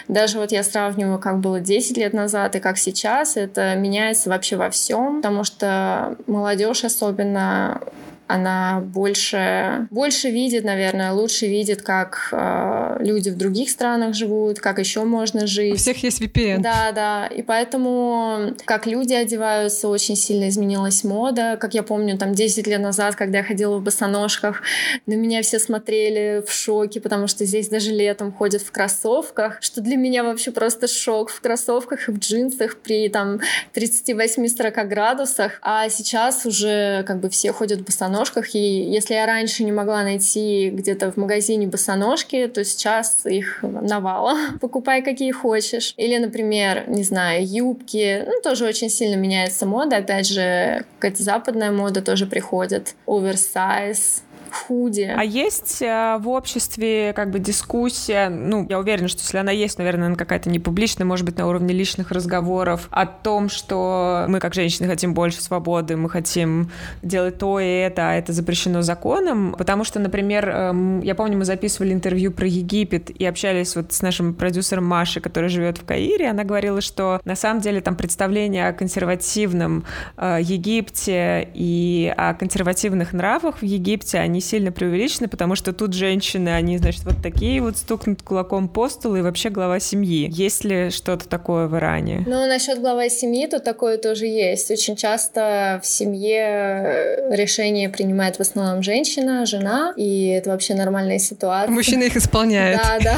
даже 0.07 0.39
вот 0.39 0.51
я 0.51 0.63
сравниваю, 0.63 1.19
как 1.19 1.39
было 1.39 1.59
10 1.59 1.97
лет 1.97 2.13
назад 2.13 2.55
и 2.55 2.59
как 2.59 2.77
сейчас, 2.77 3.37
это 3.37 3.75
меняется 3.75 4.29
вообще 4.29 4.55
во 4.55 4.69
всем, 4.69 5.17
потому 5.17 5.43
что 5.43 6.15
молодежь 6.27 6.83
особенно 6.83 7.81
она 8.27 8.81
больше, 8.81 9.87
больше 9.91 10.29
видит, 10.29 10.63
наверное, 10.63 11.11
лучше 11.11 11.45
видит, 11.45 11.83
как 11.83 12.29
э, 12.31 12.97
люди 12.99 13.29
в 13.29 13.37
других 13.37 13.69
странах 13.69 14.15
живут, 14.15 14.59
как 14.59 14.79
еще 14.79 15.03
можно 15.03 15.45
жить. 15.45 15.75
У 15.75 15.77
всех 15.77 16.01
есть 16.01 16.21
VPN. 16.21 16.59
Да, 16.59 16.91
да. 16.91 17.27
И 17.27 17.43
поэтому, 17.43 18.55
как 18.65 18.87
люди 18.87 19.13
одеваются, 19.13 19.87
очень 19.87 20.15
сильно 20.15 20.49
изменилась 20.49 21.03
мода. 21.03 21.57
Как 21.59 21.75
я 21.75 21.83
помню, 21.83 22.17
там 22.17 22.33
10 22.33 22.65
лет 22.65 22.81
назад, 22.81 23.15
когда 23.15 23.39
я 23.39 23.43
ходила 23.43 23.77
в 23.77 23.83
босоножках, 23.83 24.63
на 25.05 25.13
меня 25.13 25.43
все 25.43 25.59
смотрели 25.59 26.43
в 26.45 26.51
шоке, 26.51 26.99
потому 27.01 27.27
что 27.27 27.45
здесь 27.45 27.69
даже 27.69 27.91
летом 27.91 28.31
ходят 28.31 28.63
в 28.63 28.71
кроссовках, 28.71 29.59
что 29.61 29.81
для 29.81 29.97
меня 29.97 30.23
вообще 30.23 30.49
просто 30.49 30.87
шок 30.87 31.29
в 31.29 31.41
кроссовках 31.41 32.09
и 32.09 32.11
в 32.11 32.17
джинсах 32.17 32.77
при 32.77 33.07
там 33.09 33.39
38-40 33.75 34.83
градусах. 34.85 35.59
А 35.61 35.89
сейчас 35.89 36.47
уже 36.47 37.03
как 37.03 37.19
бы 37.19 37.29
все 37.29 37.51
ходят 37.51 37.81
в 37.81 37.85
босоножках 37.85 38.14
босоножках, 38.15 38.55
и 38.55 38.59
если 38.59 39.13
я 39.13 39.25
раньше 39.25 39.63
не 39.63 39.71
могла 39.71 40.03
найти 40.03 40.69
где-то 40.69 41.11
в 41.11 41.17
магазине 41.17 41.67
босоножки, 41.67 42.47
то 42.47 42.63
сейчас 42.63 43.25
их 43.25 43.59
навала. 43.61 44.35
Покупай 44.61 45.01
какие 45.01 45.31
хочешь. 45.31 45.93
Или, 45.97 46.17
например, 46.17 46.85
не 46.87 47.03
знаю, 47.03 47.45
юбки. 47.45 48.23
Ну, 48.25 48.41
тоже 48.41 48.65
очень 48.65 48.89
сильно 48.89 49.15
меняется 49.15 49.65
мода. 49.65 49.97
Опять 49.97 50.27
же, 50.27 50.85
какая-то 50.99 51.23
западная 51.23 51.71
мода 51.71 52.01
тоже 52.01 52.25
приходит. 52.25 52.95
Оверсайз, 53.07 54.23
худи. 54.55 55.13
А 55.15 55.23
есть 55.23 55.81
э, 55.81 56.17
в 56.19 56.29
обществе 56.29 57.13
как 57.13 57.31
бы 57.31 57.39
дискуссия, 57.39 58.29
ну, 58.29 58.65
я 58.69 58.79
уверена, 58.79 59.07
что 59.07 59.21
если 59.21 59.37
она 59.37 59.51
есть, 59.51 59.77
наверное, 59.77 60.07
она 60.07 60.15
какая-то 60.15 60.49
не 60.49 60.59
публичная, 60.59 61.05
может 61.05 61.25
быть, 61.25 61.37
на 61.37 61.47
уровне 61.47 61.73
личных 61.73 62.11
разговоров 62.11 62.87
о 62.91 63.05
том, 63.05 63.49
что 63.49 64.25
мы 64.27 64.39
как 64.39 64.53
женщины 64.53 64.87
хотим 64.87 65.13
больше 65.13 65.41
свободы, 65.41 65.97
мы 65.97 66.09
хотим 66.09 66.71
делать 67.01 67.37
то 67.37 67.59
и 67.59 67.65
это, 67.65 68.09
а 68.09 68.13
это 68.13 68.33
запрещено 68.33 68.81
законом, 68.81 69.55
потому 69.57 69.83
что, 69.83 69.99
например, 69.99 70.49
э, 70.49 71.01
я 71.03 71.15
помню, 71.15 71.37
мы 71.37 71.45
записывали 71.45 71.93
интервью 71.93 72.31
про 72.31 72.47
Египет 72.47 73.09
и 73.09 73.25
общались 73.25 73.75
вот 73.75 73.91
с 73.91 74.01
нашим 74.01 74.33
продюсером 74.33 74.85
Машей, 74.85 75.21
который 75.21 75.49
живет 75.49 75.77
в 75.77 75.85
Каире, 75.85 76.29
она 76.29 76.43
говорила, 76.43 76.81
что 76.81 77.19
на 77.25 77.35
самом 77.35 77.61
деле 77.61 77.81
там 77.81 77.95
представление 77.95 78.69
о 78.69 78.73
консервативном 78.73 79.83
э, 80.17 80.39
Египте 80.41 81.49
и 81.53 82.13
о 82.15 82.33
консервативных 82.33 83.13
нравах 83.13 83.59
в 83.59 83.65
Египте, 83.65 84.19
они 84.19 84.41
сильно 84.45 84.71
преувеличены, 84.71 85.27
потому 85.27 85.55
что 85.55 85.73
тут 85.73 85.93
женщины, 85.93 86.49
они, 86.49 86.77
значит, 86.77 87.03
вот 87.03 87.15
такие 87.21 87.61
вот 87.61 87.77
стукнут 87.77 88.21
кулаком 88.21 88.69
по 88.69 88.87
столу 88.89 89.17
и 89.17 89.21
вообще 89.21 89.49
глава 89.49 89.79
семьи. 89.79 90.29
Есть 90.31 90.63
ли 90.63 90.89
что-то 90.89 91.27
такое 91.27 91.67
в 91.67 91.75
Иране? 91.75 92.23
Ну, 92.25 92.47
насчет 92.47 92.79
глава 92.79 93.09
семьи, 93.09 93.47
то 93.47 93.59
такое 93.59 93.97
тоже 93.97 94.25
есть. 94.25 94.71
Очень 94.71 94.95
часто 94.95 95.79
в 95.83 95.87
семье 95.87 96.37
э, 96.37 97.35
решение 97.35 97.89
принимает 97.89 98.37
в 98.37 98.41
основном 98.41 98.83
женщина, 98.83 99.45
жена, 99.45 99.93
и 99.97 100.27
это 100.27 100.49
вообще 100.51 100.75
нормальная 100.75 101.19
ситуация. 101.19 101.71
Мужчина 101.71 102.03
их 102.03 102.15
исполняет. 102.15 102.79
Да, 102.81 102.97
да. 103.03 103.17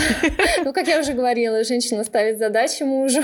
Ну, 0.64 0.74
как 0.74 0.88
я 0.88 1.00
уже 1.00 1.14
говорила, 1.14 1.64
женщина 1.64 2.04
ставит 2.04 2.40
задачи 2.40 2.84
мужу, 2.84 3.22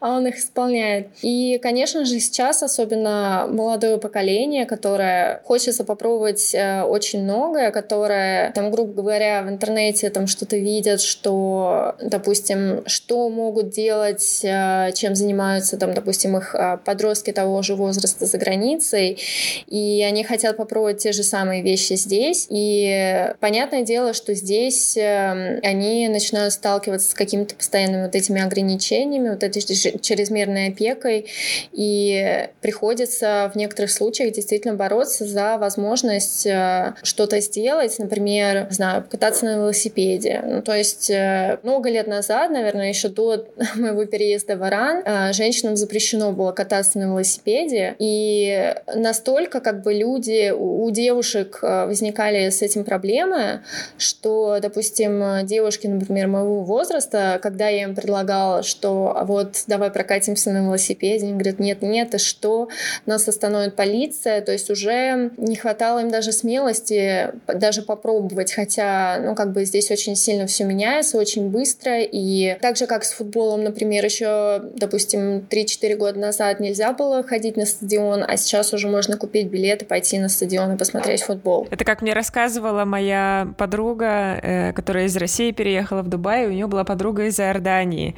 а 0.00 0.16
он 0.16 0.26
их 0.26 0.38
исполняет. 0.38 1.08
И, 1.22 1.58
конечно 1.62 2.04
же, 2.04 2.20
сейчас 2.20 2.62
особенно 2.62 3.46
молодое 3.48 3.98
поколение, 3.98 4.66
которое 4.66 5.42
хочется 5.44 5.84
попробовать 5.84 6.54
э, 6.54 6.82
очень 7.22 7.24
многое, 7.24 7.70
которое, 7.70 8.52
там, 8.52 8.70
грубо 8.70 9.02
говоря, 9.02 9.42
в 9.42 9.48
интернете 9.48 10.10
там 10.10 10.26
что-то 10.26 10.56
видят, 10.56 11.00
что, 11.00 11.94
допустим, 12.00 12.82
что 12.86 13.28
могут 13.28 13.70
делать, 13.70 14.40
э, 14.42 14.92
чем 14.94 15.14
занимаются, 15.14 15.76
там, 15.76 15.94
допустим, 15.94 16.36
их 16.36 16.54
э, 16.54 16.78
подростки 16.84 17.32
того 17.32 17.62
же 17.62 17.74
возраста 17.74 18.26
за 18.26 18.38
границей, 18.38 19.18
и 19.66 20.04
они 20.06 20.24
хотят 20.24 20.56
попробовать 20.56 20.98
те 20.98 21.12
же 21.12 21.22
самые 21.22 21.62
вещи 21.62 21.94
здесь. 21.94 22.46
И 22.50 23.32
понятное 23.40 23.82
дело, 23.82 24.12
что 24.12 24.34
здесь 24.34 24.96
они 24.96 26.08
начинают 26.08 26.52
сталкиваться 26.52 27.10
с 27.10 27.14
какими-то 27.14 27.54
постоянными 27.54 28.04
вот 28.04 28.14
этими 28.14 28.42
ограничениями, 28.42 29.30
вот 29.30 29.42
этой 29.42 29.62
чрезмерной 29.62 30.68
опекой, 30.68 31.26
и 31.72 32.48
приходится 32.60 33.50
в 33.52 33.56
некоторых 33.56 33.90
случаях 33.90 34.32
действительно 34.32 34.74
бороться 34.74 35.24
за 35.26 35.58
возможность 35.58 36.46
э, 36.46 36.94
что-то 37.12 37.40
сделать, 37.40 37.98
например, 37.98 38.68
знаю, 38.70 39.04
кататься 39.08 39.44
на 39.44 39.56
велосипеде. 39.56 40.42
Ну, 40.46 40.62
то 40.62 40.74
есть 40.74 41.10
э, 41.10 41.58
много 41.62 41.90
лет 41.90 42.06
назад, 42.06 42.50
наверное, 42.50 42.88
еще 42.88 43.10
до 43.10 43.48
моего 43.76 44.06
переезда 44.06 44.56
в 44.56 44.66
Иран, 44.66 45.02
э, 45.04 45.32
женщинам 45.34 45.76
запрещено 45.76 46.32
было 46.32 46.52
кататься 46.52 46.98
на 46.98 47.02
велосипеде, 47.02 47.96
и 47.98 48.74
настолько 48.94 49.60
как 49.60 49.82
бы 49.82 49.92
люди, 49.92 50.54
у 50.56 50.90
девушек 50.90 51.58
возникали 51.62 52.48
с 52.48 52.62
этим 52.62 52.82
проблемы, 52.84 53.60
что, 53.98 54.58
допустим, 54.62 55.44
девушки, 55.44 55.86
например, 55.86 56.28
моего 56.28 56.62
возраста, 56.62 57.38
когда 57.42 57.68
я 57.68 57.82
им 57.82 57.94
предлагала, 57.94 58.62
что 58.62 59.18
вот 59.24 59.64
давай 59.66 59.90
прокатимся 59.90 60.50
на 60.50 60.64
велосипеде, 60.64 61.26
они 61.26 61.34
говорят, 61.34 61.58
нет, 61.58 61.82
нет, 61.82 62.08
это 62.08 62.18
что? 62.18 62.68
Нас 63.04 63.28
остановит 63.28 63.76
полиция, 63.76 64.40
то 64.40 64.52
есть 64.52 64.70
уже 64.70 65.30
не 65.36 65.56
хватало 65.56 66.00
им 66.00 66.10
даже 66.10 66.32
смелости 66.32 67.01
даже 67.46 67.82
попробовать, 67.82 68.52
хотя, 68.52 69.18
ну, 69.22 69.34
как 69.34 69.52
бы 69.52 69.64
здесь 69.64 69.90
очень 69.90 70.16
сильно 70.16 70.46
все 70.46 70.64
меняется, 70.64 71.18
очень 71.18 71.50
быстро, 71.50 72.00
и 72.00 72.56
так 72.60 72.76
же, 72.76 72.86
как 72.86 73.04
с 73.04 73.12
футболом, 73.12 73.64
например, 73.64 74.04
еще, 74.04 74.62
допустим, 74.74 75.46
3-4 75.50 75.96
года 75.96 76.18
назад 76.18 76.60
нельзя 76.60 76.92
было 76.92 77.22
ходить 77.22 77.56
на 77.56 77.66
стадион, 77.66 78.24
а 78.26 78.36
сейчас 78.36 78.72
уже 78.72 78.88
можно 78.88 79.16
купить 79.16 79.48
билеты, 79.48 79.84
пойти 79.84 80.18
на 80.18 80.28
стадион 80.28 80.74
и 80.74 80.76
посмотреть 80.76 81.22
футбол. 81.22 81.66
Это 81.70 81.84
как 81.84 82.02
мне 82.02 82.12
рассказывала 82.12 82.84
моя 82.84 83.48
подруга, 83.58 84.38
э, 84.42 84.72
которая 84.72 85.06
из 85.06 85.16
России 85.16 85.50
переехала 85.52 86.02
в 86.02 86.08
Дубай, 86.08 86.46
у 86.46 86.50
нее 86.50 86.66
была 86.66 86.84
подруга 86.84 87.26
из 87.26 87.38
Иордании, 87.38 88.16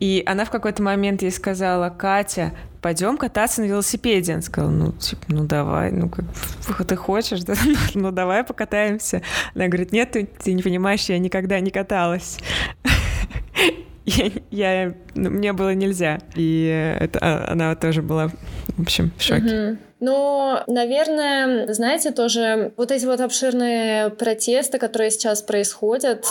и 0.00 0.22
она 0.26 0.44
в 0.44 0.50
какой-то 0.50 0.82
момент 0.82 1.22
ей 1.22 1.30
сказала, 1.30 1.90
Катя, 1.90 2.52
пойдем 2.82 3.16
кататься 3.16 3.62
на 3.62 3.66
велосипеде. 3.66 4.34
Он 4.34 4.42
сказал, 4.42 4.70
ну, 4.70 4.92
типа, 4.92 5.22
ну 5.28 5.44
давай, 5.44 5.92
ну 5.92 6.10
как 6.10 6.86
ты 6.86 6.96
хочешь, 6.96 7.42
да? 7.42 7.54
ну 7.94 8.10
давай 8.10 8.44
покатаемся. 8.44 9.22
Она 9.54 9.68
говорит, 9.68 9.92
нет, 9.92 10.10
ты, 10.10 10.26
ты 10.26 10.52
не 10.52 10.62
понимаешь, 10.62 11.04
я 11.04 11.18
никогда 11.18 11.60
не 11.60 11.70
каталась. 11.70 12.38
я, 14.04 14.30
я 14.50 14.94
ну, 15.14 15.30
мне 15.30 15.52
было 15.52 15.74
нельзя. 15.74 16.18
И 16.34 16.96
это, 17.00 17.18
а, 17.22 17.52
она 17.52 17.74
тоже 17.76 18.02
была, 18.02 18.28
в 18.76 18.82
общем, 18.82 19.12
в 19.16 19.22
шоке. 19.22 19.78
Но, 20.00 20.64
наверное, 20.66 21.72
знаете, 21.72 22.10
тоже 22.10 22.72
вот 22.76 22.90
эти 22.90 23.06
вот 23.06 23.20
обширные 23.20 24.10
протесты, 24.10 24.78
которые 24.78 25.12
сейчас 25.12 25.42
происходят... 25.42 26.26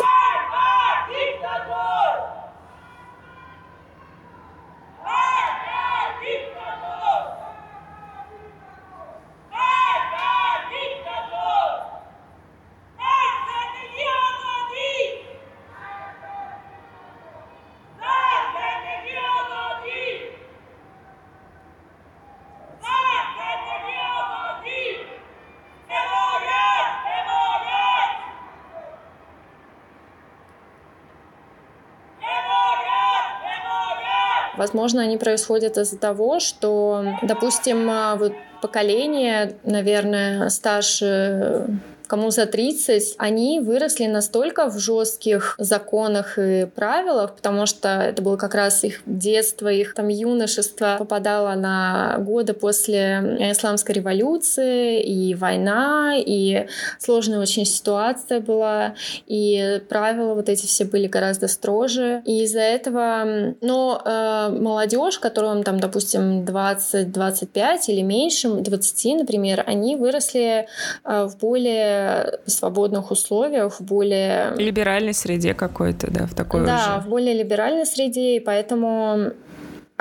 Возможно, 34.74 35.01
они 35.01 35.17
происходят 35.17 35.78
из-за 35.78 35.97
того, 35.97 36.39
что, 36.39 37.03
допустим, 37.24 37.89
а, 37.89 38.15
вот 38.15 38.34
поколение, 38.61 39.55
наверное, 39.63 40.49
старше 40.49 41.65
кому 42.12 42.30
за 42.30 42.45
30, 42.45 43.16
они 43.20 43.62
выросли 43.62 44.05
настолько 44.05 44.70
в 44.70 44.78
жестких 44.78 45.55
законах 45.57 46.38
и 46.38 46.66
правилах, 46.66 47.38
потому 47.38 47.66
что 47.66 47.88
это 47.88 48.22
было 48.22 48.36
как 48.36 48.53
раз 48.53 48.84
их 48.84 48.99
детство, 49.05 49.70
их 49.70 49.93
там 49.93 50.09
юношество 50.09 50.97
попадало 50.99 51.55
на 51.55 52.18
годы 52.20 52.51
после 52.51 53.38
исламской 53.53 53.95
революции, 53.95 55.01
и 55.01 55.34
война, 55.36 56.16
и 56.18 56.68
сложная 56.99 57.39
очень 57.39 57.66
ситуация 57.66 58.41
была, 58.41 58.95
и 59.26 59.82
правила 59.88 60.34
вот 60.34 60.49
эти 60.49 60.66
все 60.66 60.84
были 60.84 61.07
гораздо 61.07 61.47
строже. 61.47 62.24
И 62.26 62.43
из-за 62.43 62.59
этого, 62.59 63.55
но 63.62 64.01
э, 64.03 64.49
молодежь, 64.59 65.18
которым 65.18 65.64
там, 65.64 65.80
допустим, 65.80 66.43
20-25 66.43 67.80
или 67.88 68.01
меньше, 68.01 68.49
20, 68.49 69.20
например, 69.20 69.64
они 69.66 69.95
выросли 69.95 70.68
э, 71.05 71.24
в 71.24 71.38
более 71.38 72.01
свободных 72.45 73.12
условиях, 73.12 73.80
в 73.80 73.82
более... 73.82 74.54
Либеральной 74.58 75.14
среде 75.14 75.54
какой-то, 75.54 76.12
да, 76.12 76.26
в 76.26 76.34
такой 76.34 76.66
Да, 76.66 76.97
уже. 76.97 77.08
в 77.08 77.10
более 77.10 77.34
либеральной 77.34 77.86
среде, 77.86 78.38
и 78.38 78.39
поэтому 78.39 79.32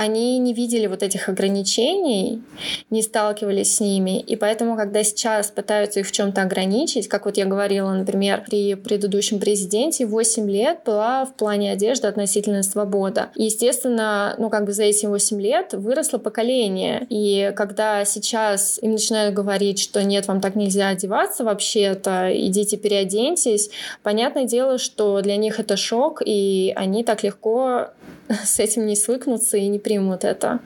они 0.00 0.38
не 0.38 0.54
видели 0.54 0.86
вот 0.86 1.02
этих 1.02 1.28
ограничений, 1.28 2.40
не 2.88 3.02
сталкивались 3.02 3.76
с 3.76 3.80
ними, 3.80 4.18
и 4.18 4.34
поэтому, 4.34 4.74
когда 4.74 5.04
сейчас 5.04 5.50
пытаются 5.50 6.00
их 6.00 6.06
в 6.06 6.12
чем-то 6.12 6.40
ограничить, 6.40 7.06
как 7.06 7.26
вот 7.26 7.36
я 7.36 7.44
говорила, 7.44 7.92
например, 7.92 8.42
при 8.48 8.76
предыдущем 8.76 9.38
президенте 9.38 10.06
8 10.06 10.50
лет 10.50 10.78
была 10.86 11.26
в 11.26 11.34
плане 11.34 11.70
одежды 11.70 12.08
относительная 12.08 12.62
свобода. 12.62 13.28
И, 13.34 13.44
естественно, 13.44 14.34
ну 14.38 14.48
как 14.48 14.64
бы 14.64 14.72
за 14.72 14.84
эти 14.84 15.04
8 15.04 15.38
лет 15.38 15.74
выросло 15.74 16.16
поколение, 16.16 17.06
и 17.10 17.52
когда 17.54 18.02
сейчас 18.06 18.78
им 18.80 18.92
начинают 18.92 19.34
говорить, 19.34 19.78
что 19.80 20.02
нет, 20.02 20.28
вам 20.28 20.40
так 20.40 20.54
нельзя 20.54 20.88
одеваться 20.88 21.44
вообще-то, 21.44 22.30
идите 22.32 22.78
переоденьтесь, 22.78 23.68
понятное 24.02 24.44
дело, 24.44 24.78
что 24.78 25.20
для 25.20 25.36
них 25.36 25.60
это 25.60 25.76
шок, 25.76 26.22
и 26.24 26.72
они 26.74 27.04
так 27.04 27.22
легко 27.22 27.88
с 28.44 28.58
этим 28.60 28.86
не 28.86 28.96
свыкнутся 28.96 29.56
и 29.56 29.66
не 29.66 29.78
примут 29.90 30.24
это. 30.24 30.60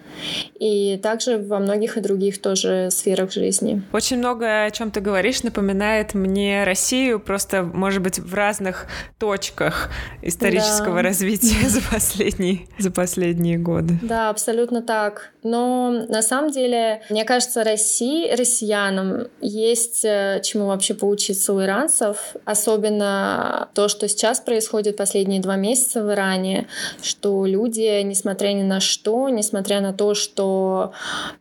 И 0.61 0.99
также 1.03 1.39
во 1.39 1.59
многих 1.59 1.97
и 1.97 2.01
других 2.01 2.43
тоже 2.43 2.89
сферах 2.91 3.33
жизни. 3.33 3.83
Очень 3.93 4.19
много 4.19 4.65
о 4.65 4.71
чем 4.71 4.91
ты 4.91 5.01
говоришь 5.01 5.43
напоминает 5.43 6.13
мне 6.13 6.65
Россию, 6.65 7.21
просто, 7.21 7.63
может 7.63 8.03
быть, 8.03 8.19
в 8.19 8.35
разных 8.35 8.87
точках 9.19 9.91
исторического 10.21 10.97
да. 10.97 11.03
развития 11.03 11.69
за 11.69 11.81
последние, 11.91 12.67
за 12.79 12.91
последние 12.91 13.57
годы. 13.57 13.95
Да, 14.03 14.29
абсолютно 14.29 14.83
так. 14.83 15.33
Но 15.43 16.05
на 16.09 16.23
самом 16.23 16.51
деле, 16.51 17.03
мне 17.11 17.25
кажется, 17.25 17.65
России, 17.65 18.31
россиянам 18.35 19.29
есть 19.41 20.05
э, 20.05 20.41
чему 20.43 20.67
вообще 20.67 20.95
поучиться 20.95 21.53
у 21.53 21.63
иранцев, 21.63 22.35
особенно 22.45 23.69
то, 23.75 23.89
что 23.89 24.07
сейчас 24.09 24.41
происходит 24.41 24.97
последние 24.97 25.41
два 25.41 25.57
месяца 25.57 26.03
в 26.03 26.11
Иране, 26.13 26.67
что 27.03 27.47
люди, 27.47 28.03
несмотря 28.03 28.49
ни 28.49 28.63
на 28.63 28.81
что, 28.81 29.14
несмотря 29.29 29.81
на 29.81 29.93
то, 29.93 30.15
что 30.15 30.93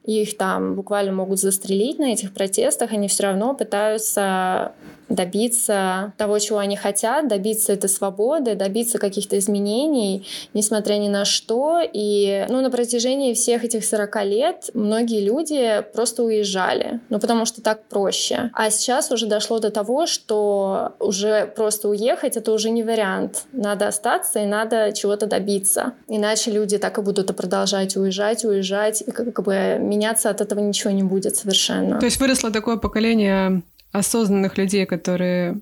их 0.04 0.38
там 0.38 0.76
буквально 0.76 1.12
могут 1.12 1.40
застрелить 1.40 2.00
на 2.00 2.12
этих 2.14 2.34
протестах, 2.34 2.92
они 2.92 3.08
все 3.08 3.24
равно 3.24 3.54
пытаются 3.54 4.74
добиться 5.10 6.14
того, 6.18 6.40
чего 6.40 6.60
они 6.60 6.76
хотят, 6.76 7.28
добиться 7.28 7.74
этой 7.74 7.90
свободы, 7.90 8.56
добиться 8.56 9.00
каких-то 9.00 9.38
изменений, 9.38 10.26
несмотря 10.54 10.96
ни 10.96 11.08
на 11.08 11.26
что. 11.26 11.82
И 11.82 12.46
ну, 12.50 12.62
на 12.62 12.70
протяжении 12.70 13.34
всех 13.34 13.64
этих 13.64 13.86
40 13.86 14.26
лет 14.26 14.70
многие 14.74 15.22
люди 15.22 15.84
просто 15.94 16.24
уезжали, 16.24 17.00
ну 17.10 17.20
потому 17.20 17.46
что 17.46 17.62
так 17.62 17.84
проще. 17.88 18.52
А 18.54 18.70
сейчас 18.70 19.12
уже 19.12 19.26
дошло 19.26 19.60
до 19.60 19.72
того, 19.72 20.06
что 20.06 20.94
уже 21.00 21.46
просто 21.56 21.90
уехать— 21.90 22.38
это 22.38 22.52
уже 22.52 22.70
не 22.70 22.84
вариант. 22.84 23.44
Надо 23.52 23.88
остаться 23.88 24.40
и 24.40 24.46
надо 24.46 24.92
чего-то 24.94 25.28
добиться. 25.28 25.94
Иначе 26.08 26.52
люди 26.52 26.78
так 26.78 26.98
и 26.98 27.02
будут 27.02 27.36
продолжать 27.36 27.96
уезжать, 27.96 28.46
уезжать, 28.46 29.02
и 29.02 29.12
как 29.12 29.44
бы 29.44 29.78
меняться 29.80 30.30
от 30.30 30.42
этого 30.42 30.60
ничего 30.60 30.92
не 30.92 31.04
будет 31.04 31.36
совершенно. 31.36 32.00
То 32.00 32.06
есть 32.06 32.20
выросло 32.20 32.52
такое 32.52 32.78
поколение 32.78 33.64
осознанных 33.94 34.58
людей, 34.58 34.86
которые 34.86 35.62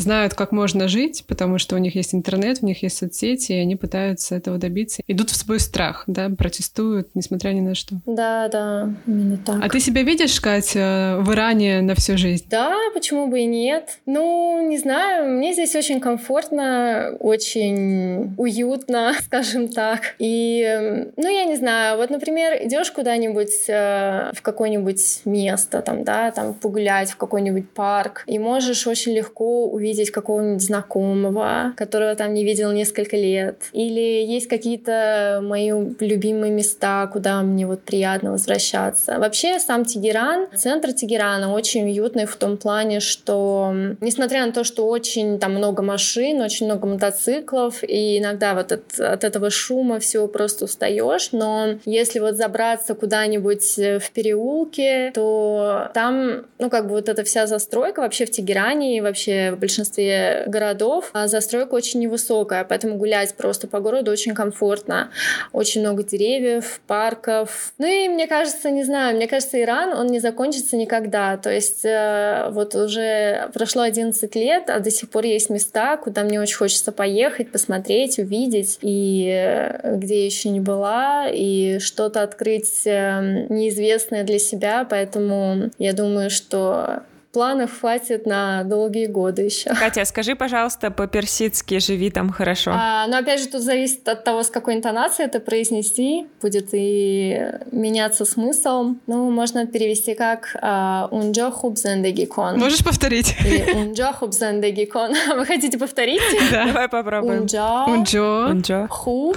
знают, 0.00 0.34
как 0.34 0.52
можно 0.52 0.88
жить, 0.88 1.24
потому 1.26 1.58
что 1.58 1.76
у 1.76 1.78
них 1.78 1.94
есть 1.94 2.14
интернет, 2.14 2.58
у 2.62 2.66
них 2.66 2.82
есть 2.82 2.98
соцсети, 2.98 3.52
и 3.52 3.56
они 3.56 3.76
пытаются 3.76 4.34
этого 4.34 4.58
добиться. 4.58 5.02
Идут 5.06 5.30
в 5.30 5.36
свой 5.36 5.60
страх, 5.60 6.04
да, 6.06 6.28
протестуют, 6.30 7.10
несмотря 7.14 7.50
ни 7.50 7.60
на 7.60 7.74
что. 7.74 7.96
Да, 8.06 8.48
да, 8.48 8.92
именно 9.06 9.38
так. 9.38 9.62
А 9.62 9.68
ты 9.68 9.80
себя 9.80 10.02
видишь, 10.02 10.40
Катя, 10.40 11.18
в 11.20 11.32
Иране 11.32 11.80
на 11.82 11.94
всю 11.94 12.16
жизнь? 12.16 12.44
Да, 12.48 12.74
почему 12.94 13.28
бы 13.28 13.40
и 13.40 13.46
нет? 13.46 14.00
Ну, 14.06 14.66
не 14.68 14.78
знаю, 14.78 15.30
мне 15.30 15.52
здесь 15.52 15.74
очень 15.76 16.00
комфортно, 16.00 17.16
очень 17.20 18.34
уютно, 18.36 19.14
скажем 19.24 19.68
так. 19.68 20.14
И, 20.18 21.06
ну, 21.16 21.28
я 21.28 21.44
не 21.44 21.56
знаю, 21.56 21.98
вот, 21.98 22.10
например, 22.10 22.54
идешь 22.64 22.90
куда-нибудь 22.90 23.68
э, 23.68 24.30
в 24.34 24.42
какое-нибудь 24.42 25.20
место, 25.24 25.82
там, 25.82 26.04
да, 26.04 26.30
там, 26.30 26.54
погулять 26.54 27.10
в 27.10 27.16
какой-нибудь 27.16 27.70
парк, 27.70 28.24
и 28.26 28.38
можешь 28.38 28.86
очень 28.86 29.12
легко 29.12 29.66
увидеть 29.66 29.89
какого-нибудь 30.10 30.62
знакомого, 30.62 31.72
которого 31.76 32.14
там 32.14 32.34
не 32.34 32.44
видел 32.44 32.72
несколько 32.72 33.16
лет. 33.16 33.56
Или 33.72 34.24
есть 34.24 34.48
какие-то 34.48 35.40
мои 35.42 35.72
любимые 36.00 36.52
места, 36.52 37.06
куда 37.06 37.42
мне 37.42 37.66
вот 37.66 37.80
приятно 37.80 38.32
возвращаться. 38.32 39.18
Вообще 39.18 39.58
сам 39.58 39.84
Тегеран, 39.84 40.48
центр 40.54 40.92
Тегерана 40.92 41.52
очень 41.52 41.84
уютный 41.84 42.26
в 42.26 42.36
том 42.36 42.56
плане, 42.56 43.00
что 43.00 43.72
несмотря 44.00 44.46
на 44.46 44.52
то, 44.52 44.64
что 44.64 44.86
очень 44.86 45.38
там 45.38 45.54
много 45.54 45.82
машин, 45.82 46.40
очень 46.40 46.66
много 46.66 46.86
мотоциклов, 46.86 47.82
и 47.82 48.18
иногда 48.18 48.54
вот 48.54 48.72
от, 48.72 48.98
от 48.98 49.24
этого 49.24 49.50
шума 49.50 49.98
все 50.00 50.26
просто 50.28 50.64
устаешь, 50.64 51.32
но 51.32 51.74
если 51.84 52.20
вот 52.20 52.36
забраться 52.36 52.94
куда-нибудь 52.94 53.76
в 53.76 54.10
переулке, 54.12 55.10
то 55.14 55.90
там, 55.94 56.46
ну 56.58 56.70
как 56.70 56.86
бы 56.86 56.94
вот 56.94 57.08
эта 57.08 57.24
вся 57.24 57.46
застройка 57.46 58.00
вообще 58.00 58.26
в 58.26 58.30
Тегеране 58.30 58.96
и 58.96 59.00
вообще 59.00 59.52
в 59.52 59.58
большинстве 59.70 60.44
городов 60.46 61.10
а 61.12 61.28
застройка 61.28 61.74
очень 61.74 62.00
невысокая, 62.00 62.64
поэтому 62.64 62.96
гулять 62.96 63.34
просто 63.34 63.68
по 63.68 63.80
городу 63.80 64.10
очень 64.10 64.34
комфортно. 64.34 65.10
Очень 65.52 65.82
много 65.82 66.02
деревьев, 66.02 66.80
парков. 66.86 67.72
Ну 67.78 67.86
и 67.86 68.08
мне 68.08 68.26
кажется, 68.26 68.70
не 68.70 68.84
знаю, 68.84 69.16
мне 69.16 69.28
кажется, 69.28 69.60
Иран, 69.60 69.92
он 69.96 70.08
не 70.08 70.18
закончится 70.18 70.76
никогда. 70.76 71.36
То 71.36 71.50
есть 71.50 71.84
э, 71.84 72.48
вот 72.50 72.74
уже 72.74 73.50
прошло 73.54 73.82
11 73.82 74.34
лет, 74.34 74.70
а 74.70 74.80
до 74.80 74.90
сих 74.90 75.08
пор 75.10 75.24
есть 75.24 75.50
места, 75.50 75.96
куда 75.96 76.22
мне 76.22 76.40
очень 76.40 76.56
хочется 76.56 76.92
поехать, 76.92 77.52
посмотреть, 77.52 78.18
увидеть, 78.18 78.78
и 78.82 79.28
э, 79.28 79.96
где 79.96 80.20
я 80.20 80.26
еще 80.26 80.48
не 80.48 80.60
была, 80.60 81.28
и 81.28 81.78
что-то 81.78 82.22
открыть 82.22 82.82
э, 82.86 83.46
неизвестное 83.48 84.24
для 84.24 84.38
себя, 84.38 84.86
поэтому 84.88 85.70
я 85.78 85.92
думаю, 85.92 86.30
что 86.30 87.02
планов 87.32 87.80
хватит 87.80 88.26
на 88.26 88.64
долгие 88.64 89.06
годы 89.06 89.42
еще. 89.42 89.70
Катя, 89.78 90.04
скажи, 90.04 90.34
пожалуйста, 90.34 90.90
по-персидски 90.90 91.78
«живи 91.78 92.10
там 92.10 92.30
хорошо». 92.30 92.72
А, 92.74 93.06
но 93.06 93.18
опять 93.18 93.40
же, 93.40 93.46
тут 93.46 93.62
зависит 93.62 94.08
от 94.08 94.24
того, 94.24 94.42
с 94.42 94.50
какой 94.50 94.74
интонацией 94.74 95.28
это 95.28 95.40
произнести. 95.40 96.26
Будет 96.42 96.70
и 96.72 97.40
меняться 97.70 98.24
смысл. 98.24 98.94
Ну, 99.06 99.30
можно 99.30 99.66
перевести 99.66 100.14
как 100.14 100.56
а, 100.60 101.08
«унджо 101.10 101.50
хуб 101.50 101.78
зендегикон». 101.78 102.58
Можешь 102.58 102.84
повторить? 102.84 103.36
Или 103.44 103.72
«унджо 103.72 104.12
хуб 104.12 104.32
зендегикон». 104.32 105.12
Вы 105.36 105.46
хотите 105.46 105.78
повторить? 105.78 106.20
Да. 106.50 106.66
Давай 106.66 106.88
попробуем. 106.88 107.42
«Унджо 107.42 108.48
Унджо 108.48 108.88
хуб 108.88 109.36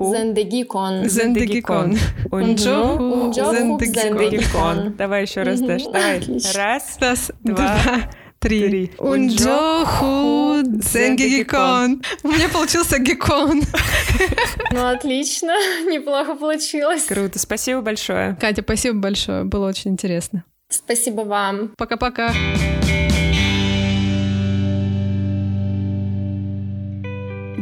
зендегикон». 0.00 1.08
Зендегикон. 1.08 1.96
Унджо 2.30 2.96
хуб 2.96 3.34
зендегикон. 3.82 4.94
Давай 4.96 5.22
еще 5.22 5.42
раз, 5.42 5.60
Даш. 5.60 5.84
Давай. 5.84 6.20
Раз. 6.54 6.98
Раз, 7.00 7.29
Два, 7.42 7.54
два, 7.54 8.10
три. 8.38 8.68
три. 8.68 8.92
Унджоху 8.98 10.62
дзенгигикон. 10.64 12.02
У 12.22 12.28
меня 12.28 12.48
получился 12.48 12.98
гекон. 12.98 13.62
Ну, 14.72 14.86
отлично. 14.86 15.48
Неплохо 15.90 16.34
получилось. 16.36 17.04
Круто, 17.04 17.38
спасибо 17.38 17.80
большое. 17.80 18.36
Катя, 18.40 18.62
спасибо 18.62 18.98
большое. 18.98 19.44
Было 19.44 19.68
очень 19.68 19.90
интересно. 19.92 20.44
Спасибо 20.68 21.22
вам. 21.22 21.72
Пока-пока. 21.76 22.32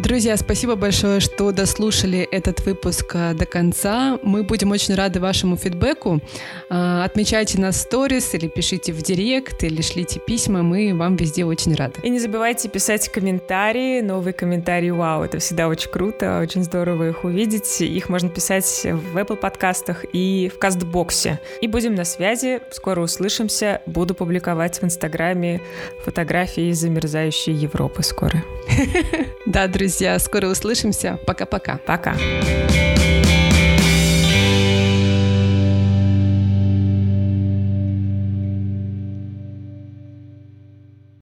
Друзья, 0.09 0.39
спасибо 0.39 0.75
большое, 0.75 1.21
что 1.21 1.53
дослушали 1.53 2.21
этот 2.21 2.65
выпуск 2.65 3.11
а, 3.13 3.35
до 3.35 3.45
конца. 3.45 4.19
Мы 4.23 4.43
будем 4.43 4.71
очень 4.71 4.95
рады 4.95 5.21
вашему 5.21 5.59
фидбэку. 5.59 6.23
А, 6.71 7.05
Отмечайте 7.05 7.61
нас 7.61 7.77
в 7.77 7.81
сторис 7.81 8.33
или 8.33 8.49
пишите 8.49 8.95
в 8.95 9.03
директ, 9.03 9.63
или 9.63 9.83
шлите 9.83 10.19
письма. 10.19 10.63
Мы 10.63 10.95
вам 10.95 11.17
везде 11.17 11.45
очень 11.45 11.75
рады. 11.75 12.01
И 12.03 12.09
не 12.09 12.21
забывайте 12.21 12.71
писать 12.71 13.11
комментарии, 13.11 14.01
новые 14.01 14.33
комментарии, 14.33 14.89
вау, 14.89 15.25
это 15.25 15.41
всегда 15.41 15.69
очень 15.69 15.91
круто, 15.91 16.41
очень 16.41 16.65
здорово 16.65 17.11
их 17.11 17.25
увидеть. 17.25 17.83
Их 17.83 18.09
можно 18.09 18.31
писать 18.31 18.65
в 18.85 19.15
Apple 19.15 19.37
подкастах 19.37 20.07
и 20.15 20.51
в 20.55 20.59
Кастбоксе. 20.59 21.39
И 21.61 21.69
будем 21.69 21.95
на 21.95 22.07
связи, 22.07 22.61
скоро 22.71 23.03
услышимся, 23.03 23.83
буду 23.85 24.15
публиковать 24.15 24.81
в 24.81 24.85
Инстаграме 24.85 25.61
фотографии 26.03 26.73
замерзающей 26.73 27.53
Европы 27.53 28.03
скоро. 28.03 28.43
Да, 29.47 29.67
друзья, 29.67 29.98
друзья. 29.99 30.15
Э, 30.15 30.19
скоро 30.19 30.49
услышимся. 30.49 31.19
Пока-пока. 31.27 31.81
Пока. 31.85 32.13
-пока. 32.13 32.69
Пока. 32.69 32.88